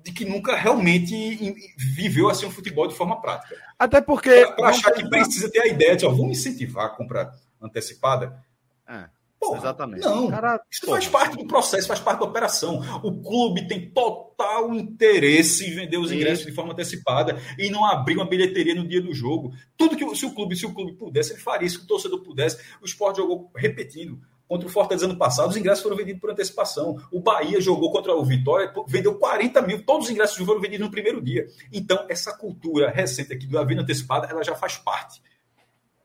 [0.04, 3.56] de que nunca realmente viveu assim um futebol de forma prática.
[3.80, 4.46] Até porque.
[4.48, 7.32] Para achar que precisa ter a ideia de, ó, vamos incentivar a compra
[7.64, 8.44] antecipada.
[8.88, 9.06] É.
[9.44, 10.02] Porra, Exatamente.
[10.04, 10.94] Não, Cara, isso porra.
[10.94, 12.82] faz parte do processo, faz parte da operação.
[13.04, 16.50] O clube tem total interesse em vender os ingressos isso.
[16.50, 19.54] de forma antecipada e não abrir uma bilheteria no dia do jogo.
[19.76, 21.70] Tudo que se o clube, se o clube pudesse, ele faria.
[21.70, 24.20] Se o torcedor pudesse, o esporte jogou repetindo.
[24.48, 26.98] Contra o Fortaleza ano passado, os ingressos foram vendidos por antecipação.
[27.12, 30.92] O Bahia jogou contra o Vitória, vendeu 40 mil, todos os ingressos foram vendidos no
[30.92, 31.48] primeiro dia.
[31.72, 35.22] Então, essa cultura recente aqui da venda antecipada, ela já faz parte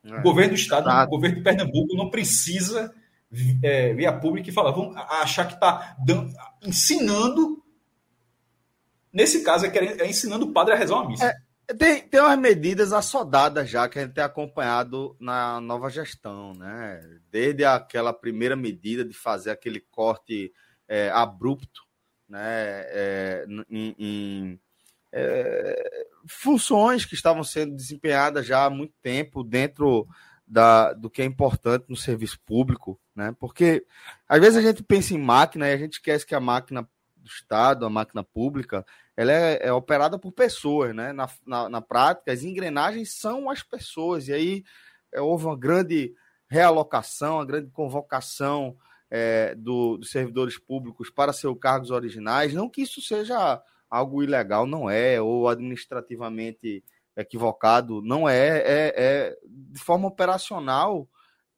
[0.08, 1.06] é, o governo do Estado, exato.
[1.06, 2.94] o governo de Pernambuco não precisa
[3.62, 5.96] é, via pública e falar, vamos achar que está
[6.62, 7.62] ensinando,
[9.12, 11.26] nesse caso, é, querendo, é ensinando o padre a rezar uma missa.
[11.26, 16.54] É, tem, tem umas medidas assodadas já que a gente tem acompanhado na nova gestão,
[16.54, 17.00] né?
[17.30, 20.50] Desde aquela primeira medida de fazer aquele corte
[20.88, 21.88] é, abrupto
[22.28, 22.84] né?
[22.88, 24.60] É, em, em
[25.12, 30.06] é, funções que estavam sendo desempenhadas já há muito tempo dentro
[30.46, 33.34] da, do que é importante no serviço público, né?
[33.38, 33.84] Porque
[34.28, 37.28] às vezes a gente pensa em máquina e a gente esquece que a máquina do
[37.28, 38.84] Estado, a máquina pública,
[39.16, 41.12] ela é, é operada por pessoas, né?
[41.12, 44.64] Na, na, na, prática, as engrenagens são as pessoas, e aí
[45.12, 46.14] é, houve uma grande
[46.48, 48.76] realocação, uma grande convocação
[49.10, 52.54] é, do, dos servidores públicos para seus cargos originais.
[52.54, 56.84] Não que isso seja algo ilegal, não é, ou administrativamente
[57.16, 61.08] equivocado, não é, é, é de forma operacional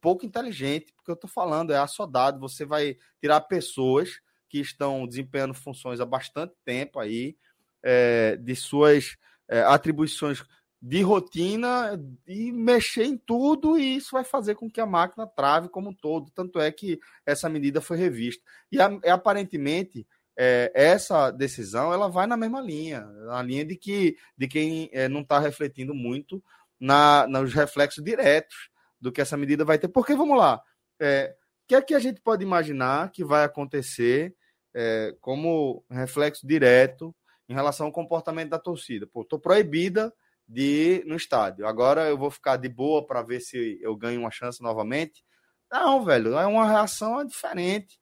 [0.01, 5.55] pouco inteligente, porque eu estou falando, é assodado, você vai tirar pessoas que estão desempenhando
[5.55, 7.36] funções há bastante tempo aí,
[7.82, 9.16] é, de suas
[9.48, 10.43] é, atribuições
[10.82, 15.69] de rotina e mexer em tudo, e isso vai fazer com que a máquina trave
[15.69, 16.31] como um todo.
[16.31, 18.43] Tanto é que essa medida foi revista.
[18.73, 20.07] E aparentemente
[20.42, 25.06] é, essa decisão ela vai na mesma linha, na linha de que de quem é,
[25.06, 26.42] não está refletindo muito
[26.80, 29.88] na, nos reflexos diretos do que essa medida vai ter.
[29.88, 30.62] Porque vamos lá,
[30.98, 34.34] é, o que é que a gente pode imaginar que vai acontecer
[34.74, 37.14] é, como reflexo direto
[37.46, 39.06] em relação ao comportamento da torcida?
[39.06, 40.10] Pô, tô proibida
[40.48, 41.66] de ir no estádio.
[41.66, 45.22] Agora eu vou ficar de boa para ver se eu ganho uma chance novamente.
[45.70, 47.99] Não, velho, é uma reação diferente.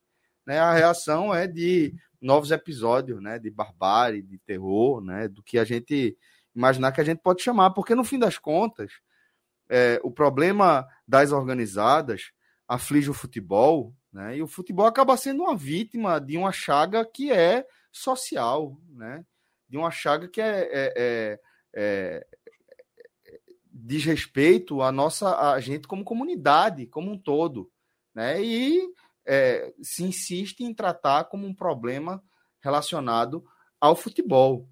[0.49, 0.59] Né?
[0.59, 5.65] A reação é de novos episódios, né, de barbárie, de terror, né, do que a
[5.65, 6.17] gente
[6.57, 8.91] imaginar que a gente pode chamar, porque no fim das contas,
[9.69, 12.33] é, o problema das organizadas
[12.67, 17.31] aflige o futebol, né, e o futebol acaba sendo uma vítima de uma chaga que
[17.31, 19.23] é social, né,
[19.69, 21.41] de uma chaga que é, é, é,
[21.75, 22.27] é
[23.71, 27.71] diz respeito à nossa a gente como comunidade, como um todo,
[28.15, 28.83] né, e
[29.29, 32.23] é, se insiste em tratar como um problema
[32.61, 33.45] relacionado
[33.79, 34.69] ao futebol.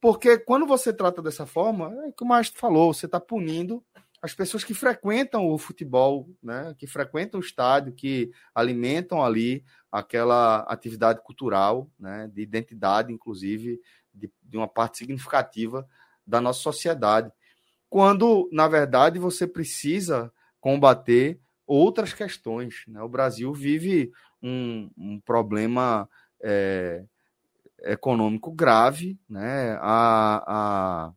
[0.00, 3.82] Porque quando você trata dessa forma, é o que o Maestro falou, você está punindo
[4.20, 10.60] as pessoas que frequentam o futebol, né, que frequentam o estádio, que alimentam ali aquela
[10.60, 13.80] atividade cultural, né, de identidade, inclusive,
[14.12, 15.86] de, de uma parte significativa
[16.26, 17.30] da nossa sociedade.
[17.90, 22.84] Quando, na verdade, você precisa combater outras questões.
[22.86, 23.00] Né?
[23.02, 24.12] O Brasil vive
[24.42, 26.08] um, um problema
[26.42, 27.04] é,
[27.82, 29.78] econômico grave, né?
[29.80, 31.12] a, a,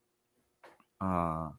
[0.99, 1.53] a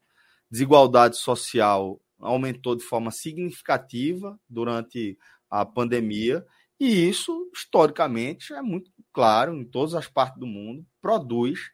[0.51, 5.17] desigualdade social aumentou de forma significativa durante
[5.51, 6.45] a pandemia,
[6.81, 11.73] e isso, historicamente, é muito claro em todas as partes do mundo, produz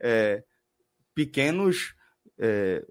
[0.00, 0.44] é,
[1.14, 1.94] pequenos
[2.38, 2.84] é,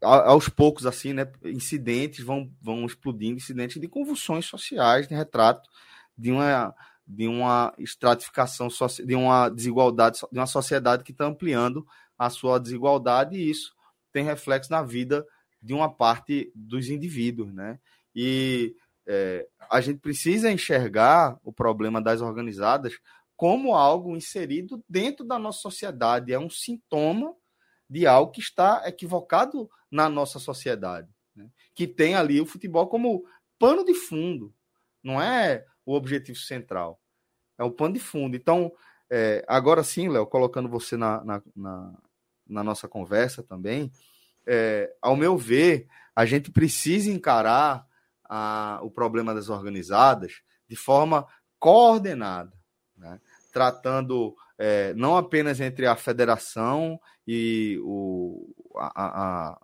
[0.00, 5.68] aos poucos, assim, né, incidentes vão, vão explodindo, incidentes de convulsões sociais, de retrato
[6.16, 6.74] de uma,
[7.06, 8.68] de uma estratificação,
[9.04, 11.86] de uma desigualdade, de uma sociedade que está ampliando
[12.18, 13.72] a sua desigualdade, e isso
[14.12, 15.26] tem reflexo na vida
[15.62, 17.78] de uma parte dos indivíduos, né?
[18.14, 18.74] E
[19.06, 22.94] é, a gente precisa enxergar o problema das organizadas
[23.36, 27.34] como algo inserido dentro da nossa sociedade, é um sintoma
[27.88, 31.48] de algo que está equivocado na nossa sociedade, né?
[31.74, 33.24] que tem ali o futebol como
[33.58, 34.54] pano de fundo,
[35.02, 37.00] não é o objetivo central,
[37.56, 38.36] é o pano de fundo.
[38.36, 38.72] Então,
[39.10, 41.94] é, agora sim, Léo, colocando você na, na, na,
[42.46, 43.90] na nossa conversa também,
[44.46, 47.86] é, ao meu ver, a gente precisa encarar
[48.28, 51.26] a, o problema das organizadas de forma
[51.58, 52.52] coordenada,
[52.96, 53.20] né?
[53.52, 59.60] tratando é, não apenas entre a federação e o, a, a,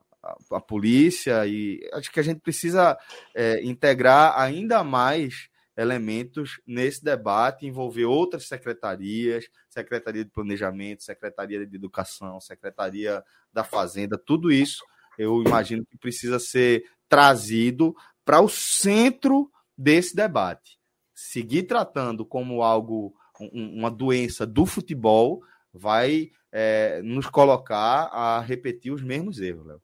[0.51, 2.99] a, polícia, e acho que a gente precisa
[3.35, 11.77] é, integrar ainda mais elementos nesse debate, envolver outras secretarias, Secretaria de Planejamento, Secretaria de
[11.77, 13.23] Educação, Secretaria
[13.53, 14.85] da Fazenda, tudo isso
[15.19, 17.95] eu imagino que precisa ser trazido
[18.25, 20.79] para o centro desse debate.
[21.15, 23.15] Seguir tratando como algo
[23.53, 25.43] uma doença do futebol
[25.73, 29.83] vai é, nos colocar a repetir os mesmos erros, Léo.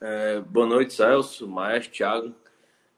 [0.00, 2.34] É, boa noite, Celso, Maestro, Thiago.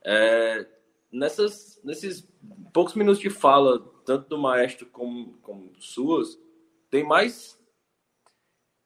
[0.05, 0.66] É,
[1.10, 2.28] nessas, nesses
[2.74, 6.39] poucos minutos de fala, tanto do Maestro como, como suas,
[6.90, 7.59] tem mais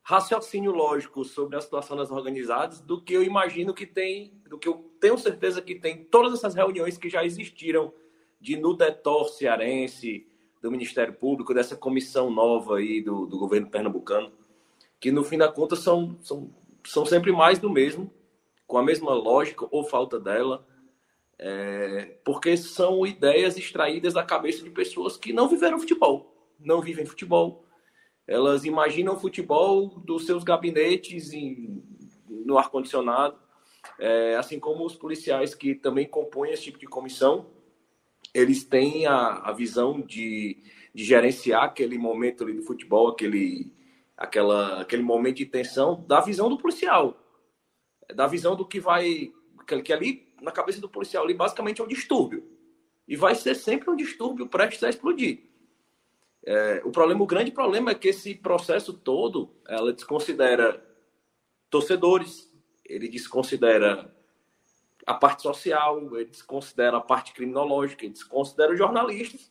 [0.02, 4.68] raciocínio lógico sobre a situação das organizadas do que eu imagino que tem, do que
[4.68, 7.92] eu tenho certeza que tem todas essas reuniões que já existiram
[8.40, 10.28] de Nudetor cearense,
[10.62, 14.32] do Ministério Público, dessa comissão nova aí do, do governo pernambucano,
[15.00, 16.54] que no fim da conta são, são,
[16.84, 18.12] são sempre mais do mesmo,
[18.66, 20.66] com a mesma lógica ou falta dela,
[21.38, 27.06] é, porque são ideias extraídas da cabeça de pessoas que não viveram futebol, não vivem
[27.06, 27.64] futebol.
[28.26, 31.82] Elas imaginam futebol dos seus gabinetes em,
[32.28, 33.38] no ar-condicionado,
[33.98, 37.50] é, assim como os policiais que também compõem esse tipo de comissão,
[38.32, 40.62] eles têm a, a visão de,
[40.94, 43.72] de gerenciar aquele momento ali do futebol, aquele,
[44.16, 47.18] aquela, aquele momento de tensão, da visão do policial,
[48.14, 49.32] da visão do que vai.
[49.66, 52.46] Que, que ali, na cabeça do policial, ali basicamente é um distúrbio.
[53.08, 55.50] E vai ser sempre um distúrbio prestes a explodir.
[56.46, 60.84] É, o problema, o grande problema é que esse processo todo, ela desconsidera
[61.70, 62.52] torcedores,
[62.84, 64.14] ele desconsidera
[65.06, 69.50] a parte social, ele desconsidera a parte criminológica, ele desconsidera jornalistas,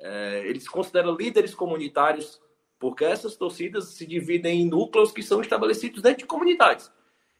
[0.00, 2.40] é, ele desconsidera líderes comunitários
[2.80, 6.90] porque essas torcidas se dividem em núcleos que são estabelecidos dentro de comunidades,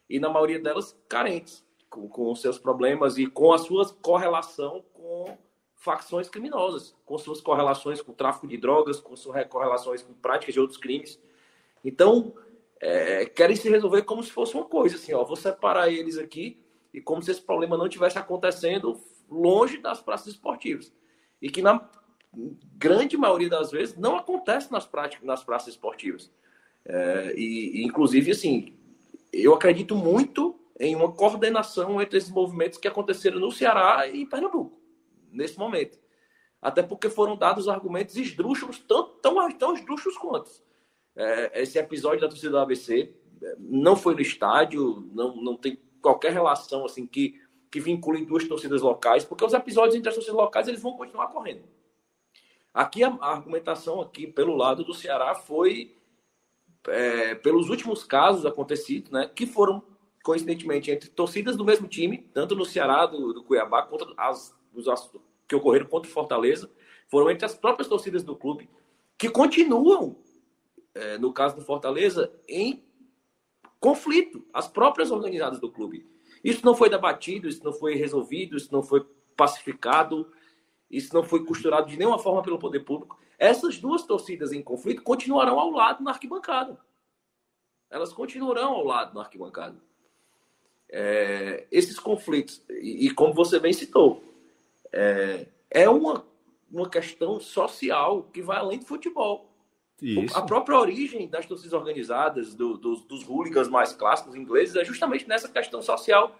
[0.09, 5.37] e na maioria delas carentes, com, com seus problemas e com a sua correlação com
[5.75, 10.53] facções criminosas, com suas correlações com o tráfico de drogas, com suas correlações com práticas
[10.53, 11.19] de outros crimes.
[11.83, 12.35] Então,
[12.79, 16.63] é, querem se resolver como se fosse uma coisa, assim, ó, vou separar eles aqui
[16.93, 19.01] e como se esse problema não tivesse acontecendo
[19.31, 20.93] longe das praças esportivas.
[21.41, 21.79] E que na
[22.77, 26.31] grande maioria das vezes não acontece nas, práticas, nas praças esportivas.
[26.85, 28.75] É, e, inclusive, assim,
[29.33, 34.81] eu acredito muito em uma coordenação entre esses movimentos que aconteceram no Ceará e Pernambuco
[35.31, 35.99] nesse momento.
[36.61, 40.51] Até porque foram dados argumentos esdrúxulos, tão, tão, tão esdrúxulos quanto.
[41.17, 45.79] É, esse episódio da torcida do ABC é, não foi no estádio, não, não tem
[46.01, 47.41] qualquer relação assim que,
[47.71, 51.29] que vincule duas torcidas locais, porque os episódios entre as torcidas locais eles vão continuar
[51.29, 51.63] correndo.
[52.73, 55.97] Aqui a, argumentação aqui pelo lado do Ceará foi
[56.89, 59.83] é, pelos últimos casos acontecidos, né, que foram
[60.23, 64.55] coincidentemente entre torcidas do mesmo time, tanto no Ceará do, do Cuiabá contra as
[65.49, 66.71] que ocorreram contra o Fortaleza
[67.11, 68.71] foram entre as próprias torcidas do clube
[69.19, 70.17] que continuam,
[70.95, 72.83] é, no caso do Fortaleza, em
[73.79, 76.07] conflito, as próprias organizadas do clube.
[76.43, 79.05] Isso não foi debatido, isso não foi resolvido, isso não foi
[79.37, 80.31] pacificado,
[80.91, 83.19] isso não foi costurado de nenhuma forma pelo poder público.
[83.39, 86.79] Essas duas torcidas em conflito continuarão ao lado na arquibancada.
[87.89, 89.77] Elas continuarão ao lado na arquibancada.
[90.89, 94.25] É, esses conflitos, e, e como você bem citou,
[94.93, 96.27] é, é uma,
[96.71, 99.49] uma questão social que vai além do futebol.
[100.03, 100.37] Isso.
[100.37, 105.29] A própria origem das torcidas organizadas, do, dos, dos hooligans mais clássicos ingleses, é justamente
[105.29, 106.37] nessa questão social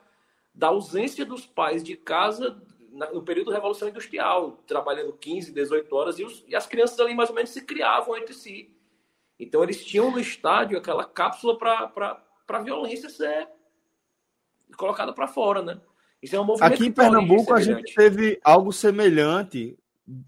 [0.55, 2.61] da ausência dos pais de casa
[2.91, 7.15] no período da Revolução Industrial, trabalhando 15, 18 horas, e, os, e as crianças ali
[7.15, 8.75] mais ou menos se criavam entre si.
[9.39, 13.49] Então eles tinham no estádio aquela cápsula para a violência ser
[14.77, 15.81] colocada para fora, né?
[16.23, 19.79] Isso é um movimento Aqui em Pernambuco a gente teve algo semelhante.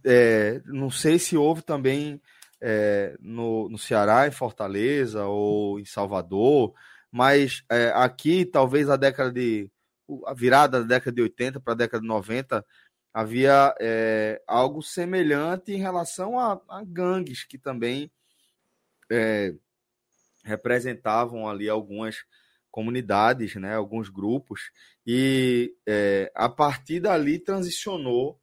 [0.04, 2.20] É, não sei se houve também
[2.60, 6.72] é, no, no Ceará, em Fortaleza ou em Salvador,
[7.10, 9.70] mas é, aqui talvez a década de.
[10.26, 12.64] A virada da década de 80 para a década de 90
[13.12, 18.10] havia é, algo semelhante em relação a, a gangues que também
[19.10, 19.54] é,
[20.44, 22.24] representavam ali algumas
[22.70, 24.70] comunidades, né, alguns grupos,
[25.06, 28.40] e é, a partir dali transicionou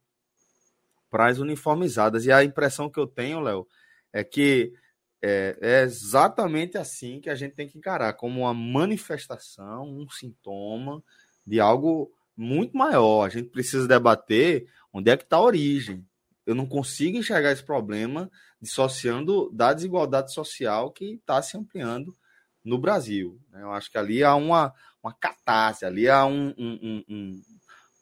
[1.10, 2.24] para as uniformizadas.
[2.24, 3.66] E a impressão que eu tenho, Léo,
[4.12, 4.72] é que
[5.20, 11.02] é, é, exatamente assim que a gente tem que encarar, como uma manifestação, um sintoma
[11.50, 13.24] de algo muito maior.
[13.24, 16.06] A gente precisa debater onde é que está a origem.
[16.46, 18.30] Eu não consigo enxergar esse problema
[18.62, 22.16] dissociando da desigualdade social que está se ampliando
[22.64, 23.40] no Brasil.
[23.50, 23.62] Né?
[23.62, 24.72] Eu acho que ali há uma,
[25.02, 27.42] uma catarse, ali há um, um, um,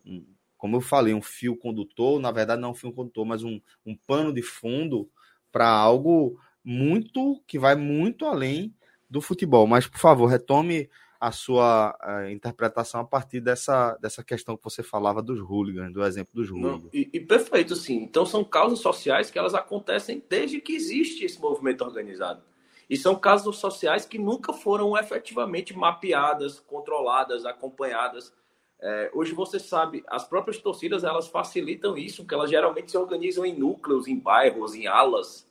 [0.05, 0.27] um,
[0.59, 3.97] como eu falei, um fio condutor, na verdade não um fio condutor, mas um, um
[3.97, 5.11] pano de fundo
[5.51, 8.75] para algo muito que vai muito além
[9.09, 9.67] do futebol.
[9.67, 14.83] Mas, por favor, retome a sua a interpretação a partir dessa, dessa questão que você
[14.83, 16.85] falava dos hooligans, do exemplo dos hooligans.
[16.85, 17.97] Não, e, e, perfeito, sim.
[18.03, 22.43] Então são causas sociais que elas acontecem desde que existe esse movimento organizado.
[22.89, 28.33] E são causas sociais que nunca foram efetivamente mapeadas, controladas, acompanhadas.
[28.81, 33.45] É, hoje você sabe, as próprias torcidas elas facilitam isso, que elas geralmente se organizam
[33.45, 35.47] em núcleos, em bairros, em alas.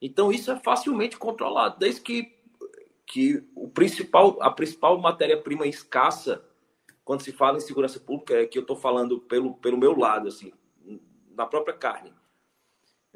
[0.00, 2.32] Então isso é facilmente controlado, desde que,
[3.10, 6.44] que o principal, a principal matéria-prima escassa,
[7.04, 10.28] quando se fala em segurança pública, é que eu estou falando pelo, pelo meu lado,
[10.28, 10.52] assim,
[11.34, 12.14] na própria carne.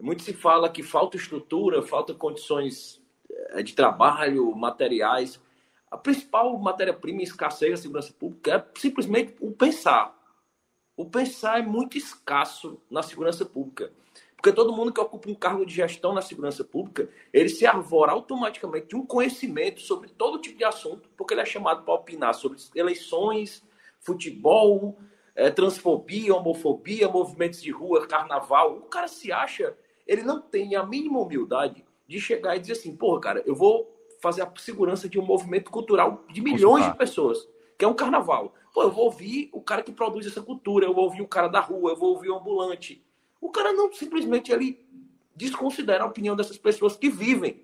[0.00, 3.00] Muito se fala que falta estrutura, falta condições
[3.50, 5.40] é de trabalho, materiais.
[5.88, 10.12] A principal matéria-prima escassez da segurança pública é simplesmente o pensar.
[10.96, 13.92] O pensar é muito escasso na segurança pública.
[14.36, 18.12] Porque todo mundo que ocupa um cargo de gestão na segurança pública, ele se arvora
[18.12, 22.35] automaticamente de um conhecimento sobre todo tipo de assunto, porque ele é chamado para opinar
[22.35, 23.62] sobre eleições,
[24.01, 24.98] futebol,
[25.35, 28.77] é, transfobia, homofobia, movimentos de rua, carnaval.
[28.77, 32.94] O cara se acha, ele não tem a mínima humildade de chegar e dizer assim,
[32.94, 33.90] porra, cara, eu vou
[34.20, 37.48] fazer a segurança de um movimento cultural de milhões de pessoas,
[37.78, 38.55] que é um carnaval.
[38.73, 41.48] Pô, eu vou ouvir o cara que produz essa cultura, eu vou ouvir o cara
[41.48, 43.03] da rua, eu vou ouvir o ambulante.
[43.44, 44.82] O cara não simplesmente ele
[45.36, 47.62] desconsidera a opinião dessas pessoas que vivem,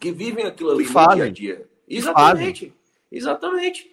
[0.00, 1.70] que vivem aquilo ali no dia a dia.
[1.88, 2.72] Exatamente,
[3.10, 3.90] exatamente.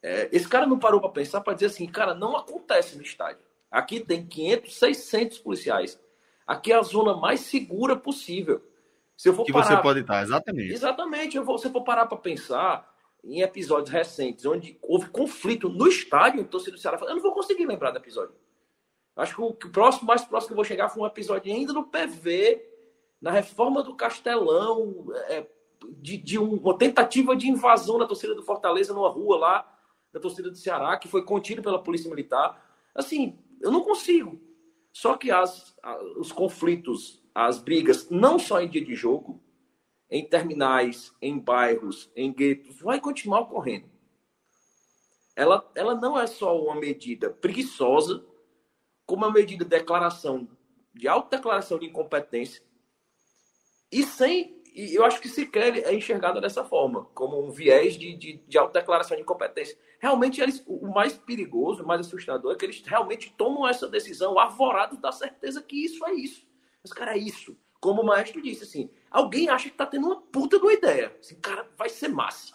[0.00, 3.42] É, esse cara não parou para pensar para dizer assim, cara, não acontece no estádio.
[3.68, 5.98] Aqui tem 500, 600 policiais.
[6.46, 8.62] Aqui é a zona mais segura possível.
[9.16, 9.64] Se eu for que parar...
[9.64, 10.72] você pode estar, exatamente.
[10.72, 11.36] Exatamente.
[11.36, 12.88] Eu vou, se eu for parar para pensar
[13.24, 17.34] em episódios recentes onde houve conflito no estádio, então se do Ceará, eu não vou
[17.34, 18.36] conseguir lembrar do episódio.
[19.20, 21.52] Acho que o, que o próximo, mais próximo que eu vou chegar foi um episódio
[21.52, 22.66] ainda no PV,
[23.20, 25.46] na reforma do Castelão, é,
[25.98, 29.78] de, de uma tentativa de invasão da torcida do Fortaleza numa rua lá,
[30.12, 32.64] da torcida do Ceará, que foi contido pela Polícia Militar.
[32.94, 34.40] Assim, eu não consigo.
[34.90, 35.76] Só que as,
[36.16, 39.40] os conflitos, as brigas, não só em dia de jogo,
[40.10, 43.88] em terminais, em bairros, em guetos, vai continuar ocorrendo.
[45.36, 48.26] Ela, ela não é só uma medida preguiçosa,
[49.10, 50.48] como uma medida de declaração,
[50.94, 52.62] de autodeclaração de incompetência,
[53.90, 54.62] e sem.
[54.72, 58.56] E eu acho que sequer é enxergada dessa forma, como um viés de, de, de
[58.56, 59.76] autodeclaração de incompetência.
[59.98, 64.38] Realmente, eles, o mais perigoso, o mais assustador é que eles realmente tomam essa decisão
[64.38, 66.46] arvorados da certeza que isso é isso.
[66.80, 67.58] Mas, cara, é isso.
[67.80, 71.16] Como o maestro disse, assim, alguém acha que tá tendo uma puta de uma ideia.
[71.18, 72.54] Assim, cara, vai ser massa.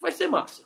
[0.00, 0.62] Vai ser massa.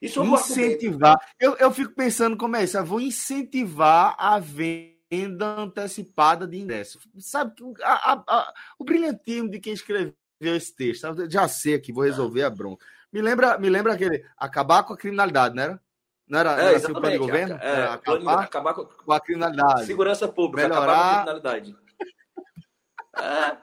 [0.00, 1.18] Isso incentivar.
[1.40, 2.78] Eu, eu fico pensando como é isso.
[2.78, 7.00] Eu vou incentivar a venda antecipada de ingresso.
[7.18, 11.28] Sabe, a, a, a, o brilhantismo de quem escreveu esse texto.
[11.28, 12.84] Já sei aqui, vou resolver a bronca.
[13.12, 15.80] Me lembra, me lembra aquele acabar com a criminalidade, não era?
[16.28, 17.54] Não era, é, era assim o plano de governo?
[17.56, 19.86] É, acabar, acabar com, com, a criminalidade.
[19.86, 20.82] Segurança pública, melhorar...
[20.82, 21.76] acabar com a criminalidade.
[23.20, 23.56] É,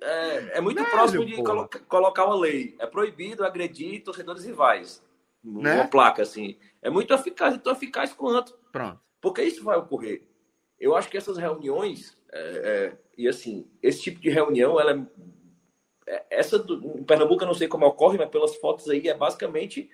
[0.00, 2.74] é, é muito Velho, próximo de colo colocar uma lei.
[2.78, 5.02] É proibido agredir torcedores rivais.
[5.46, 5.74] Né?
[5.76, 6.58] Uma placa assim.
[6.82, 8.58] É muito eficaz, então eficaz quanto.
[8.72, 9.00] Pronto.
[9.20, 10.26] Porque isso vai ocorrer.
[10.78, 16.14] Eu acho que essas reuniões, é, é, e assim, esse tipo de reunião, ela é,
[16.14, 19.14] é essa do, em Pernambuco eu não sei como ocorre, mas pelas fotos aí é
[19.14, 19.88] basicamente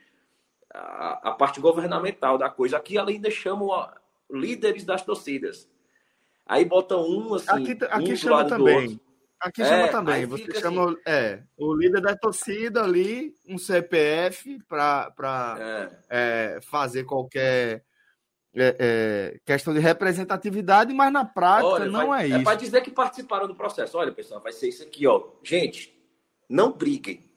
[0.72, 2.78] a, a parte governamental da coisa.
[2.78, 3.94] Aqui ainda chamam a,
[4.30, 5.70] líderes das torcidas.
[6.46, 7.50] Aí botam um assim.
[7.50, 9.00] Aqui, aqui um chama também.
[9.42, 10.24] Aqui chama é, também.
[10.26, 11.00] Você chama assim...
[11.04, 16.56] é, o líder da torcida ali, um CPF, para é.
[16.56, 17.84] é, fazer qualquer
[18.54, 22.36] é, é, questão de representatividade, mas na prática Olha, não vai, é isso.
[22.36, 23.98] É para dizer que participaram do processo.
[23.98, 25.30] Olha, pessoal, vai ser isso aqui, ó.
[25.42, 25.92] Gente,
[26.48, 27.28] não briguem.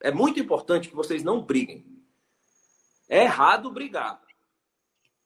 [0.00, 1.84] É muito importante que vocês não briguem.
[3.08, 4.22] É errado brigar.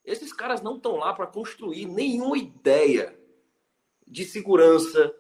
[0.03, 3.15] Esses caras não estão lá para construir nenhuma ideia
[4.07, 5.13] de segurança,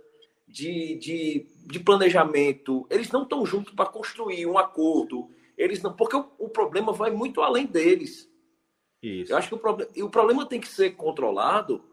[0.56, 2.86] de, de, de planejamento.
[2.88, 5.28] Eles não estão juntos para construir um acordo.
[5.58, 8.30] Eles não, porque o, o, problema vai muito além deles.
[9.02, 9.32] Isso.
[9.32, 11.84] Eu acho que o, problem, o problema tem que ser controlado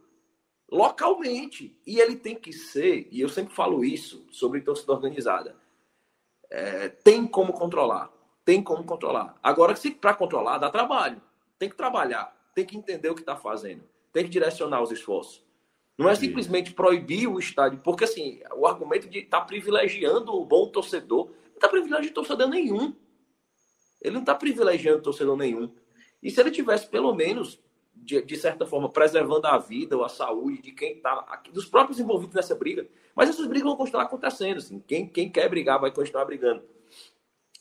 [0.72, 1.78] localmente.
[1.86, 5.58] E ele tem que ser, e eu sempre falo isso sobre torcida organizada,
[6.50, 8.12] é, tem como controlar.
[8.46, 9.38] Tem como controlar.
[9.44, 11.22] Agora, se para controlar, dá trabalho.
[11.60, 15.44] Tem que trabalhar tem que entender o que está fazendo, tem que direcionar os esforços.
[15.98, 20.46] Não é simplesmente proibir o estádio, porque assim, o argumento de estar tá privilegiando o
[20.46, 22.96] bom torcedor, não está privilegiando torcedor nenhum.
[24.02, 25.74] Ele não está privilegiando torcedor nenhum.
[26.22, 27.60] E se ele tivesse, pelo menos,
[27.96, 32.00] de, de, certa forma, preservando a vida ou a saúde de quem está, dos próprios
[32.00, 34.58] envolvidos nessa briga, mas essas brigas vão continuar acontecendo.
[34.58, 36.64] Assim, quem, quem quer brigar vai continuar brigando.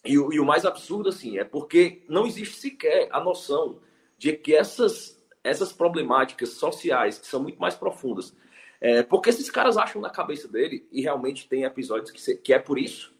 [0.04, 3.80] E, e o mais absurdo, assim, é porque não existe sequer a noção
[4.18, 8.35] de que essas, essas problemáticas sociais, que são muito mais profundas,
[8.81, 12.52] é, porque esses caras acham na cabeça dele, e realmente tem episódios que, se, que
[12.52, 13.12] é por isso,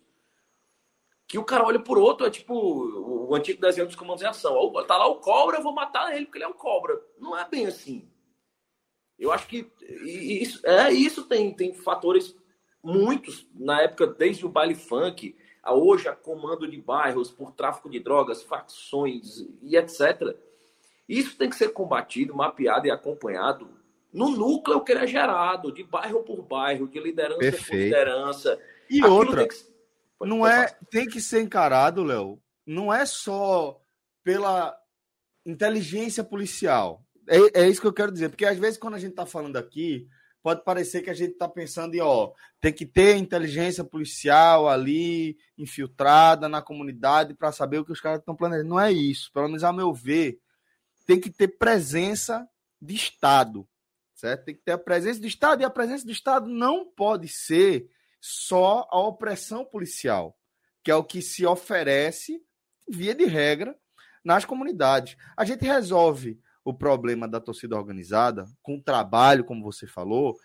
[1.27, 4.71] que o cara olha por outro, é tipo o antigo desenho dos comandos em ação.
[4.87, 7.01] Tá lá o cobra, eu vou matar ele porque ele é um cobra.
[7.19, 8.07] Não é bem assim.
[9.19, 12.37] Eu acho que isso, é, isso tem, tem fatores
[12.83, 17.89] muitos, na época, desde o baile funk, a hoje a comando de bairros por tráfico
[17.89, 20.37] de drogas, facções e etc
[21.09, 23.69] isso tem que ser combatido, mapeado e acompanhado
[24.13, 27.69] no núcleo que ele é gerado, de bairro por bairro, de liderança Perfeito.
[27.69, 28.61] por liderança.
[28.91, 29.57] E Aquilo outra, que...
[30.21, 33.81] não é, tem que ser encarado, Léo, não é só
[34.23, 34.77] pela
[35.47, 37.03] inteligência policial.
[37.29, 39.57] É, é isso que eu quero dizer, porque às vezes quando a gente está falando
[39.57, 40.07] aqui,
[40.43, 45.39] pode parecer que a gente está pensando em, ó, tem que ter inteligência policial ali
[45.57, 48.69] infiltrada na comunidade para saber o que os caras estão planejando.
[48.69, 49.31] Não é isso.
[49.33, 50.39] Pelo menos, ao meu ver,
[51.07, 52.49] tem que ter presença
[52.81, 53.69] de Estado,
[54.15, 54.45] certo?
[54.45, 57.89] Tem que ter a presença do Estado e a presença do Estado não pode ser
[58.21, 60.39] só a opressão policial,
[60.83, 62.41] que é o que se oferece,
[62.89, 63.77] via de regra,
[64.25, 65.17] nas comunidades.
[65.37, 70.37] A gente resolve o problema da torcida organizada com trabalho, como você falou,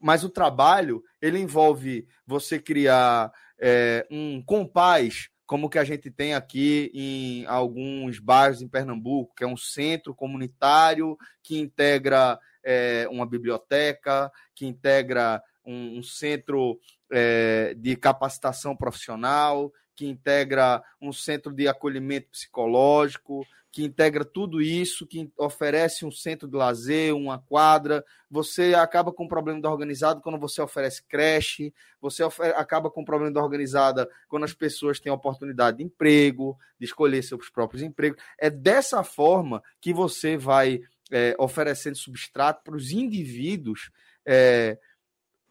[0.00, 6.32] mas o trabalho ele envolve você criar é, um compás como que a gente tem
[6.32, 13.26] aqui em alguns bairros em Pernambuco, que é um centro comunitário que integra é, uma
[13.26, 16.78] biblioteca, que integra um, um centro
[17.10, 25.06] é, de capacitação profissional, que integra um centro de acolhimento psicológico, que integra tudo isso,
[25.06, 28.04] que oferece um centro de lazer, uma quadra.
[28.28, 32.24] Você acaba com o problema da organizada quando você oferece creche, você
[32.56, 36.86] acaba com o problema da organizada quando as pessoas têm a oportunidade de emprego, de
[36.86, 38.20] escolher seus próprios empregos.
[38.38, 40.80] É dessa forma que você vai
[41.10, 43.90] é, oferecendo substrato para os indivíduos
[44.26, 44.78] é,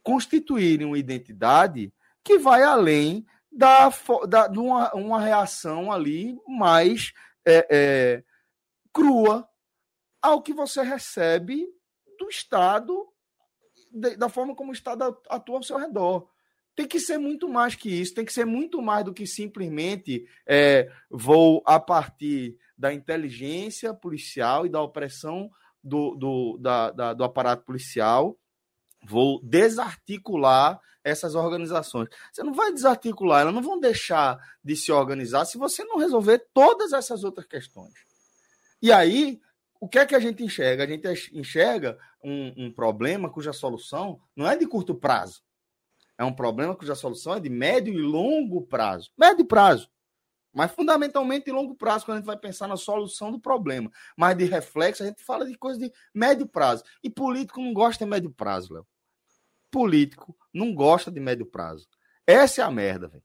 [0.04, 1.94] constituírem uma identidade
[2.24, 3.92] que vai além da,
[4.28, 7.14] da, de uma, uma reação ali mais
[7.50, 8.24] é, é,
[8.94, 9.48] crua
[10.22, 11.68] ao que você recebe
[12.18, 13.08] do Estado,
[13.92, 16.30] de, da forma como o Estado atua ao seu redor.
[16.76, 20.26] Tem que ser muito mais que isso, tem que ser muito mais do que simplesmente
[20.48, 25.50] é, vou, a partir da inteligência policial e da opressão
[25.84, 28.38] do, do, da, da, do aparato policial,
[29.04, 32.10] vou desarticular essas organizações.
[32.32, 36.46] Você não vai desarticular, elas não vão deixar de se organizar se você não resolver
[36.54, 37.94] todas essas outras questões.
[38.82, 39.40] E aí,
[39.80, 40.84] o que é que a gente enxerga?
[40.84, 45.42] A gente enxerga um, um problema cuja solução não é de curto prazo.
[46.18, 49.10] É um problema cuja solução é de médio e longo prazo.
[49.18, 49.90] Médio prazo.
[50.54, 53.92] Mas fundamentalmente em longo prazo, quando a gente vai pensar na solução do problema.
[54.18, 56.84] Mas de reflexo, a gente fala de coisa de médio prazo.
[57.04, 58.88] E político não gosta de médio prazo, Léo.
[59.72, 61.88] Político não gosta de médio prazo.
[62.26, 63.24] Essa é a merda, velho.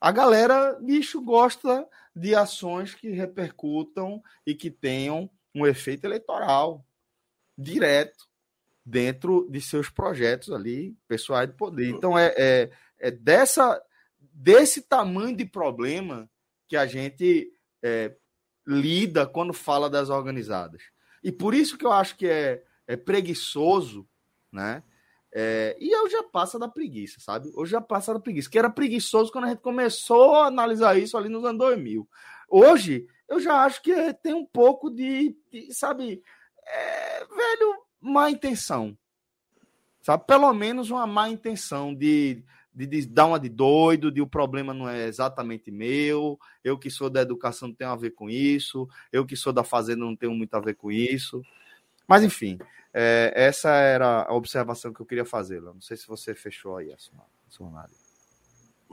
[0.00, 6.84] A galera, bicho, gosta de ações que repercutam e que tenham um efeito eleitoral
[7.56, 8.26] direto
[8.84, 11.88] dentro de seus projetos ali, pessoais de poder.
[11.90, 13.80] Então, é, é, é dessa,
[14.18, 16.28] desse tamanho de problema
[16.70, 17.52] que a gente
[17.82, 18.14] é,
[18.64, 20.80] lida quando fala das organizadas.
[21.20, 24.08] E por isso que eu acho que é, é preguiçoso,
[24.52, 24.84] né?
[25.32, 27.50] É, e eu já passa da preguiça, sabe?
[27.56, 31.18] Hoje já passa da preguiça, que era preguiçoso quando a gente começou a analisar isso
[31.18, 32.08] ali nos anos 2000.
[32.48, 33.92] Hoje, eu já acho que
[34.22, 36.22] tem um pouco de, de sabe,
[36.64, 38.96] é, velho, má intenção.
[40.02, 40.24] Sabe?
[40.24, 42.44] Pelo menos uma má intenção de,
[42.74, 46.90] de, de, dar uma de doido, de o problema não é exatamente meu, eu que
[46.90, 50.16] sou da educação não tenho a ver com isso, eu que sou da fazenda não
[50.16, 51.42] tenho muito a ver com isso.
[52.06, 52.58] Mas, enfim,
[52.92, 55.60] é, essa era a observação que eu queria fazer.
[55.60, 58.00] Não sei se você fechou aí a sua análise.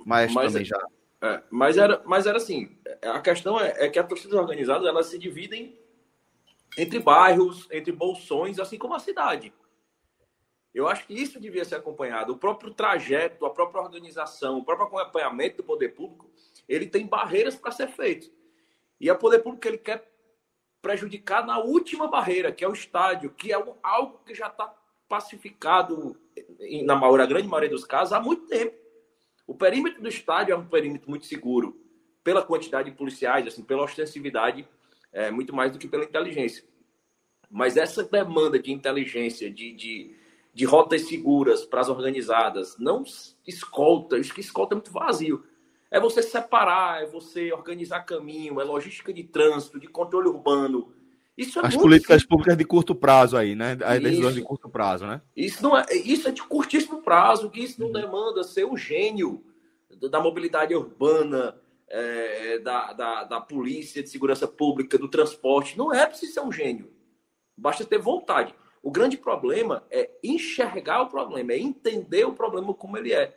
[0.06, 0.80] Mas, mas também já.
[1.22, 5.08] É, mas, era, mas era assim: a questão é, é que as torcidas organizadas elas
[5.08, 5.80] se dividem
[6.78, 9.52] entre bairros, entre bolsões, assim como a cidade.
[10.73, 12.34] Eu acho que isso devia ser acompanhado.
[12.34, 16.30] O próprio trajeto, a própria organização, o próprio acompanhamento do poder público,
[16.68, 18.31] ele tem barreiras para ser feito.
[18.99, 20.11] E o poder público ele quer
[20.81, 24.73] prejudicar na última barreira, que é o estádio, que é algo que já está
[25.07, 26.19] pacificado,
[26.84, 28.76] na maior, grande maioria dos casos, há muito tempo.
[29.45, 31.80] O perímetro do estádio é um perímetro muito seguro,
[32.23, 34.68] pela quantidade de policiais, assim, pela ostensividade,
[35.14, 36.64] é, muito mais do que pela inteligência.
[37.49, 40.16] Mas essa demanda de inteligência, de, de,
[40.57, 43.03] de rotas seguras para as organizadas, não
[43.45, 45.43] escolta, isso que escolta é muito vazio.
[45.91, 50.91] É você separar, é você organizar caminho, é logística de trânsito, de controle urbano.
[51.38, 52.27] Isso é As políticas simples.
[52.27, 53.77] públicas de curto prazo aí, né?
[53.85, 55.21] As decisões de curto prazo, né?
[55.35, 59.45] Isso, não é, isso é de curtíssimo prazo, que isso não demanda ser um gênio
[60.09, 61.55] da mobilidade urbana,
[61.88, 65.77] é, da, da, da polícia, de segurança pública, do transporte.
[65.77, 66.91] Não é preciso ser um gênio.
[67.55, 68.55] Basta ter vontade.
[68.88, 73.35] O grande problema é enxergar o problema, é entender o problema como ele é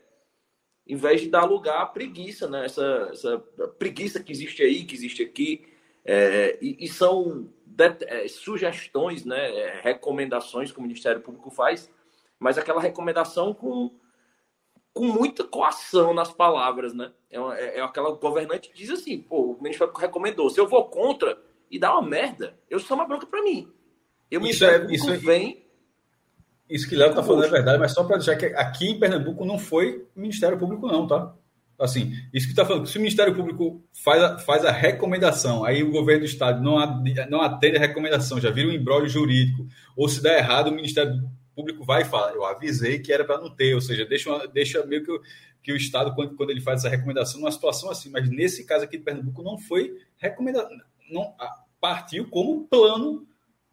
[0.86, 2.66] em vez de dar lugar à preguiça, né?
[2.66, 3.38] Essa, essa
[3.76, 5.66] preguiça que existe aí, que existe aqui,
[6.04, 9.52] é, e, e, são de, é, sugestões, né?
[9.56, 11.90] É, recomendações que o Ministério Público faz,
[12.38, 13.90] mas aquela recomendação com,
[14.94, 17.12] com muita coação nas palavras, né?
[17.28, 20.68] É, é, é aquela governante que diz assim, pô, o Ministério Público recomendou, se eu
[20.68, 23.68] vou contra e dá uma merda, eu sou uma bronca para mim.
[24.30, 25.60] Eu, isso é, isso é, vem
[26.70, 29.44] isso que Léo está falando é verdade, mas só para deixar que aqui em Pernambuco
[29.44, 31.34] não foi Ministério Público, não, tá?
[31.76, 35.82] Assim, isso que está falando, se o Ministério Público faz a, faz a recomendação, aí
[35.82, 36.76] o governo do Estado não,
[37.28, 39.66] não atende a recomendação, já vira um embrólio jurídico,
[39.96, 43.40] ou se der errado, o Ministério Público vai e fala, eu avisei que era para
[43.40, 45.20] não ter, ou seja, deixa, uma, deixa meio que,
[45.62, 48.84] que o Estado, quando, quando ele faz essa recomendação, numa situação assim, mas nesse caso
[48.84, 50.68] aqui de Pernambuco não foi recomendado,
[51.10, 51.34] não,
[51.80, 53.26] partiu como plano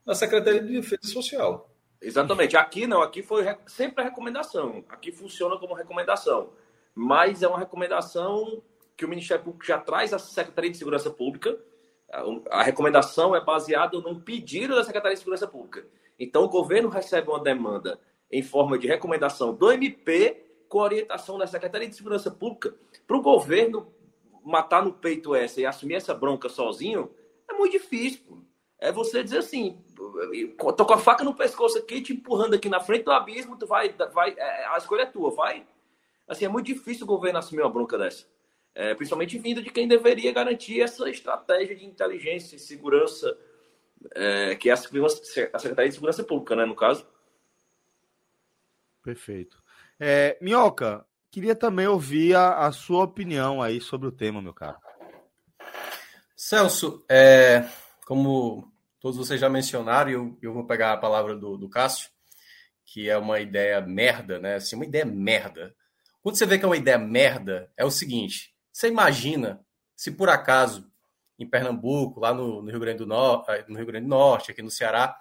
[0.07, 1.69] da Secretaria de Defesa Social.
[2.01, 2.55] Exatamente.
[2.55, 4.85] Aqui não, aqui foi sempre a recomendação.
[4.87, 6.53] Aqui funciona como recomendação.
[6.95, 8.63] Mas é uma recomendação
[8.95, 11.59] que o Ministério Público já traz à Secretaria de Segurança Pública.
[12.49, 15.85] A recomendação é baseada num pedido da Secretaria de Segurança Pública.
[16.17, 17.99] Então, o governo recebe uma demanda
[18.31, 22.73] em forma de recomendação do MP com orientação da Secretaria de Segurança Pública,
[23.05, 23.93] para o governo
[24.43, 27.11] matar no peito essa e assumir essa bronca sozinho,
[27.49, 28.45] é muito difícil.
[28.79, 29.81] É você dizer assim,
[30.75, 33.67] tô com a faca no pescoço aqui, te empurrando aqui na frente do abismo, tu
[33.67, 35.65] vai, vai é, a escolha é tua, vai.
[36.27, 38.25] Assim, é muito difícil o governo assumir uma bronca dessa.
[38.75, 43.35] É, principalmente vindo de quem deveria garantir essa estratégia de inteligência e segurança,
[44.13, 47.07] é, que é a Secretaria de Segurança Pública, né, no caso.
[49.01, 49.63] Perfeito.
[49.99, 54.77] É, Minhoca, queria também ouvir a, a, sua opinião aí sobre o tema, meu caro.
[56.35, 57.67] Celso, é,
[58.05, 62.09] como todos vocês já mencionaram, eu, eu vou pegar a palavra do, do Cássio,
[62.85, 64.55] que é uma ideia merda, né?
[64.55, 65.75] Assim, uma ideia merda.
[66.21, 69.65] Quando você vê que é uma ideia merda, é o seguinte: você imagina
[69.95, 70.91] se por acaso
[71.39, 74.51] em Pernambuco, lá no, no Rio Grande do Norte, eh, no Rio Grande do Norte,
[74.51, 75.15] aqui no Ceará,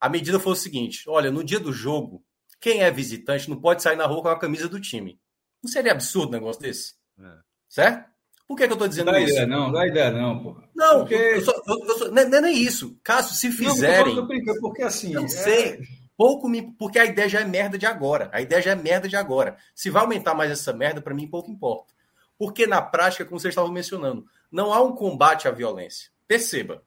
[0.00, 2.24] a medida foi o seguinte: olha, no dia do jogo,
[2.60, 5.20] quem é visitante não pode sair na rua com a camisa do time.
[5.62, 6.94] Não seria absurdo um negócio desse?
[7.18, 7.38] É.
[7.68, 8.15] Certo?
[8.46, 9.32] Por que, que eu estou dizendo dá isso?
[9.32, 10.56] Ideia, não, dá ideia não, pô.
[10.74, 11.14] Não, porque...
[11.14, 12.96] eu sou, eu não, é, não é nem isso.
[13.02, 14.14] Caso se fizerem.
[14.14, 15.12] Não, eu porque assim.
[15.12, 15.28] Eu é...
[15.28, 15.80] sei.
[16.16, 16.62] Pouco me.
[16.78, 18.30] Porque a ideia já é merda de agora.
[18.32, 19.56] A ideia já é merda de agora.
[19.74, 21.92] Se vai aumentar mais essa merda, para mim pouco importa.
[22.38, 26.10] Porque na prática, como vocês estavam mencionando, não há um combate à violência.
[26.28, 26.82] Perceba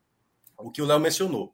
[0.57, 1.53] o que o Léo mencionou.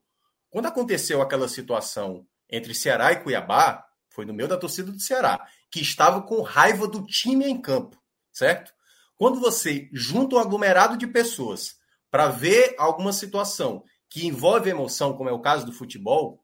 [0.49, 5.45] Quando aconteceu aquela situação entre Ceará e Cuiabá, foi no meio da torcida do Ceará,
[5.69, 8.01] que estava com raiva do time em campo,
[8.31, 8.73] certo?
[9.17, 11.75] Quando você junta um aglomerado de pessoas
[12.11, 16.43] para ver alguma situação que envolve emoção, como é o caso do futebol,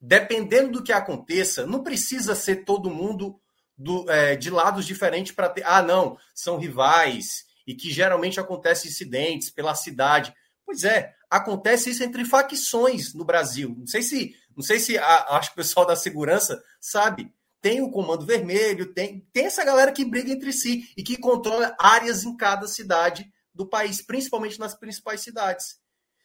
[0.00, 3.40] dependendo do que aconteça, não precisa ser todo mundo
[3.76, 5.64] do, é, de lados diferentes para ter.
[5.66, 10.34] Ah, não, são rivais e que geralmente acontece incidentes pela cidade.
[10.64, 13.74] Pois é, acontece isso entre facções no Brasil.
[13.76, 17.82] Não sei se, não sei se a, acho que o pessoal da segurança sabe tem
[17.82, 22.24] o Comando Vermelho, tem, tem essa galera que briga entre si e que controla áreas
[22.24, 25.78] em cada cidade do país, principalmente nas principais cidades.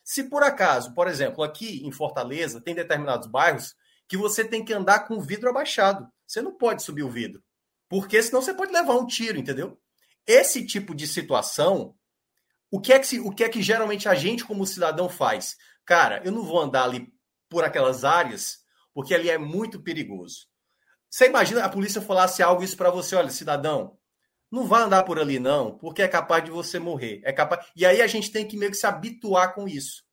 [0.04, 3.76] Se por acaso, por exemplo, aqui em Fortaleza, tem determinados bairros
[4.08, 6.08] que você tem que andar com o vidro abaixado.
[6.26, 7.44] Você não pode subir o vidro,
[7.90, 9.80] porque senão você pode levar um tiro, entendeu?
[10.26, 11.96] Esse tipo de situação,
[12.72, 15.56] o que é que, o que, é que geralmente a gente, como cidadão, faz?
[15.86, 17.12] Cara, eu não vou andar ali
[17.50, 18.60] por aquelas áreas,
[18.94, 20.48] porque ali é muito perigoso.
[21.16, 23.98] Você imagina a polícia falasse algo isso para você, olha, cidadão,
[24.52, 27.22] não vá andar por ali não, porque é capaz de você morrer.
[27.24, 27.66] É capaz.
[27.74, 30.04] E aí a gente tem que meio que se habituar com isso.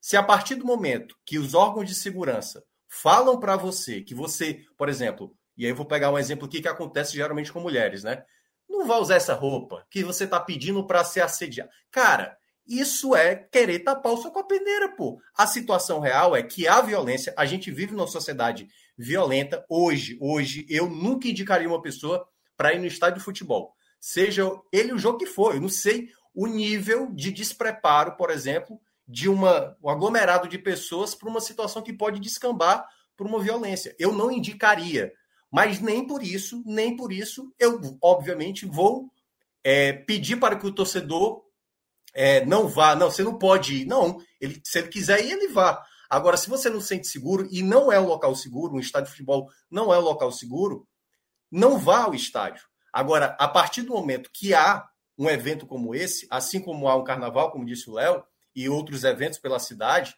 [0.00, 4.64] Se a partir do momento que os órgãos de segurança falam para você que você,
[4.78, 8.02] por exemplo, e aí eu vou pegar um exemplo aqui que acontece geralmente com mulheres,
[8.02, 8.24] né?
[8.66, 11.68] Não vá usar essa roupa que você tá pedindo para ser assediado.
[11.90, 12.34] Cara,
[12.66, 15.20] isso é querer tapar o seu com a peneira, pô.
[15.36, 18.68] A situação real é que a violência, a gente vive numa sociedade
[19.00, 19.64] violenta.
[19.68, 23.74] Hoje, hoje, eu nunca indicaria uma pessoa para ir no estádio de futebol.
[23.98, 25.54] Seja ele o jogo que for.
[25.54, 31.14] Eu não sei o nível de despreparo, por exemplo, de uma, um aglomerado de pessoas
[31.14, 32.86] para uma situação que pode descambar
[33.16, 33.94] para uma violência.
[33.98, 35.12] Eu não indicaria.
[35.50, 39.10] Mas nem por isso, nem por isso, eu, obviamente, vou
[39.64, 41.42] é, pedir para que o torcedor
[42.14, 42.94] é, não vá.
[42.94, 43.84] Não, você não pode ir.
[43.86, 45.84] Não, ele, se ele quiser ir, ele vá.
[46.10, 49.06] Agora, se você não se sente seguro e não é um local seguro, um estádio
[49.06, 50.88] de futebol não é um local seguro,
[51.48, 52.66] não vá ao estádio.
[52.92, 57.04] Agora, a partir do momento que há um evento como esse, assim como há um
[57.04, 58.24] carnaval, como disse o Léo,
[58.56, 60.16] e outros eventos pela cidade,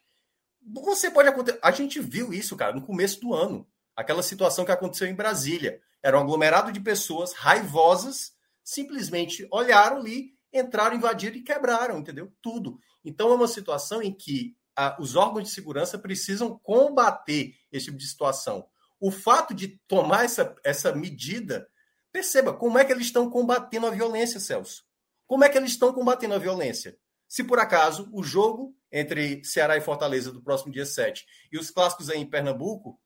[0.63, 1.59] você pode acontecer.
[1.63, 3.69] A gente viu isso, cara, no começo do ano.
[3.95, 5.81] Aquela situação que aconteceu em Brasília.
[6.03, 8.33] Era um aglomerado de pessoas raivosas,
[8.65, 12.33] simplesmente olharam ali, entraram, invadiram e quebraram, entendeu?
[12.41, 12.79] Tudo.
[13.05, 17.99] Então é uma situação em que a, os órgãos de segurança precisam combater esse tipo
[17.99, 18.67] de situação.
[19.01, 21.69] O fato de tomar essa, essa medida,
[22.13, 24.85] perceba como é que eles estão combatendo a violência, Celso.
[25.27, 26.97] Como é que eles estão combatendo a violência?
[27.27, 31.71] Se por acaso o jogo entre Ceará e Fortaleza do próximo dia 7 e os
[31.71, 33.01] clássicos aí em Pernambuco,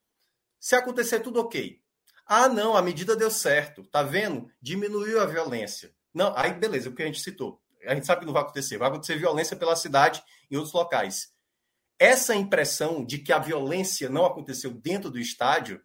[0.58, 1.80] se acontecer tudo ok.
[2.26, 4.50] Ah, não, a medida deu certo, tá vendo?
[4.60, 5.94] Diminuiu a violência.
[6.12, 7.62] Não, aí beleza, o que a gente citou.
[7.86, 8.76] A gente sabe que não vai acontecer.
[8.76, 10.20] Vai acontecer violência pela cidade
[10.50, 11.35] em outros locais
[11.98, 15.80] essa impressão de que a violência não aconteceu dentro do estádio,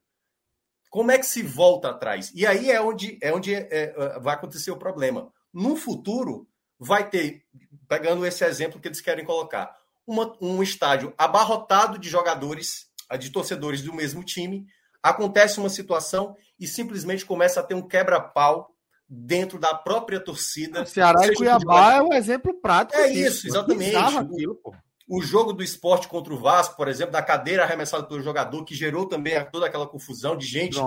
[0.89, 2.31] como é que se volta atrás?
[2.35, 5.31] E aí é onde, é onde é, é, vai acontecer o problema.
[5.53, 6.47] No futuro,
[6.77, 7.45] vai ter,
[7.88, 9.73] pegando esse exemplo que eles querem colocar,
[10.05, 14.67] uma, um estádio abarrotado de jogadores, de torcedores do mesmo time,
[15.01, 18.75] acontece uma situação e simplesmente começa a ter um quebra-pau
[19.07, 20.83] dentro da própria torcida.
[20.83, 22.99] O Ceará e Cuiabá é um exemplo prático.
[22.99, 23.95] É isso, exatamente.
[23.95, 24.73] Aquilo, pô
[25.11, 28.73] o jogo do esporte contra o Vasco, por exemplo, da cadeira arremessada pelo jogador, que
[28.73, 30.79] gerou também toda aquela confusão de gente.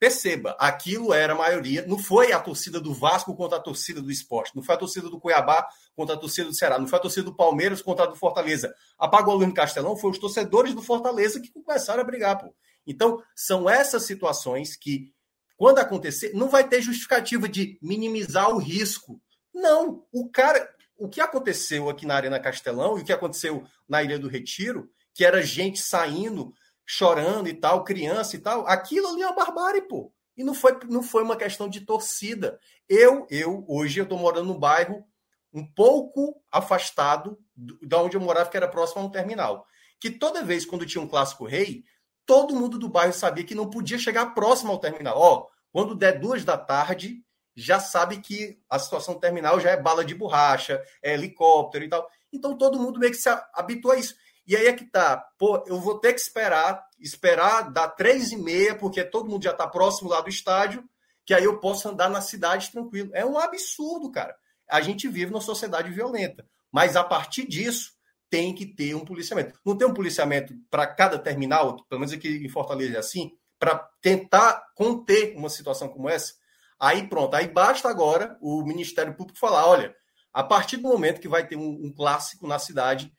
[0.00, 1.84] Perceba, aquilo era a maioria.
[1.86, 4.56] Não foi a torcida do Vasco contra a torcida do esporte.
[4.56, 6.78] Não foi a torcida do Cuiabá contra a torcida do Ceará.
[6.78, 8.74] Não foi a torcida do Palmeiras contra a do Fortaleza.
[8.98, 12.54] Apagou a luz no Castelão, foi os torcedores do Fortaleza que começaram a brigar, pô.
[12.86, 15.12] Então, são essas situações que,
[15.54, 19.20] quando acontecer, não vai ter justificativa de minimizar o risco.
[19.54, 20.02] Não.
[20.10, 20.73] O cara.
[20.96, 24.88] O que aconteceu aqui na Arena Castelão e o que aconteceu na Ilha do Retiro,
[25.12, 26.52] que era gente saindo
[26.86, 30.12] chorando e tal, criança e tal, aquilo ali é uma barbárie, pô.
[30.36, 32.58] E não foi, não foi uma questão de torcida.
[32.88, 35.04] Eu, eu hoje, eu tô morando num bairro
[35.52, 37.38] um pouco afastado
[37.80, 39.64] da onde eu morava, que era próximo a um terminal.
[40.00, 41.84] Que toda vez quando tinha um clássico rei,
[42.26, 45.16] todo mundo do bairro sabia que não podia chegar próximo ao terminal.
[45.16, 47.22] Ó, quando der duas da tarde,
[47.56, 52.08] já sabe que a situação terminal já é bala de borracha, é helicóptero e tal.
[52.32, 54.14] Então todo mundo meio que se habitua a isso.
[54.46, 58.36] E aí é que tá, pô, eu vou ter que esperar, esperar dar três e
[58.36, 60.84] meia, porque todo mundo já está próximo lá do estádio,
[61.24, 63.10] que aí eu posso andar na cidade tranquilo.
[63.14, 64.36] É um absurdo, cara.
[64.68, 66.46] A gente vive numa sociedade violenta.
[66.70, 67.92] Mas a partir disso,
[68.28, 69.58] tem que ter um policiamento.
[69.64, 73.76] Não tem um policiamento para cada terminal, pelo menos aqui em Fortaleza é assim, para
[74.02, 76.34] tentar conter uma situação como essa.
[76.78, 79.94] Aí pronto, aí basta agora o Ministério Público falar: olha,
[80.32, 83.12] a partir do momento que vai ter um, um clássico na cidade,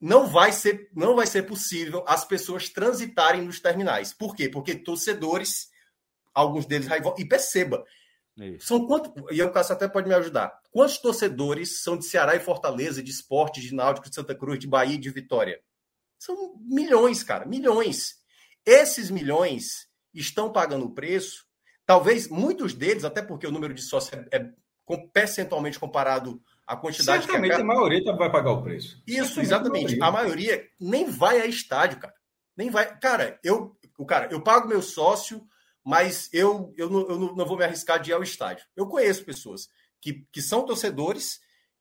[0.00, 4.12] não vai ser não vai ser possível as pessoas transitarem nos terminais.
[4.12, 4.48] Por quê?
[4.48, 5.68] Porque torcedores,
[6.34, 7.84] alguns deles e perceba,
[8.36, 8.66] Isso.
[8.66, 10.52] são quantos, e o Cássio até pode me ajudar.
[10.70, 14.66] Quantos torcedores são de Ceará e Fortaleza, de Esporte, de Náutico, de Santa Cruz, de
[14.66, 15.60] Bahia e de Vitória?
[16.18, 18.16] São milhões, cara, milhões.
[18.64, 21.46] Esses milhões estão pagando o preço.
[21.92, 24.50] Talvez muitos deles, até porque o número de sócios é, é
[25.12, 29.02] percentualmente comparado a quantidade Certamente que a, a maioria vai pagar o preço.
[29.06, 30.00] Isso, exatamente.
[30.00, 30.54] A maioria.
[30.54, 30.68] a maioria.
[30.80, 32.14] nem vai a estádio, cara.
[32.56, 32.98] Nem vai.
[32.98, 33.76] Cara, eu,
[34.08, 35.46] cara, eu pago meu sócio,
[35.84, 38.64] mas eu, eu, não, eu não vou me arriscar de ir ao estádio.
[38.74, 39.68] Eu conheço pessoas
[40.00, 41.40] que, que são torcedores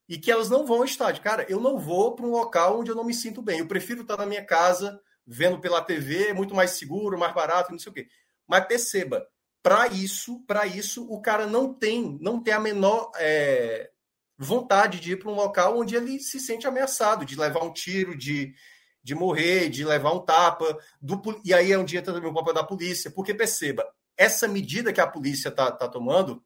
[0.09, 1.23] e que elas não vão ao estádio.
[1.23, 3.59] Cara, eu não vou para um local onde eu não me sinto bem.
[3.59, 7.71] Eu prefiro estar na minha casa, vendo pela TV, é muito mais seguro, mais barato,
[7.71, 8.09] não sei o quê.
[8.45, 9.25] Mas perceba,
[9.63, 13.91] para isso, para isso, o cara não tem, não tem a menor é,
[14.37, 18.17] vontade de ir para um local onde ele se sente ameaçado, de levar um tiro,
[18.17, 18.55] de,
[19.03, 20.77] de morrer, de levar um tapa.
[20.99, 24.91] Do, e aí é um dia também o papel da polícia, porque perceba, essa medida
[24.91, 26.43] que a polícia está tá tomando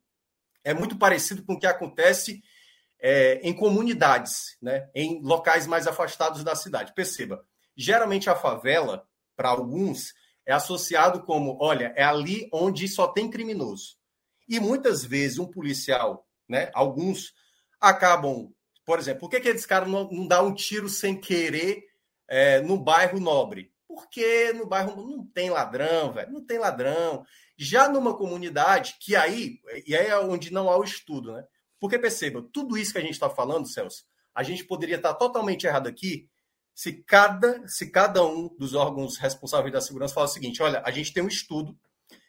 [0.64, 2.42] é muito parecido com o que acontece
[3.00, 6.94] é, em comunidades, né, em locais mais afastados da cidade.
[6.94, 7.46] Perceba,
[7.78, 10.14] geralmente a favela, para alguns,
[10.46, 13.98] é associado como, olha, é ali onde só tem criminoso.
[14.48, 17.34] E muitas vezes um policial, né, alguns
[17.82, 18.52] acabam,
[18.86, 21.84] por exemplo, por que aqueles caras não, não dão um tiro sem querer
[22.28, 23.74] é, no bairro nobre?
[23.88, 27.26] Porque no bairro não tem ladrão, velho, não tem ladrão.
[27.58, 31.44] Já numa comunidade, que aí, e aí é onde não há o estudo, né?
[31.80, 34.04] Porque perceba, tudo isso que a gente está falando, Celso,
[34.34, 36.30] a gente poderia estar tá totalmente errado aqui
[36.76, 40.92] se cada, se cada um dos órgãos responsáveis da segurança falar o seguinte: olha, a
[40.92, 41.76] gente tem um estudo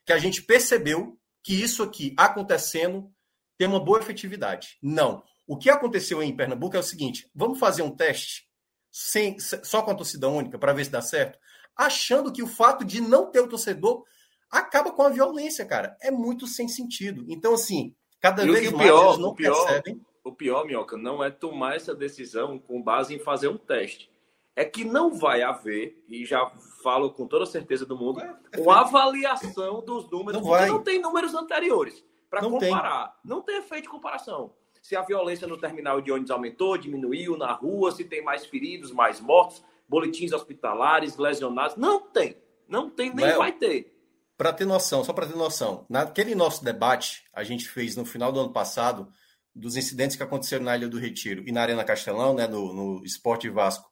[0.06, 3.12] que a gente percebeu que isso aqui acontecendo
[3.58, 4.78] tem uma boa efetividade.
[4.80, 5.22] Não.
[5.46, 8.48] O que aconteceu em Pernambuco é o seguinte: vamos fazer um teste
[8.90, 11.38] sem, só com a torcida única para ver se dá certo,
[11.76, 14.04] achando que o fato de não ter o torcedor
[14.48, 15.96] acaba com a violência, cara.
[16.00, 17.24] É muito sem sentido.
[17.28, 20.00] Então, assim, cada e vez mais pior, eles não o pior, percebem.
[20.22, 24.08] O pior, Minhoca, não é tomar essa decisão com base em fazer um teste.
[24.56, 26.50] É que não vai haver, e já
[26.82, 30.68] falo com toda certeza do mundo, é, é uma avaliação dos números, não porque vai.
[30.68, 33.08] não tem números anteriores para comparar.
[33.08, 33.30] Tem.
[33.30, 34.52] Não tem efeito de comparação
[34.86, 38.92] se a violência no terminal de ônibus aumentou, diminuiu na rua, se tem mais feridos,
[38.92, 41.76] mais mortos, boletins hospitalares, lesionados.
[41.76, 42.36] Não tem.
[42.68, 43.92] Não tem, nem Léo, vai ter.
[44.38, 48.30] Para ter noção, só para ter noção, naquele nosso debate, a gente fez no final
[48.30, 49.08] do ano passado,
[49.52, 53.04] dos incidentes que aconteceram na Ilha do Retiro e na Arena Castelão, né, no, no
[53.04, 53.90] Esporte Vasco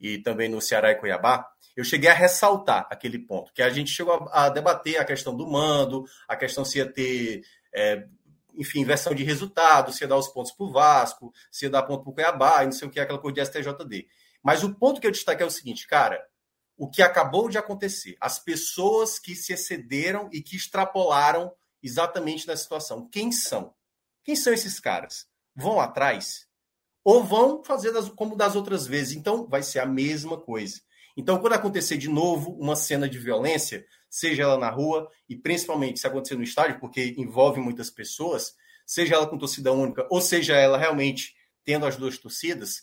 [0.00, 1.46] e também no Ceará e Cuiabá,
[1.76, 5.46] eu cheguei a ressaltar aquele ponto, que a gente chegou a, debater a questão do
[5.46, 7.42] mando, a questão se ia ter
[7.74, 8.06] é,
[8.56, 11.82] enfim, versão de resultado, se ia dar os pontos para o Vasco, se ia dar
[11.82, 14.06] ponto para o Cuiabá, e não sei o que, aquela coisa de STJD.
[14.42, 16.24] Mas o ponto que eu destaque é o seguinte, cara,
[16.76, 21.52] o que acabou de acontecer, as pessoas que se excederam e que extrapolaram
[21.82, 23.74] exatamente na situação, quem são?
[24.22, 25.26] Quem são esses caras?
[25.54, 26.48] Vão atrás?
[27.04, 29.14] Ou vão fazer das, como das outras vezes?
[29.14, 30.80] Então, vai ser a mesma coisa.
[31.16, 36.00] Então, quando acontecer de novo uma cena de violência, seja ela na rua e principalmente
[36.00, 38.54] se acontecer no estádio, porque envolve muitas pessoas,
[38.86, 42.82] seja ela com torcida única ou seja ela realmente tendo as duas torcidas,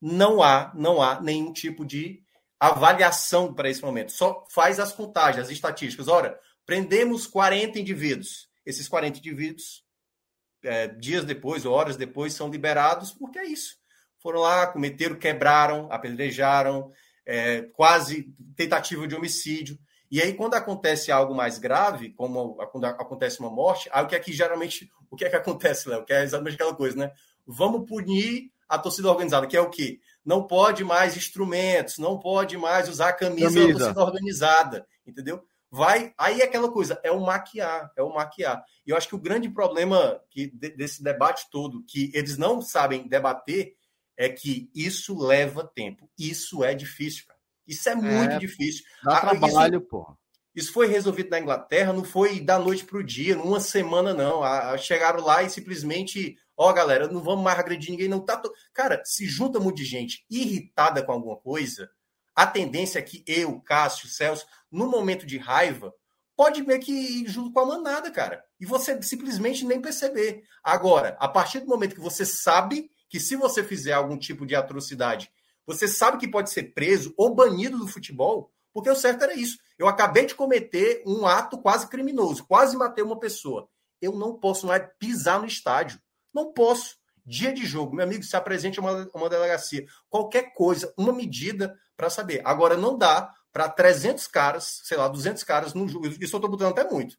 [0.00, 2.22] não há, não há nenhum tipo de
[2.58, 4.12] avaliação para esse momento.
[4.12, 6.08] Só faz as contagens, as estatísticas.
[6.08, 8.48] Ora, prendemos 40 indivíduos.
[8.64, 9.82] Esses 40 indivíduos,
[10.62, 13.76] é, dias depois, horas depois, são liberados, porque é isso.
[14.18, 16.90] Foram lá, cometeram, quebraram, apedrejaram,
[17.24, 19.78] é, quase tentativa de homicídio.
[20.10, 24.16] E aí, quando acontece algo mais grave, como quando acontece uma morte, aí o que
[24.16, 26.04] é que geralmente, o que é que acontece, Léo?
[26.04, 27.12] Que é exatamente aquela coisa, né?
[27.46, 30.00] Vamos punir a torcida organizada, que é o quê?
[30.24, 33.66] Não pode mais instrumentos, não pode mais usar camisa, camisa.
[33.66, 35.42] da torcida organizada, entendeu?
[35.70, 38.64] Vai, aí é aquela coisa, é o maquiar, é o maquiar.
[38.84, 43.06] E eu acho que o grande problema que, desse debate todo, que eles não sabem
[43.06, 43.76] debater,
[44.16, 46.10] é que isso leva tempo.
[46.18, 47.38] Isso é difícil, cara.
[47.66, 48.84] Isso é muito é, difícil.
[49.04, 50.16] Dá ah, trabalho, isso, pô.
[50.54, 54.42] Isso foi resolvido na Inglaterra, não foi da noite para o dia, numa semana, não.
[54.76, 58.18] chegaram lá e simplesmente, ó, oh, galera, não vamos mais agredir ninguém, não.
[58.18, 58.52] Tá to...
[58.74, 61.88] Cara, se junta muito de gente irritada com alguma coisa,
[62.42, 65.94] a tendência é que eu, Cássio, Celso, no momento de raiva,
[66.36, 68.44] pode meio que ir junto com a manada, cara.
[68.58, 70.42] E você simplesmente nem perceber.
[70.62, 74.54] Agora, a partir do momento que você sabe que se você fizer algum tipo de
[74.54, 75.30] atrocidade
[75.70, 79.56] você sabe que pode ser preso ou banido do futebol, porque o certo era isso.
[79.78, 83.68] Eu acabei de cometer um ato quase criminoso, quase matei uma pessoa.
[84.00, 86.00] Eu não posso mais pisar no estádio.
[86.34, 86.96] Não posso.
[87.30, 89.86] Dia de jogo, meu amigo, se apresente uma, uma delegacia.
[90.08, 92.42] Qualquer coisa, uma medida para saber.
[92.44, 96.08] Agora, não dá para 300 caras, sei lá, 200 caras num jogo.
[96.08, 97.16] Isso eu estou botando até muito.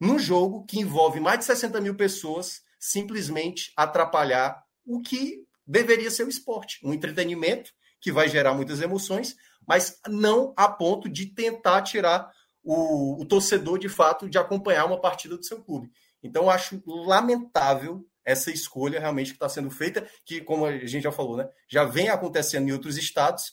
[0.00, 6.24] Num jogo que envolve mais de 60 mil pessoas, simplesmente atrapalhar o que deveria ser
[6.24, 9.34] o esporte, um entretenimento que vai gerar muitas emoções,
[9.66, 12.30] mas não a ponto de tentar tirar
[12.62, 15.90] o, o torcedor de fato de acompanhar uma partida do seu clube.
[16.22, 21.02] Então, eu acho lamentável essa escolha realmente que está sendo feita, que, como a gente
[21.02, 23.52] já falou, né, já vem acontecendo em outros estados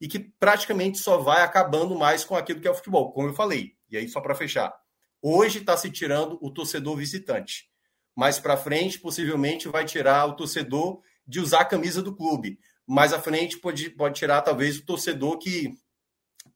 [0.00, 3.34] e que praticamente só vai acabando mais com aquilo que é o futebol, como eu
[3.34, 3.72] falei.
[3.90, 4.72] E aí, só para fechar,
[5.20, 7.68] hoje está se tirando o torcedor visitante.
[8.16, 12.58] Mais para frente, possivelmente, vai tirar o torcedor de usar a camisa do clube.
[12.86, 15.72] Mais à frente pode, pode tirar talvez o torcedor que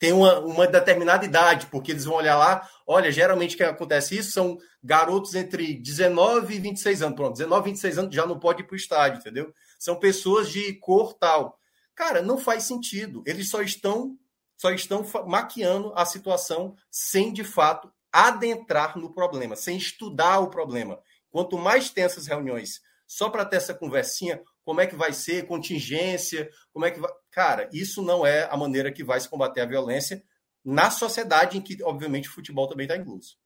[0.05, 4.33] tem uma, uma determinada idade, porque eles vão olhar lá, olha, geralmente que acontece isso
[4.33, 7.17] são garotos entre 19 e 26 anos.
[7.17, 9.51] Pronto, 19 e 26 anos já não pode ir para o estádio, entendeu?
[9.79, 11.59] São pessoas de cor tal.
[11.95, 13.23] Cara, não faz sentido.
[13.25, 14.19] Eles só estão
[14.59, 20.99] só estão maquiando a situação sem de fato adentrar no problema, sem estudar o problema.
[21.31, 25.47] Quanto mais tem essas reuniões só para ter essa conversinha, como é que vai ser,
[25.47, 27.11] contingência, como é que vai.
[27.31, 30.25] Cara, isso não é a maneira que vai se combater a violência
[30.65, 33.37] na sociedade em que, obviamente, o futebol também está incluso.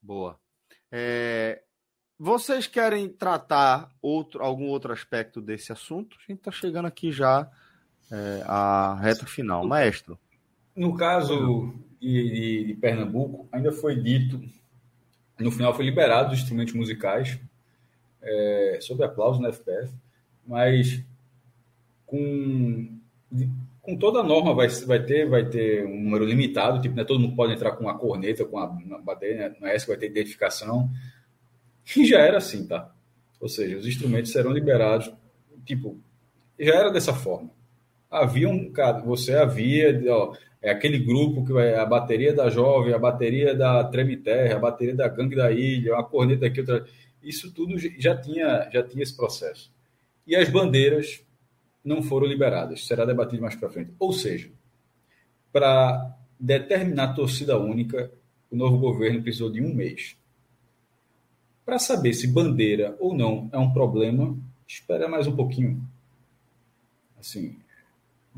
[0.00, 0.40] Boa.
[0.90, 1.62] É,
[2.18, 6.16] vocês querem tratar outro, algum outro aspecto desse assunto?
[6.16, 7.50] A gente está chegando aqui já
[8.10, 9.66] é, à reta final.
[9.66, 10.18] Maestro.
[10.74, 14.40] No caso de, de, de Pernambuco, ainda foi dito,
[15.38, 17.38] no final foi liberado os instrumentos musicais
[18.26, 19.92] é, sob aplauso na FPF,
[20.46, 21.02] mas
[22.04, 22.98] com,
[23.80, 27.20] com toda a norma vai, vai, ter, vai ter um número limitado, tipo, né, todo
[27.20, 28.66] mundo pode entrar com a corneta, com a
[29.02, 30.90] bateria, né, não é essa que vai ter identificação,
[31.96, 32.92] e já era assim, tá?
[33.40, 35.12] Ou seja, os instrumentos serão liberados,
[35.64, 35.98] tipo,
[36.58, 37.50] já era dessa forma.
[38.10, 42.94] Havia um, cara, você havia, ó, é aquele grupo que vai, a bateria da jovem,
[42.94, 46.84] a bateria da Treme Terra, a bateria da Gangue da Ilha, uma corneta aqui, outra
[47.26, 49.72] isso tudo já tinha, já tinha esse processo.
[50.26, 51.22] E as bandeiras
[51.84, 53.92] não foram liberadas, será debatido mais para frente.
[53.98, 54.50] Ou seja,
[55.52, 58.10] para determinar torcida única,
[58.50, 60.16] o novo governo precisou de um mês.
[61.64, 64.36] Para saber se bandeira ou não é um problema,
[64.66, 65.82] espera mais um pouquinho.
[67.18, 67.58] Assim.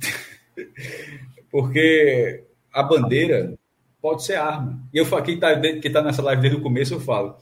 [1.51, 3.59] Porque a bandeira
[4.01, 4.81] pode ser arma.
[4.93, 5.60] E eu quem está
[5.93, 7.36] tá nessa live desde o começo, eu falo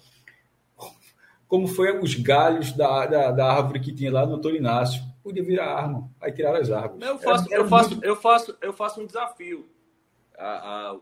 [1.49, 5.03] como foi os galhos da, da, da árvore que tinha lá no Antônio Inácio.
[5.23, 7.07] Podia virar arma, aí tiraram as árvores.
[7.07, 8.05] Eu faço, era, era eu, faço, muito...
[8.05, 9.69] eu, faço, eu faço um desafio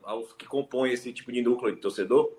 [0.02, 2.32] aos que compõem esse tipo de núcleo de torcedor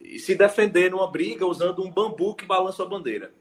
[0.00, 3.32] e se defender numa briga usando um bambu que balança a bandeira.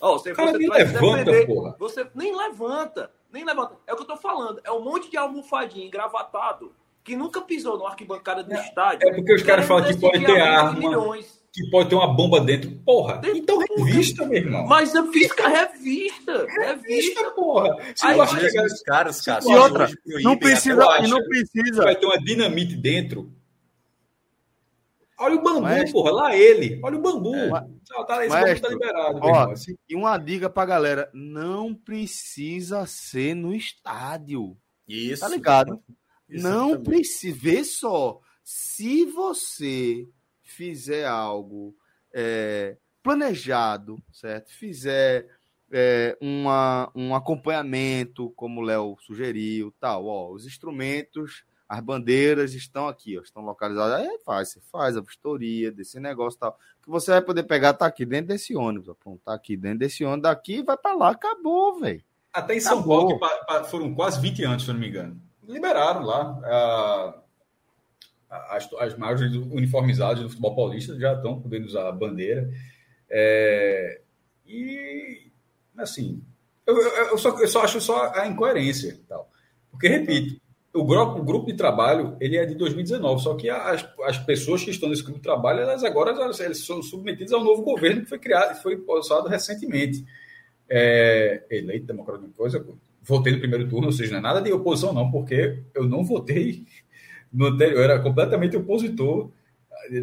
[0.00, 1.76] Oh, você, Cara, você vai levanta, defender, porra.
[1.78, 3.76] Você nem levanta, nem levanta.
[3.86, 4.60] É o que eu tô falando.
[4.64, 6.74] É um monte de almofadinho engravatado
[7.04, 9.08] que nunca pisou no arquibancada do é, estádio.
[9.08, 10.78] É porque os caras falam que pode ter arma.
[10.78, 12.70] Milhões que pode ter uma bomba dentro.
[12.84, 14.66] Porra, dentro então revista, meu irmão.
[14.66, 16.46] Mas eu fiz com a revista.
[16.46, 17.76] Revista, porra.
[17.94, 19.44] Se Aí, acha que os caras, cara.
[19.44, 19.90] E outra,
[20.22, 21.82] não precisa, e não precisa.
[21.82, 23.32] Vai ter uma dinamite dentro.
[25.18, 25.92] Olha o bambu, Maestro.
[25.92, 26.80] porra, lá ele.
[26.82, 27.34] Olha o bambu.
[27.34, 27.50] É.
[27.50, 29.18] Tá, tá, esse Maestro, bambu tá liberado.
[29.20, 29.54] Ó,
[29.88, 34.56] e uma dica pra galera: não precisa ser no estádio.
[34.88, 35.20] Isso.
[35.20, 35.82] Tá ligado?
[36.32, 37.36] Não precisa.
[37.36, 38.20] Vê só.
[38.44, 40.08] Se você
[40.50, 41.74] fizer algo
[42.12, 44.50] é, planejado, certo?
[44.52, 45.26] Fizer
[45.70, 52.88] é, uma, um acompanhamento, como o Léo sugeriu, tal, ó, os instrumentos as bandeiras estão
[52.88, 54.00] aqui, ó, estão localizadas.
[54.00, 56.58] Aí faz, você faz a vistoria desse negócio tal.
[56.82, 58.88] Que você vai poder pegar, tá aqui dentro desse ônibus.
[58.88, 62.02] Ó, pronto, tá aqui dentro desse ônibus, daqui vai para lá, acabou, velho.
[62.32, 65.22] Até em São Paulo, que foram quase 20 anos, se eu não me engano.
[65.46, 67.22] Liberaram lá.
[68.30, 72.48] As, as margens uniformizadas do futebol paulista já estão podendo usar a bandeira.
[73.08, 74.00] É,
[74.46, 75.30] e,
[75.76, 76.22] assim,
[76.64, 78.98] eu, eu, eu, só, eu só acho só a incoerência.
[79.08, 79.28] Tal.
[79.70, 80.40] Porque, repito,
[80.72, 84.62] o grupo, o grupo de trabalho ele é de 2019, só que as, as pessoas
[84.62, 88.02] que estão nesse grupo de trabalho, elas agora elas, elas são submetidas ao novo governo
[88.02, 90.04] que foi criado, foi posado recentemente.
[90.72, 92.64] É, eleito democrático, coisa,
[93.02, 96.04] votei no primeiro turno, ou seja, não é nada de oposição, não, porque eu não
[96.04, 96.64] votei
[97.32, 99.30] no anterior, era completamente opositor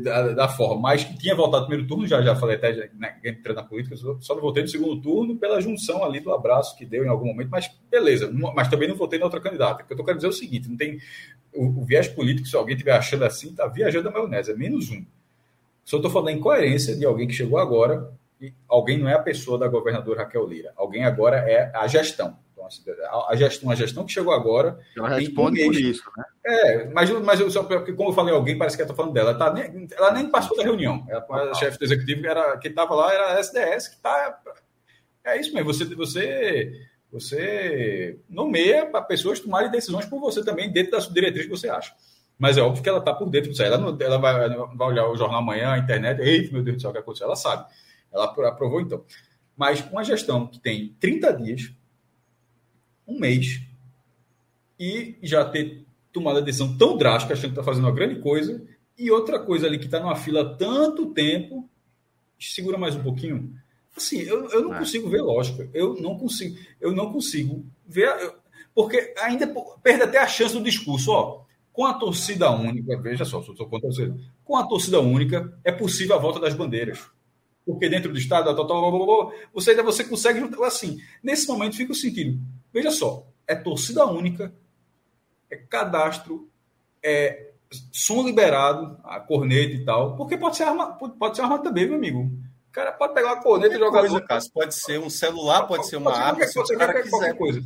[0.01, 3.17] da, da, forma, mas que tinha voltado no primeiro turno, já, já falei até né,
[3.23, 6.85] entrando na política, só não votei no segundo turno pela junção ali do abraço que
[6.85, 9.83] deu em algum momento, mas beleza, mas também não votei na outra candidata.
[9.83, 10.99] O que eu tô querendo dizer é o seguinte: não tem
[11.53, 14.89] o, o viés político, se alguém estiver achando assim, tá viajando a maionese, é menos
[14.89, 15.05] um.
[15.85, 19.21] Só estou falando da incoerência de alguém que chegou agora, e alguém não é a
[19.21, 22.35] pessoa da governadora Raquel Lira, alguém agora é a gestão
[23.29, 24.79] a gestão, a gestão que chegou agora.
[24.95, 26.23] Ela responde por isso, né?
[26.45, 29.31] É, mas, mas eu, só, como eu falei, alguém parece que está falando dela.
[29.31, 31.05] Ela, tá nem, ela nem participou da reunião.
[31.29, 34.39] a chefe do executivo que era, que estava lá era a SDS, que está.
[35.25, 36.71] É isso mesmo, você, você,
[37.11, 41.93] você nomeia para pessoas tomarem decisões por você também, dentro da diretriz que você acha.
[42.37, 43.63] Mas é óbvio que ela está por dentro disso.
[43.63, 46.81] Ela, não, ela vai, vai olhar o jornal amanhã, a internet, eita, meu Deus do
[46.81, 47.25] céu, o que aconteceu?
[47.25, 47.65] Ela sabe.
[48.13, 49.03] Ela aprovou então.
[49.55, 51.73] Mas uma gestão que tem 30 dias
[53.07, 53.61] um mês
[54.79, 58.61] e já ter tomado a decisão tão drástica, achando que está fazendo uma grande coisa,
[58.97, 61.69] e outra coisa ali que está numa fila tanto tempo,
[62.39, 63.53] segura mais um pouquinho.
[63.95, 64.79] Assim, eu, eu não é.
[64.79, 65.69] consigo ver lógica.
[65.73, 68.07] Eu não consigo, eu não consigo ver.
[68.21, 68.35] Eu,
[68.73, 69.47] porque ainda
[69.81, 71.45] perde até a chance do discurso, ó.
[71.73, 74.11] Com a torcida única, veja só, sou contra você.
[74.43, 77.07] Com a torcida única, é possível a volta das bandeiras.
[77.63, 78.55] Porque dentro do Estado,
[79.53, 80.99] você ainda você consegue assim.
[81.21, 82.39] Nesse momento fica o sentido.
[82.73, 84.53] Veja só, é torcida única,
[85.49, 86.49] é cadastro,
[87.03, 87.51] é
[87.91, 91.95] som liberado, a corneta e tal, porque pode ser arma, pode ser arma também, meu
[91.95, 92.19] amigo.
[92.69, 94.01] O cara pode pegar uma corneta e jogar.
[94.01, 96.77] Coisa, Cássio, pode ser um celular, pode, pode ser uma pode arma, qualquer, se o
[96.77, 97.09] cara quiser.
[97.09, 97.61] Qualquer coisa.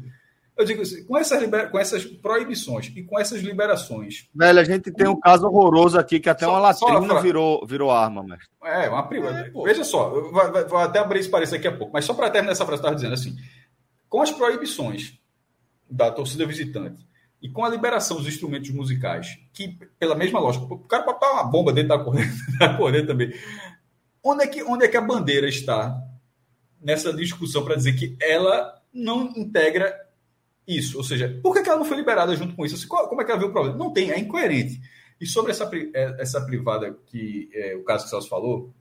[0.57, 1.71] Eu digo assim, com essas, liber...
[1.71, 4.29] com essas proibições e com essas liberações.
[4.33, 7.89] Velho, a gente tem um caso horroroso aqui que até só, uma latrina virou, virou
[7.89, 8.47] arma, mestre.
[8.63, 9.39] É, uma privada.
[9.39, 12.29] É, Veja só, vou, vou até abrir esse parecer daqui a pouco, mas só para
[12.29, 13.35] terminar essa frase, eu estava dizendo assim:
[14.11, 15.17] com as proibições
[15.89, 17.07] da torcida visitante
[17.41, 21.31] e com a liberação dos instrumentos musicais, que, pela mesma lógica, o cara pode botar
[21.31, 23.33] uma bomba dentro da corrente, da corrente também.
[24.21, 25.97] Onde é, que, onde é que a bandeira está
[26.81, 29.97] nessa discussão para dizer que ela não integra
[30.67, 30.97] isso?
[30.97, 32.75] Ou seja, por que ela não foi liberada junto com isso?
[32.75, 33.77] Assim, como é que ela viu o problema?
[33.77, 34.81] Não tem, é incoerente.
[35.21, 35.71] E sobre essa,
[36.19, 38.73] essa privada que é, o caso que o Celso falou,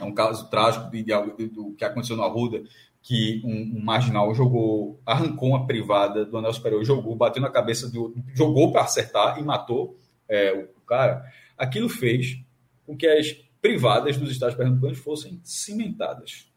[0.00, 2.64] é um caso trágico de, de, de, do que aconteceu no Arruda,
[3.04, 7.86] que um, um, marginal jogou, arrancou uma privada do anel superior, jogou, bateu na cabeça
[7.86, 9.94] do jogou para acertar e matou
[10.26, 11.30] é, o cara.
[11.56, 12.40] Aquilo fez
[12.86, 16.50] com que as privadas dos estados pernambucanos fossem cimentadas.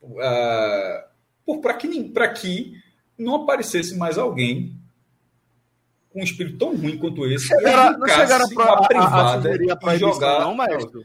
[0.00, 1.88] Uh, para que,
[2.36, 2.80] que
[3.18, 4.78] não aparecesse mais alguém
[6.08, 9.90] com um espírito tão ruim quanto esse chegaram, não chegaram para a privada a, a,
[9.90, 10.40] a jogar.
[10.42, 11.02] Não, maestro.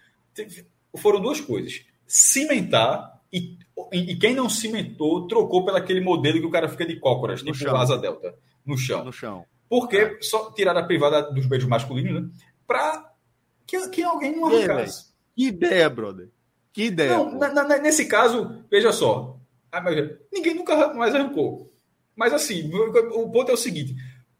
[0.96, 3.58] Foram duas coisas: cimentar e
[3.92, 7.56] e quem não cimentou, trocou pelo aquele modelo que o cara fica de cócoras, tipo
[7.56, 7.76] chão.
[7.76, 8.36] asa delta,
[8.66, 9.04] no chão.
[9.04, 9.46] No chão.
[9.70, 10.18] Porque é.
[10.22, 12.30] só tiraram a privada dos beijos masculinos, né?
[12.66, 13.14] Pra
[13.66, 15.10] que, que alguém não arrancasse.
[15.36, 16.30] Que ideia, brother.
[16.74, 17.18] Que ideia.
[17.18, 19.38] Não, na, na, nesse caso, veja só.
[19.72, 19.84] Ah,
[20.34, 21.72] ninguém nunca mais arrancou.
[22.16, 23.96] Mas assim, o ponto é o seguinte: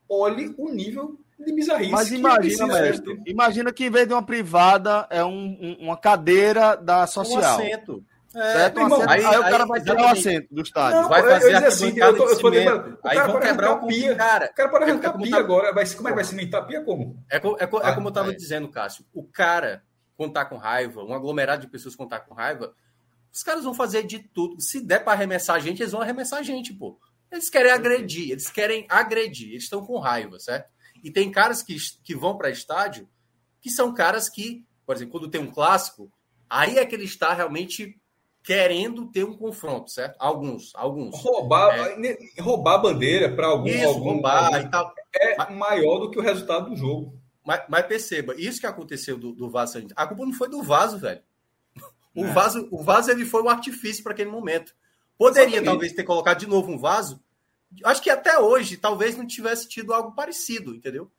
[0.08, 1.92] olhe o nível de bizarrice.
[1.92, 6.76] Mas imagina, mestre, imagina que em vez de uma privada é um, um, uma cadeira
[6.76, 7.58] da social.
[7.58, 8.04] Um assento.
[8.36, 8.80] É, certo?
[8.80, 11.02] Irmão, aí, aí, o cara vai tirar o assento do estádio.
[11.02, 13.88] Não, vai fazer a assim, eu tô, eu tô lembrando, o cara pode arrancar a
[13.88, 14.16] pia.
[14.16, 15.74] Cara, o cara pode arrancar a pia agora.
[15.74, 16.84] Vai, como é que vai cimentar a pia?
[16.84, 17.24] Como?
[17.30, 19.06] É, é, é, é como eu estava dizendo, Cássio.
[19.14, 19.84] O cara,
[20.16, 22.74] quando tá com raiva, um aglomerado de pessoas quando tá com raiva,
[23.34, 24.62] os caras vão fazer de tudo.
[24.62, 27.00] Se der para arremessar a gente, eles vão arremessar a gente, pô.
[27.32, 30.70] Eles querem agredir, eles querem agredir, eles estão com raiva, certo?
[31.04, 33.08] E tem caras que, que vão para estádio
[33.62, 36.12] que são caras que, por exemplo, quando tem um clássico,
[36.50, 38.00] aí é que ele está realmente
[38.50, 40.16] querendo ter um confronto, certo?
[40.18, 41.16] Alguns, alguns.
[41.22, 41.72] Roubar,
[42.04, 42.18] é.
[42.42, 44.92] roubar a bandeira para algum, isso, algum, roubar algum, e tal.
[45.14, 47.14] É mas, maior do que o resultado do jogo.
[47.46, 50.98] Mas, mas perceba, isso que aconteceu do, do Vaso, a culpa não foi do Vaso,
[50.98, 51.22] velho.
[52.16, 52.34] O é.
[52.34, 54.74] vaso, o vaso ele foi um artifício para aquele momento.
[55.16, 55.66] Poderia Exatamente.
[55.66, 57.24] talvez ter colocado de novo um vaso.
[57.84, 61.12] Acho que até hoje talvez não tivesse tido algo parecido, entendeu?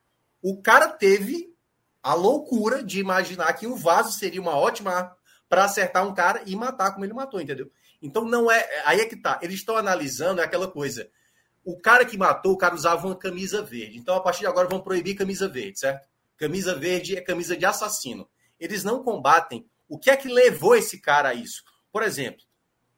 [0.42, 1.54] O cara teve
[2.02, 5.16] a loucura de imaginar que um vaso seria uma ótima
[5.50, 7.68] para acertar um cara e matar como ele matou, entendeu?
[8.00, 8.66] Então não é.
[8.84, 9.40] Aí é que tá.
[9.42, 11.10] Eles estão analisando é aquela coisa.
[11.64, 13.98] O cara que matou, o cara usava uma camisa verde.
[13.98, 16.08] Então, a partir de agora, vão proibir camisa verde, certo?
[16.38, 18.30] Camisa verde é camisa de assassino.
[18.58, 21.64] Eles não combatem o que é que levou esse cara a isso.
[21.92, 22.42] Por exemplo,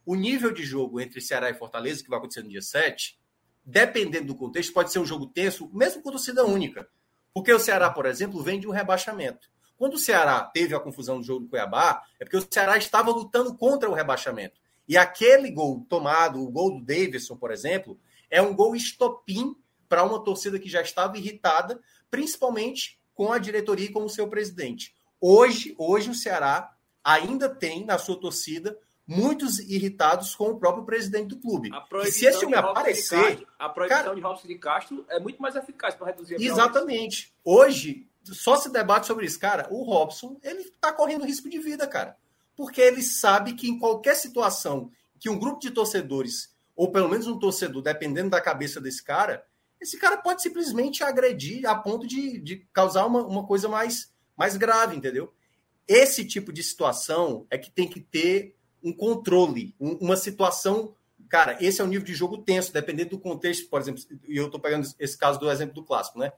[0.05, 3.19] o nível de jogo entre Ceará e Fortaleza, que vai acontecer no dia 7,
[3.65, 6.87] dependendo do contexto, pode ser um jogo tenso, mesmo com torcida única.
[7.33, 9.51] Porque o Ceará, por exemplo, vem de um rebaixamento.
[9.83, 13.11] Quando o Ceará teve a confusão do jogo do Cuiabá, é porque o Ceará estava
[13.11, 14.61] lutando contra o rebaixamento.
[14.87, 17.99] E aquele gol tomado, o gol do Davidson, por exemplo,
[18.31, 19.57] é um gol estopim
[19.89, 24.29] para uma torcida que já estava irritada, principalmente com a diretoria e com o seu
[24.29, 24.95] presidente.
[25.21, 31.31] Hoje, hoje o Ceará ainda tem na sua torcida muitos irritados com o próprio presidente
[31.31, 31.71] do clube.
[32.05, 33.21] E se esse homem aparecer.
[33.21, 36.39] Castro, a proibição cara, de Robson de Castro é muito mais eficaz para reduzir a
[36.41, 37.35] Exatamente.
[37.45, 39.39] Hoje, só se debate sobre isso.
[39.39, 42.17] Cara, o Robson, ele está correndo risco de vida, cara.
[42.57, 47.27] Porque ele sabe que em qualquer situação que um grupo de torcedores, ou pelo menos
[47.27, 49.45] um torcedor, dependendo da cabeça desse cara,
[49.81, 54.57] esse cara pode simplesmente agredir a ponto de, de causar uma, uma coisa mais, mais
[54.57, 55.33] grave, entendeu?
[55.89, 60.95] Esse tipo de situação é que tem que ter um controle, um, uma situação.
[61.29, 63.69] Cara, esse é um nível de jogo tenso, dependendo do contexto.
[63.69, 66.33] Por exemplo, e eu estou pegando esse caso do exemplo do clássico, né?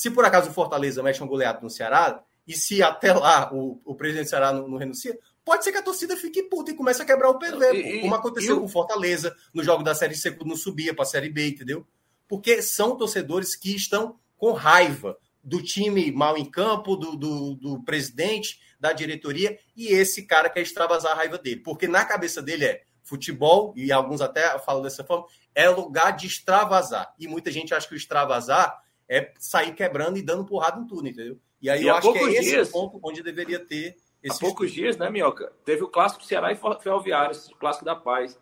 [0.00, 3.82] Se por acaso o Fortaleza mexe um goleado no Ceará, e se até lá o,
[3.84, 6.74] o presidente do Ceará não, não, renuncia, pode ser que a torcida fique puta e
[6.74, 10.30] comece a quebrar o PV, como aconteceu com o Fortaleza no jogo da Série C,
[10.30, 11.86] quando não subia para a Série B, entendeu?
[12.26, 17.82] Porque são torcedores que estão com raiva do time mal em campo, do, do, do
[17.82, 21.60] presidente, da diretoria, e esse cara quer extravasar a raiva dele.
[21.60, 26.26] Porque na cabeça dele é futebol, e alguns até falam dessa forma, é lugar de
[26.26, 27.14] extravasar.
[27.18, 31.08] E muita gente acha que o extravasar é sair quebrando e dando porrada em tudo,
[31.08, 31.36] entendeu?
[31.60, 34.40] E aí e eu acho que é esse o ponto onde deveria ter esse Há
[34.40, 34.82] poucos estudo.
[34.82, 35.52] dias, né, Minhoca?
[35.64, 38.38] Teve o clássico Ceará e Ferroviário, o clássico da paz.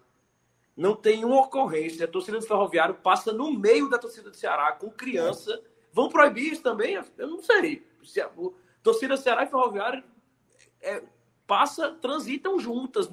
[0.77, 2.05] Não tem uma ocorrência.
[2.05, 5.59] A torcida do Ferroviário passa no meio da torcida do Ceará com criança.
[5.91, 7.03] Vão proibir isso também?
[7.17, 7.83] Eu não sei.
[8.83, 10.05] Torcida do Ceará e Ferroviário
[10.83, 11.03] é,
[11.47, 13.11] passa, transitam juntas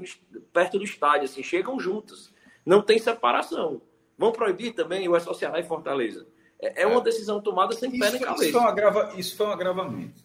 [0.52, 2.34] perto do estádio, assim, chegam juntas.
[2.66, 3.82] Não tem separação.
[4.18, 6.28] Vão proibir também o Ceará e Fortaleza.
[6.62, 8.44] É, é uma decisão tomada sem isso, pé nem cabeça.
[8.44, 10.24] Isso foi, um agrava, isso foi um agravamento.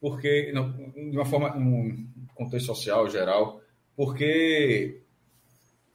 [0.00, 3.60] Porque, de uma forma, um contexto social geral,
[3.94, 5.02] porque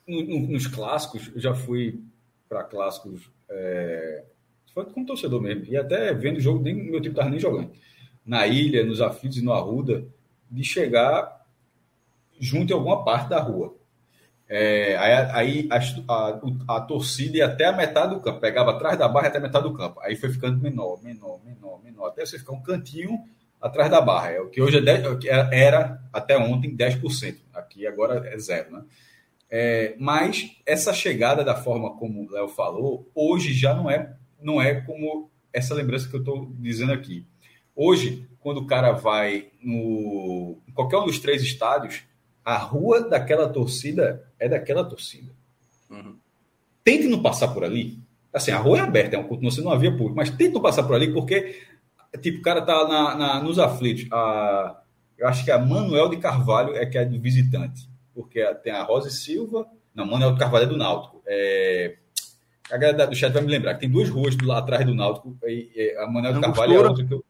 [0.07, 1.99] nos clássicos, eu já fui
[2.47, 4.23] para clássicos, é,
[4.73, 7.71] foi como torcedor mesmo, e até vendo o jogo, nem meu time estava nem jogando.
[8.23, 10.05] Na ilha, nos aflitos e no Arruda,
[10.49, 11.45] de chegar
[12.39, 13.75] junto em alguma parte da rua.
[14.47, 18.97] É, aí, aí a, a, a, torcida ia até a metade do campo, pegava atrás
[18.97, 19.99] da barra até a metade do campo.
[20.01, 23.19] Aí foi ficando menor, menor, menor, menor, até você ficar um cantinho
[23.59, 24.31] atrás da barra.
[24.31, 27.37] É o que hoje é 10, é era até ontem 10%.
[27.53, 28.83] Aqui agora é zero, né?
[29.49, 34.61] É, mas essa chegada da forma como o Léo falou, hoje já não é, não
[34.61, 37.25] é como essa lembrança que eu estou dizendo aqui.
[37.75, 42.03] Hoje, quando o cara vai no em qualquer um dos três estádios,
[42.45, 45.31] a rua daquela torcida é daquela torcida.
[45.89, 46.15] Uhum.
[46.83, 47.97] Tente não passar por ali.
[48.31, 50.61] Assim, a rua é aberta, é um, continua sendo uma via pública, mas tente não
[50.61, 51.63] passar por ali porque,
[52.21, 54.07] tipo, o cara tá na, na, nos aflitos.
[54.11, 54.79] A,
[55.17, 58.83] eu acho que a Manuel de Carvalho é que é do visitante, porque tem a
[58.83, 59.65] Rosa Silva,
[59.95, 61.23] não, Manuel de Carvalho é do Náutico.
[61.25, 61.95] É,
[62.69, 65.35] a galera do chat vai me lembrar que tem duas ruas lá atrás do Náutico,
[65.45, 67.25] e, e a Manuel de Carvalho é outra que eu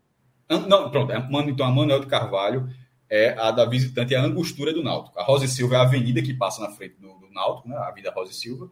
[0.47, 1.17] não, pronto, é,
[1.47, 2.69] então a Manuel de Carvalho
[3.09, 5.19] é a da visitante, é a Angostura do Náutico.
[5.19, 7.75] A Rosa Silva é a avenida que passa na frente do, do Náutico, né?
[7.75, 8.69] a Avenida Rosa Silva.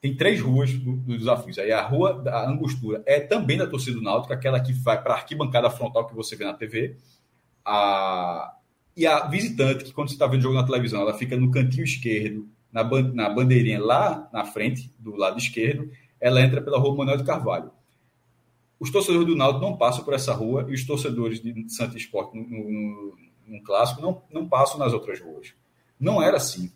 [0.00, 1.58] Tem três ruas do, dos desafios.
[1.58, 5.14] Aí a rua da Angostura é também da torcida do Náutico, aquela que vai para
[5.14, 6.96] a arquibancada frontal que você vê na TV.
[7.64, 8.54] A...
[8.96, 11.50] E a visitante, que quando você está vendo o jogo na televisão, ela fica no
[11.50, 12.82] cantinho esquerdo, na,
[13.12, 15.90] na bandeirinha lá na frente, do lado esquerdo,
[16.20, 17.70] ela entra pela rua Manuel de Carvalho.
[18.78, 22.36] Os torcedores do Náutico não passam por essa rua e os torcedores de Santo Esporte
[22.36, 23.16] no, no,
[23.48, 25.54] no, clássico não, não passam nas outras ruas.
[25.98, 26.72] Não era assim.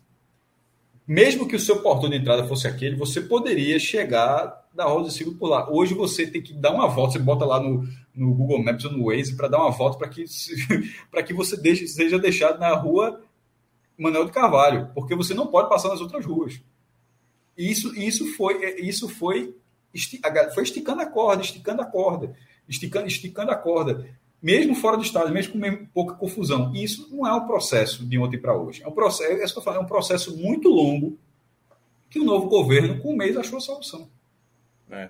[1.07, 5.37] Mesmo que o seu portão de entrada fosse aquele, você poderia chegar da Rosa Silva
[5.37, 5.69] por lá.
[5.69, 8.91] Hoje você tem que dar uma volta, você bota lá no, no Google Maps ou
[8.91, 10.25] no Waze para dar uma volta para que,
[11.25, 13.21] que você deixe, seja deixado na rua
[13.97, 16.61] Manuel de Carvalho, porque você não pode passar nas outras ruas.
[17.57, 19.55] Isso, isso foi, isso foi,
[20.53, 22.35] foi esticando a corda, esticando a corda,
[22.67, 24.09] esticando, esticando a corda,
[24.43, 26.69] mesmo fora do estado, mesmo com pouca confusão.
[26.75, 28.83] E isso não é um processo de ontem para hoje.
[28.83, 31.17] É um processo, é, isso que eu falo, é um processo muito longo
[32.09, 34.09] que o novo governo, com um mês, achou a solução.
[34.91, 35.09] É.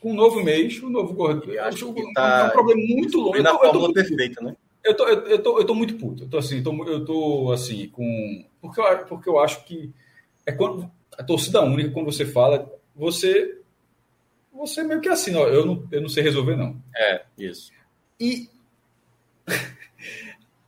[0.00, 1.60] Com um novo mês, o novo governo.
[1.60, 2.40] Acho que tá...
[2.40, 3.40] É um problema muito longo.
[3.40, 4.56] Na fórmula perfeita, né?
[4.84, 6.24] Eu tô, eu, eu, tô, eu tô muito puto.
[6.24, 8.44] Eu tô assim, tô, eu tô assim, com.
[8.60, 9.92] Porque eu, porque eu acho que
[10.44, 13.60] é quando a torcida única, quando você fala, você.
[14.52, 16.80] Você meio que assim, ó, eu não, eu não sei resolver, não.
[16.94, 17.72] É, isso.
[18.18, 18.48] E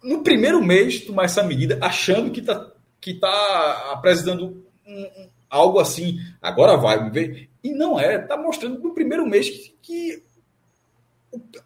[0.02, 5.78] no primeiro mês tomar essa medida, achando que está que tá apresentando um, um, algo
[5.78, 7.48] assim, agora vai, ver.
[7.62, 10.22] E não é, está mostrando no primeiro mês que, que,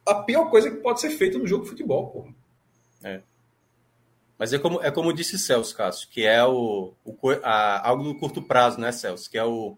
[0.07, 2.35] a pior coisa que pode ser feita no jogo de futebol, porra.
[3.03, 3.23] É.
[4.39, 8.19] Mas é como, é como disse Celso, Cássio, que é o, o a, algo do
[8.19, 9.31] curto prazo, né, Celso?
[9.31, 9.77] Que é o.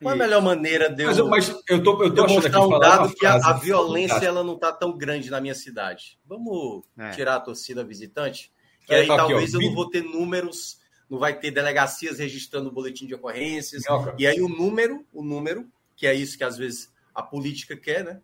[0.00, 2.60] Qual é a melhor maneira de eu, mas, eu, mas eu tô, eu tô mostrar
[2.60, 6.18] um dado que a, a violência ela não está tão grande na minha cidade.
[6.26, 7.10] Vamos é.
[7.10, 8.52] tirar a torcida visitante?
[8.86, 10.78] Que aí aqui, talvez ó, eu não vou ter números,
[11.08, 13.82] não vai ter delegacias registrando o boletim de ocorrências.
[13.88, 15.66] Não, e aí o número, o número,
[15.96, 18.20] que é isso que às vezes a política quer, né?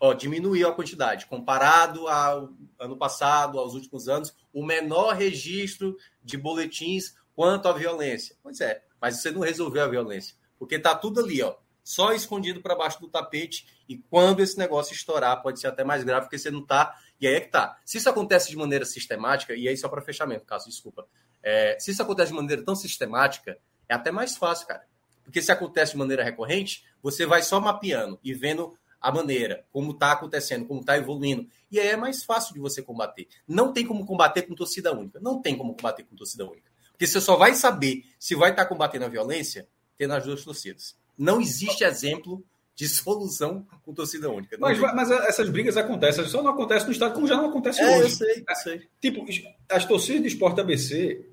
[0.00, 1.26] ó, diminuiu a quantidade.
[1.26, 8.34] Comparado ao ano passado, aos últimos anos, o menor registro de boletins quanto à violência.
[8.42, 10.34] Pois é, mas você não resolveu a violência.
[10.60, 13.66] Porque está tudo ali, ó, só escondido para baixo do tapete.
[13.88, 16.94] E quando esse negócio estourar, pode ser até mais grave, porque você não está.
[17.18, 17.78] E aí é que tá.
[17.82, 21.06] Se isso acontece de maneira sistemática, e aí só para fechamento, caso, desculpa.
[21.42, 23.58] É, se isso acontece de maneira tão sistemática,
[23.88, 24.84] é até mais fácil, cara.
[25.24, 29.92] Porque se acontece de maneira recorrente, você vai só mapeando e vendo a maneira, como
[29.92, 31.48] está acontecendo, como está evoluindo.
[31.70, 33.26] E aí é mais fácil de você combater.
[33.48, 35.18] Não tem como combater com torcida única.
[35.20, 36.70] Não tem como combater com torcida única.
[36.90, 39.66] Porque você só vai saber se vai estar tá combatendo a violência
[40.00, 40.96] tendo as duas torcidas.
[41.18, 42.42] Não existe exemplo
[42.74, 44.56] de solução com torcida única.
[44.58, 47.98] Mas, mas, essas brigas acontecem, só não acontece no estado como já não acontece é,
[47.98, 48.04] hoje.
[48.04, 48.88] Eu sei, eu sei.
[48.98, 49.26] Tipo,
[49.68, 51.28] as torcidas de esporte ABC,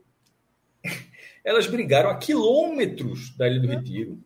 [1.46, 4.22] elas brigaram a quilômetros da Ilha do Retiro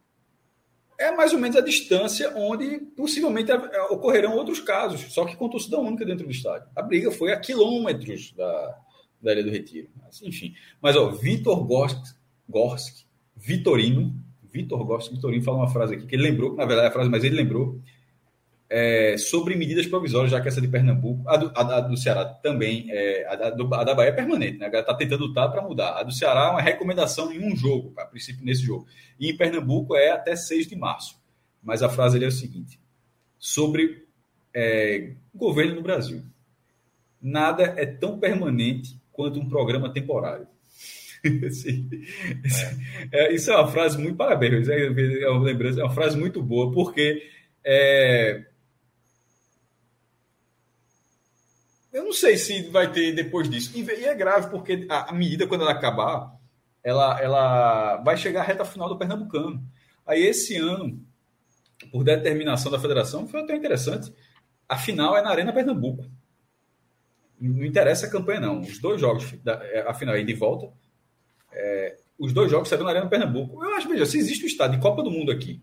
[0.97, 3.51] é mais ou menos a distância onde possivelmente
[3.89, 6.67] ocorrerão outros casos, só que com torcida única dentro do estádio.
[6.75, 8.79] A briga foi a quilômetros da,
[9.21, 9.89] da Ilha do Retiro.
[10.01, 10.53] Mas, enfim.
[10.81, 12.15] Mas, ó, Vitor Gorski,
[12.49, 13.05] Gorski
[13.41, 14.20] Vitorino,
[14.51, 17.09] Vitor Gorski Vitorino fala uma frase aqui, que ele lembrou, na verdade é a frase,
[17.09, 17.79] mas ele lembrou,
[18.69, 22.23] é, sobre medidas provisórias, já que essa de Pernambuco, a do, a, a do Ceará
[22.23, 24.69] também, é, a, do, a, da Bahia é permanente, né?
[24.73, 25.99] está tentando lutar para mudar.
[25.99, 28.87] A do Ceará é uma recomendação em um jogo, a princípio nesse jogo.
[29.19, 31.19] E em Pernambuco é até 6 de março.
[31.61, 32.79] Mas a frase ali é o seguinte:
[33.37, 34.05] sobre
[34.53, 36.23] é, governo no Brasil.
[37.21, 40.47] Nada é tão permanente quanto um programa temporário.
[41.51, 41.89] Sim.
[43.11, 46.71] É, isso é uma frase muito parabéns, é, é uma é uma frase muito boa,
[46.71, 47.21] porque
[47.63, 48.45] é,
[51.91, 53.77] Eu não sei se vai ter depois disso.
[53.77, 56.33] E é grave, porque a, medida, quando ela acabar,
[56.81, 59.61] ela, ela vai chegar à reta final do Pernambucano.
[60.07, 61.05] Aí, esse ano,
[61.91, 64.13] por determinação da federação, foi até interessante.
[64.69, 66.09] A final é na Arena Pernambuco.
[67.39, 68.61] Não interessa a campanha, não.
[68.61, 70.71] Os dois jogos, é, a final é de volta.
[71.51, 73.63] É, os dois jogos serão na Arena Pernambuco.
[73.63, 75.61] Eu acho, veja, se existe um estado de Copa do Mundo aqui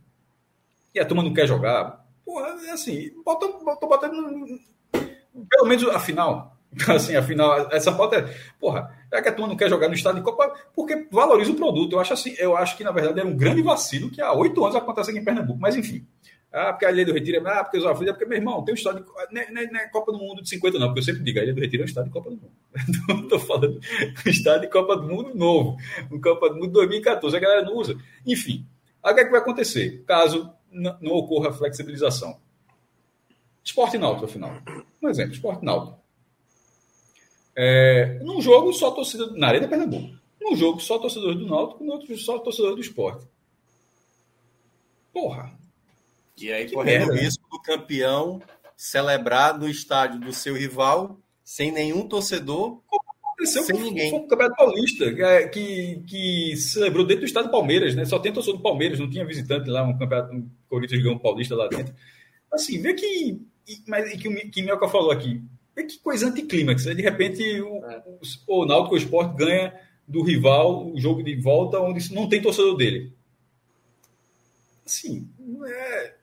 [0.94, 6.00] e a turma não quer jogar, porra, é assim, bota, bota, bota pelo menos a
[6.00, 6.54] final.
[6.86, 9.94] Assim, a final, essa pauta é, porra, é que a turma não quer jogar no
[9.94, 11.94] estado de Copa porque valoriza o produto.
[11.94, 14.62] Eu acho assim, eu acho que na verdade era um grande vacilo que há oito
[14.62, 16.06] anos acontece aqui em Pernambuco, mas enfim.
[16.50, 18.72] Ah, porque a Ilha do Retiro é, ah, porque os é porque, meu irmão, tem
[18.72, 19.06] um estado de.
[19.06, 21.42] Não é, não é, Copa do Mundo de 50, não, porque eu sempre digo, a
[21.42, 22.52] Ilha do Retiro é um estado de Copa do Mundo.
[23.08, 23.80] Não estou falando
[24.26, 25.76] estado de Copa do Mundo novo,
[26.10, 27.96] um Copa do Mundo 2014, a galera não usa.
[28.26, 28.66] Enfim,
[29.02, 30.04] o que, é que vai acontecer?
[30.06, 32.38] Caso não ocorra flexibilização.
[33.64, 34.52] Esporte náutico, afinal.
[35.02, 35.98] Um exemplo, esporte náutico.
[37.56, 39.30] É, num jogo, só torcida.
[39.32, 40.16] Na Arena Pernambuco.
[40.40, 43.26] Num jogo, só torcedores do Náutico, no outro, só torcedores do esporte.
[45.12, 45.57] Porra.
[46.40, 48.40] E aí, correndo o risco do campeão
[48.76, 52.80] celebrar no estádio do seu rival, sem nenhum torcedor,
[53.22, 54.10] aconteceu sem ninguém.
[54.10, 58.04] Foi o Campeonato Paulista, é, que, que celebrou dentro do estado do Palmeiras, né?
[58.04, 61.20] Só tem torcedor do Palmeiras, não tinha visitante lá, um campeonato, um Corinthians ganhou um
[61.20, 61.94] paulista lá dentro.
[62.52, 65.42] Assim, vê que e, mas que, que Mioca falou aqui,
[65.76, 66.86] é que coisa anticlímax.
[66.86, 66.94] Né?
[66.94, 68.02] De repente, o, é.
[68.46, 69.74] o, o Náutico o Esporte ganha
[70.06, 73.12] do rival o jogo de volta onde não tem torcedor dele.
[74.86, 75.28] Assim,
[75.66, 76.14] é...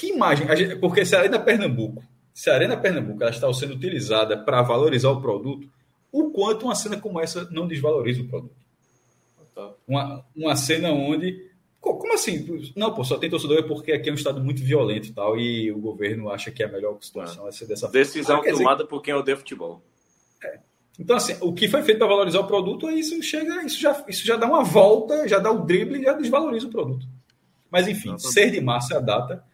[0.00, 0.56] Que, imagem?
[0.56, 2.02] Gente, porque se a Arena Pernambuco,
[2.32, 5.68] se a Arena Pernambuco ela está sendo utilizada para valorizar o produto,
[6.10, 8.56] o quanto uma cena como essa não desvaloriza o produto?
[9.54, 9.74] Tá.
[9.86, 11.50] Uma, uma cena onde
[11.80, 12.72] como assim?
[12.76, 15.70] Não, pô, só tem torcedor porque aqui é um estado muito violento e tal, e
[15.70, 18.42] o governo acha que é a melhor situação é ser dessa Decisão forma.
[18.42, 18.88] Decisão tomada dizer...
[18.88, 19.82] por quem odeia futebol.
[20.42, 20.60] É.
[20.98, 24.26] Então, assim, o que foi feito para valorizar o produto, isso chega, isso já, isso
[24.26, 27.06] já dá uma volta, já dá o drible e já desvaloriza o produto.
[27.70, 29.44] Mas, enfim, ser de março é a data.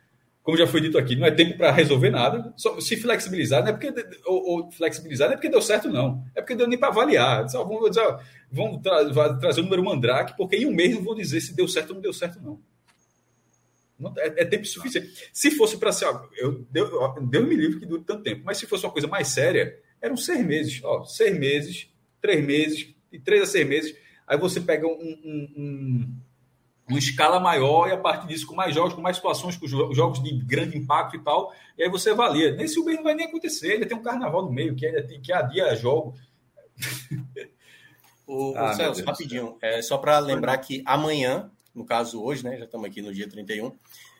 [0.47, 2.55] Como já foi dito aqui, não é tempo para resolver nada.
[2.57, 3.93] Só, se flexibilizar, não é porque.
[4.25, 6.25] Ou, ou, flexibilizar não é porque deu certo, não.
[6.37, 7.49] É porque deu nem para avaliar.
[7.49, 11.53] Só vamos tra trazer o número mandrake, porque em um mês não vou dizer se
[11.53, 12.61] deu certo ou não deu certo, não.
[13.99, 15.29] não é, é, tempo suficiente.
[15.33, 16.07] Se fosse para ser.
[16.37, 16.91] Eu, Deus,
[17.29, 20.17] Deus me livre que dure tanto tempo, mas se fosse uma coisa mais séria, eram
[20.17, 20.81] seis meses.
[20.85, 21.91] Ó, seis meses,
[22.21, 23.97] três meses, de três a seis meses.
[24.25, 26.21] Aí você pega um, um, um,
[26.89, 30.23] uma escala maior e a partir disso, com mais jogos, com mais situações, com jogos
[30.23, 32.53] de grande impacto e tal, e aí você avalia.
[32.53, 35.21] Nesse Uber não vai nem acontecer, ainda tem um carnaval no meio, que ainda tem
[35.21, 36.15] que adia jogo.
[38.29, 42.59] O, ah, o Celso, rapidinho, é, só para lembrar que amanhã, no caso hoje, né,
[42.59, 43.71] já estamos aqui no dia 31,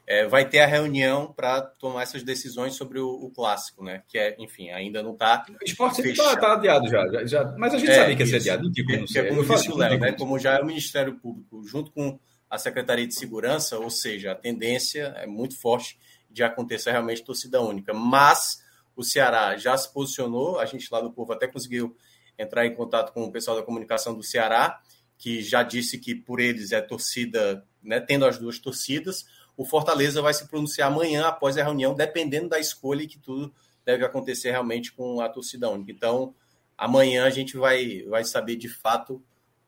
[0.07, 4.05] é, vai ter a reunião para tomar essas decisões sobre o, o, clássico, né?
[4.07, 5.45] Que é, enfim, ainda não está.
[5.61, 8.29] O esporte está tá adiado já, já, já, mas a gente é, sabia que ia
[8.29, 10.13] ser adiado, não tinha como é, Como disse o Léo, né?
[10.13, 12.17] Como já é o Ministério Público, junto com
[12.57, 15.99] a Secretaria de Segurança, ou seja, a tendência é muito forte
[16.31, 17.93] de acontecer realmente torcida única.
[17.93, 18.63] Mas
[18.97, 21.95] o Ceará já se posicionou, a gente lá do Povo até conseguiu
[22.39, 24.81] entrar em contato com o pessoal da comunicação do Ceará,
[25.19, 29.27] que já disse que por eles é torcida, né, tendo as duas torcidas.
[29.55, 33.55] O Fortaleza vai se pronunciar amanhã após a reunião, dependendo da escolha que tudo
[33.85, 35.93] deve acontecer realmente com a torcida única.
[35.93, 36.35] Então,
[36.77, 39.23] amanhã a gente vai, vai saber de fato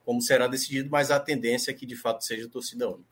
[0.09, 3.07] como será decidido, mas a tendência é que de fato seja torcida única.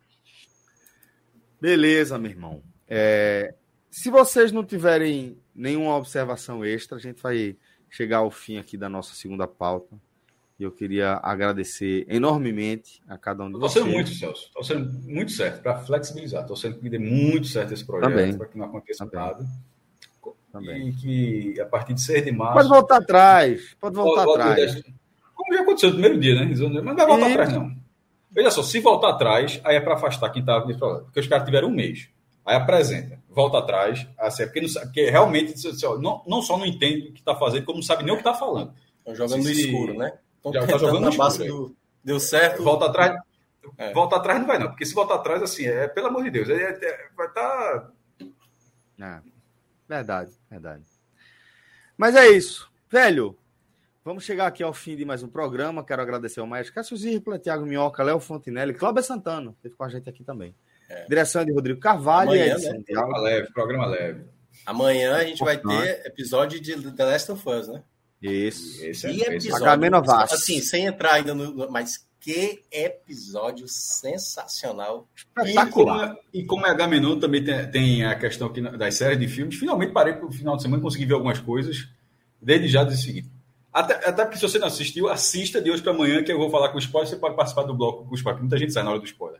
[1.61, 2.63] Beleza, meu irmão.
[2.87, 3.53] É,
[3.91, 7.55] se vocês não tiverem nenhuma observação extra, a gente vai
[7.87, 9.95] chegar ao fim aqui da nossa segunda pauta.
[10.59, 13.75] E eu queria agradecer enormemente a cada um de vocês.
[13.75, 14.45] Estou sendo muito, Celso.
[14.47, 16.41] Estou sendo muito certo para flexibilizar.
[16.41, 19.19] Estou sendo que dê muito certo esse projeto para que não aconteça Também.
[19.19, 19.45] nada.
[20.51, 20.89] Também.
[20.89, 22.55] E que a partir de 6 de março.
[22.55, 23.75] Pode voltar atrás.
[23.79, 24.73] Pode voltar pode, atrás.
[24.73, 24.96] Pode,
[25.37, 26.45] como já aconteceu no primeiro dia, né?
[26.45, 27.31] Mas não vai voltar e...
[27.31, 27.71] atrás, não.
[28.31, 31.05] Veja só, se voltar atrás, aí é para afastar quem estava nesse problema.
[31.05, 32.09] Porque os caras tiveram um mês.
[32.45, 36.65] Aí apresenta, volta atrás, assim, é porque, não, porque realmente assim, não, não só não
[36.65, 38.73] entende o que está fazendo, como não sabe nem o que está falando.
[38.99, 40.17] Estão jogando se, no escuro, né?
[40.37, 41.45] Estão já tá jogando no escuro.
[41.45, 41.75] Do...
[42.03, 42.63] Deu certo.
[42.63, 43.21] Volta atrás.
[43.77, 43.91] É.
[43.91, 44.69] Volta atrás não vai, não.
[44.69, 47.79] Porque se voltar atrás, assim, é pelo amor de Deus, é, é, vai estar.
[47.79, 47.91] Tá...
[48.99, 49.19] É,
[49.89, 50.83] verdade, verdade.
[51.97, 52.71] Mas é isso.
[52.89, 53.37] Velho,
[54.07, 55.83] vamos chegar aqui ao fim de mais um programa.
[55.83, 59.89] Quero agradecer ao Maestro Cássio Zirpla, Thiago Minhoca, Léo Fontinelli, Cláudio Santana, esteve com a
[59.89, 60.55] gente aqui também.
[60.89, 61.05] É.
[61.09, 62.31] Direção de Rodrigo Carvalho.
[62.31, 62.83] Amanhã, né?
[62.87, 64.21] Programa leve, programa leve.
[64.65, 67.83] Amanhã a gente vai ter episódio de The Last of Us, né?
[68.21, 68.85] Isso.
[68.85, 69.95] Esse é, e episódio,
[70.31, 71.69] assim, sem entrar ainda no...
[71.69, 75.05] Mas que episódio sensacional.
[75.17, 76.15] Espetacular.
[76.33, 76.87] E como, é, é H
[77.19, 79.57] também tem, tem, a questão aqui das séries de filmes.
[79.57, 81.89] Finalmente parei para o final de semana consegui ver algumas coisas.
[82.41, 83.36] Desde já disse o seguinte.
[83.77, 86.49] Até, até porque se você não assistiu, assista de hoje para amanhã, que eu vou
[86.49, 87.07] falar com o spoiler.
[87.07, 88.41] Você pode participar do bloco com o spoiler.
[88.41, 89.39] Muita gente sai na hora do spoiler.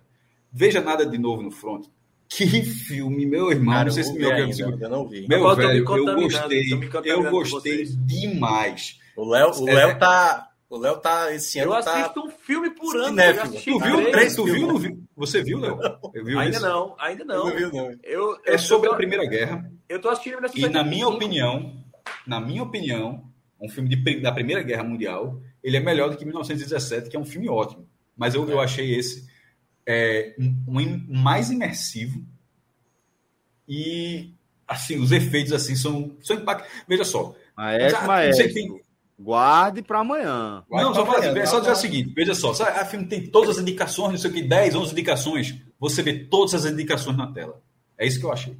[0.53, 1.87] Veja nada de novo no front.
[2.29, 3.73] Que filme, meu irmão.
[3.73, 5.27] Cara, não sei se me ainda, eu não vi.
[5.27, 6.71] Meu eu velho, eu gostei.
[7.03, 8.99] Eu gostei demais.
[9.15, 10.49] O Léo, o Léo é, tá.
[10.69, 11.73] O Léo tá esse ano.
[11.73, 12.03] Eu tá...
[12.03, 13.17] assisto um filme por ano.
[13.63, 14.11] Tu viu?
[14.11, 14.67] Três, tu viu?
[14.67, 15.03] Não viu?
[15.15, 15.79] Você viu, Léo?
[16.37, 16.61] Ainda isso?
[16.61, 17.45] não, ainda não.
[17.45, 17.91] não, viu, não.
[18.03, 18.93] Eu, é sobre tô...
[18.93, 19.71] a Primeira Guerra.
[19.89, 21.81] Eu tô assistindo E na minha opinião,
[22.27, 23.23] na minha opinião,
[23.59, 27.19] um filme de, da Primeira Guerra Mundial, ele é melhor do que 1917, que é
[27.19, 27.87] um filme ótimo.
[28.15, 28.53] Mas eu, é.
[28.53, 29.27] eu achei esse
[29.85, 32.25] é, um, mais imersivo
[33.67, 34.33] e
[34.67, 36.83] assim os efeitos assim são, são impactantes.
[36.87, 37.35] Veja só.
[37.55, 38.53] Maestro, já, maestro.
[38.53, 38.81] Tem...
[39.19, 40.63] Guarde para amanhã.
[40.69, 43.57] Guarde não, só, amanhã, fazer, só dizer o seguinte: veja só, a filme tem todas
[43.57, 45.55] as indicações, não sei o que, 10, 11 indicações.
[45.79, 47.61] Você vê todas as indicações na tela.
[47.97, 48.57] É isso que eu achei.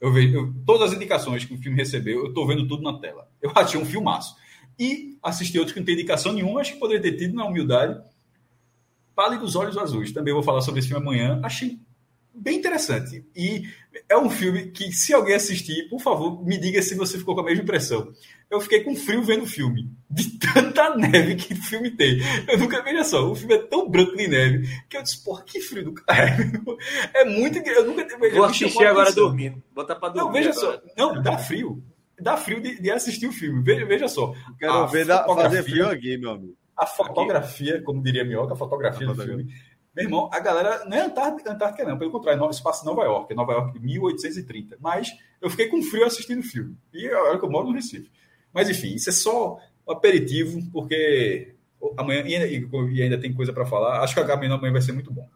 [0.00, 2.98] Eu vejo eu, todas as indicações que o filme recebeu, eu estou vendo tudo na
[2.98, 3.28] tela.
[3.42, 4.36] Eu achei um filmaço.
[4.78, 8.00] E assisti outros que não tem indicação nenhuma, acho que poderia ter tido na humildade
[9.14, 10.12] Pálidos Olhos Azuis.
[10.12, 11.40] Também vou falar sobre esse filme amanhã.
[11.42, 11.80] Achei
[12.40, 13.24] bem interessante.
[13.34, 13.64] E
[14.08, 17.40] é um filme que, se alguém assistir, por favor, me diga se você ficou com
[17.40, 18.12] a mesma impressão.
[18.50, 19.90] Eu fiquei com frio vendo o filme.
[20.10, 22.18] De tanta neve que o filme tem.
[22.48, 25.42] Eu nunca veja só, o filme é tão branco de neve que eu disse, porra,
[25.44, 26.62] que frio do caralho.
[27.14, 27.58] É muito.
[27.58, 29.62] Eu nunca Vou assistir agora dormindo.
[29.74, 30.26] Botar pra dormir.
[30.26, 30.82] Não, veja agora.
[30.86, 30.92] só.
[30.96, 31.82] Não, dá frio.
[32.20, 33.62] Dá frio de, de assistir o filme.
[33.62, 34.34] Veja, veja só.
[34.58, 36.56] Quero ver da, fazer frio aqui, meu amigo.
[36.76, 39.44] A fotografia, como diria Minhoca, a fotografia a do fotografia.
[39.44, 39.77] filme.
[39.98, 43.52] Meu irmão, a galera não é Antártica, Antártica não, pelo contrário, espaço Nova York, Nova
[43.52, 44.76] York 1830.
[44.80, 45.10] Mas
[45.42, 46.78] eu fiquei com frio assistindo o filme.
[46.94, 48.08] E é a hora que eu moro no Recife.
[48.54, 51.52] Mas enfim, isso é só um aperitivo, porque
[51.96, 54.00] amanhã e ainda, e ainda tem coisa para falar.
[54.00, 55.28] Acho que a Gamenon amanhã vai ser muito bom.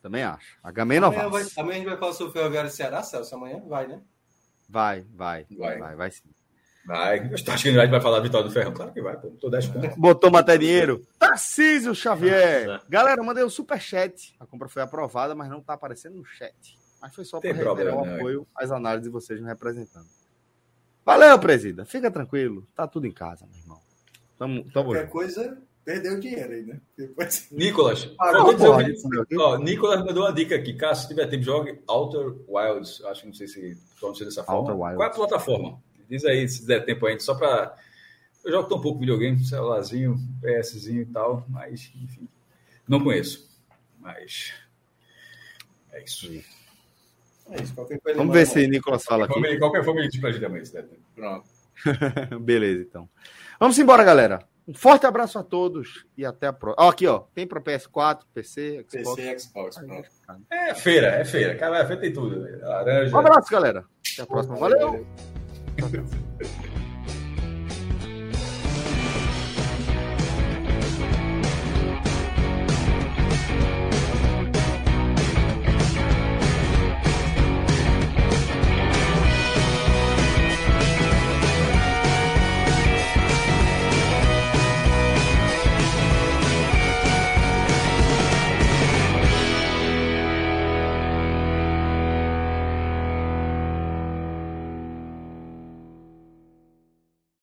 [0.00, 0.56] Também acho.
[0.62, 3.34] A Gamenon amanhã, vai, amanhã a gente vai falar sobre o Ferroviário Ceará, Celso.
[3.34, 4.00] Amanhã vai, né?
[4.66, 5.46] Vai, vai.
[5.50, 6.30] Vai, vai, vai sim.
[6.84, 7.18] Vai.
[7.32, 8.72] Acho que a gente vai falar da vitória do Ferrão.
[8.72, 9.28] Claro que vai, pô.
[9.40, 9.96] Tô 10 pontos.
[9.96, 11.02] Botou maté dinheiro.
[11.18, 12.68] Tarcísio Xavier.
[12.68, 12.80] É.
[12.88, 14.34] Galera, mandei o um superchat.
[14.40, 16.78] A compra foi aprovada, mas não tá aparecendo no chat.
[17.00, 20.06] Mas foi só para reiterar o apoio às análises de vocês me representando.
[21.04, 21.84] Valeu, presida.
[21.84, 22.66] Fica tranquilo.
[22.74, 23.80] Tá tudo em casa, meu irmão.
[24.38, 25.12] Tamo, tamo Qualquer junto.
[25.12, 26.80] coisa, perdeu dinheiro aí, né?
[26.96, 27.48] Depois...
[27.50, 28.10] Nicolas.
[28.18, 28.84] Ah, não, porra,
[29.38, 30.74] ó, Nicolas mandou uma dica aqui.
[30.74, 33.02] Cássio, se tiver tempo, jogue Outer Wilds.
[33.04, 34.74] Acho que não sei se pronuncia dessa forma.
[34.74, 35.82] Qual é a plataforma?
[36.10, 37.76] Diz aí, se der tempo ainda, só para.
[38.44, 42.28] Eu jogo tão pouco videogame, celularzinho, PSzinho e tal, mas, enfim.
[42.88, 43.48] Não conheço.
[44.00, 44.52] Mas.
[45.92, 46.32] É isso.
[47.50, 47.74] É isso.
[48.16, 49.58] Vamos ver se Nicolas fala aqui.
[49.58, 51.02] Qualquer forma, a gente pede amanhã, se der tempo.
[51.14, 51.48] Pronto.
[52.40, 53.08] Beleza, então.
[53.60, 54.40] Vamos embora, galera.
[54.66, 56.86] Um forte abraço a todos e até a próxima.
[56.86, 57.20] Ó, aqui, ó.
[57.34, 59.14] Tem para PS4, PC, Xbox.
[59.16, 59.76] PC, Xbox.
[60.50, 61.56] É feira, é feira.
[61.56, 62.40] Cara, é feira tem tudo.
[62.60, 63.14] Laranja.
[63.14, 63.84] Um abraço, galera.
[64.12, 64.56] Até a próxima.
[64.56, 65.06] Valeu.
[65.76, 66.79] Tá Total.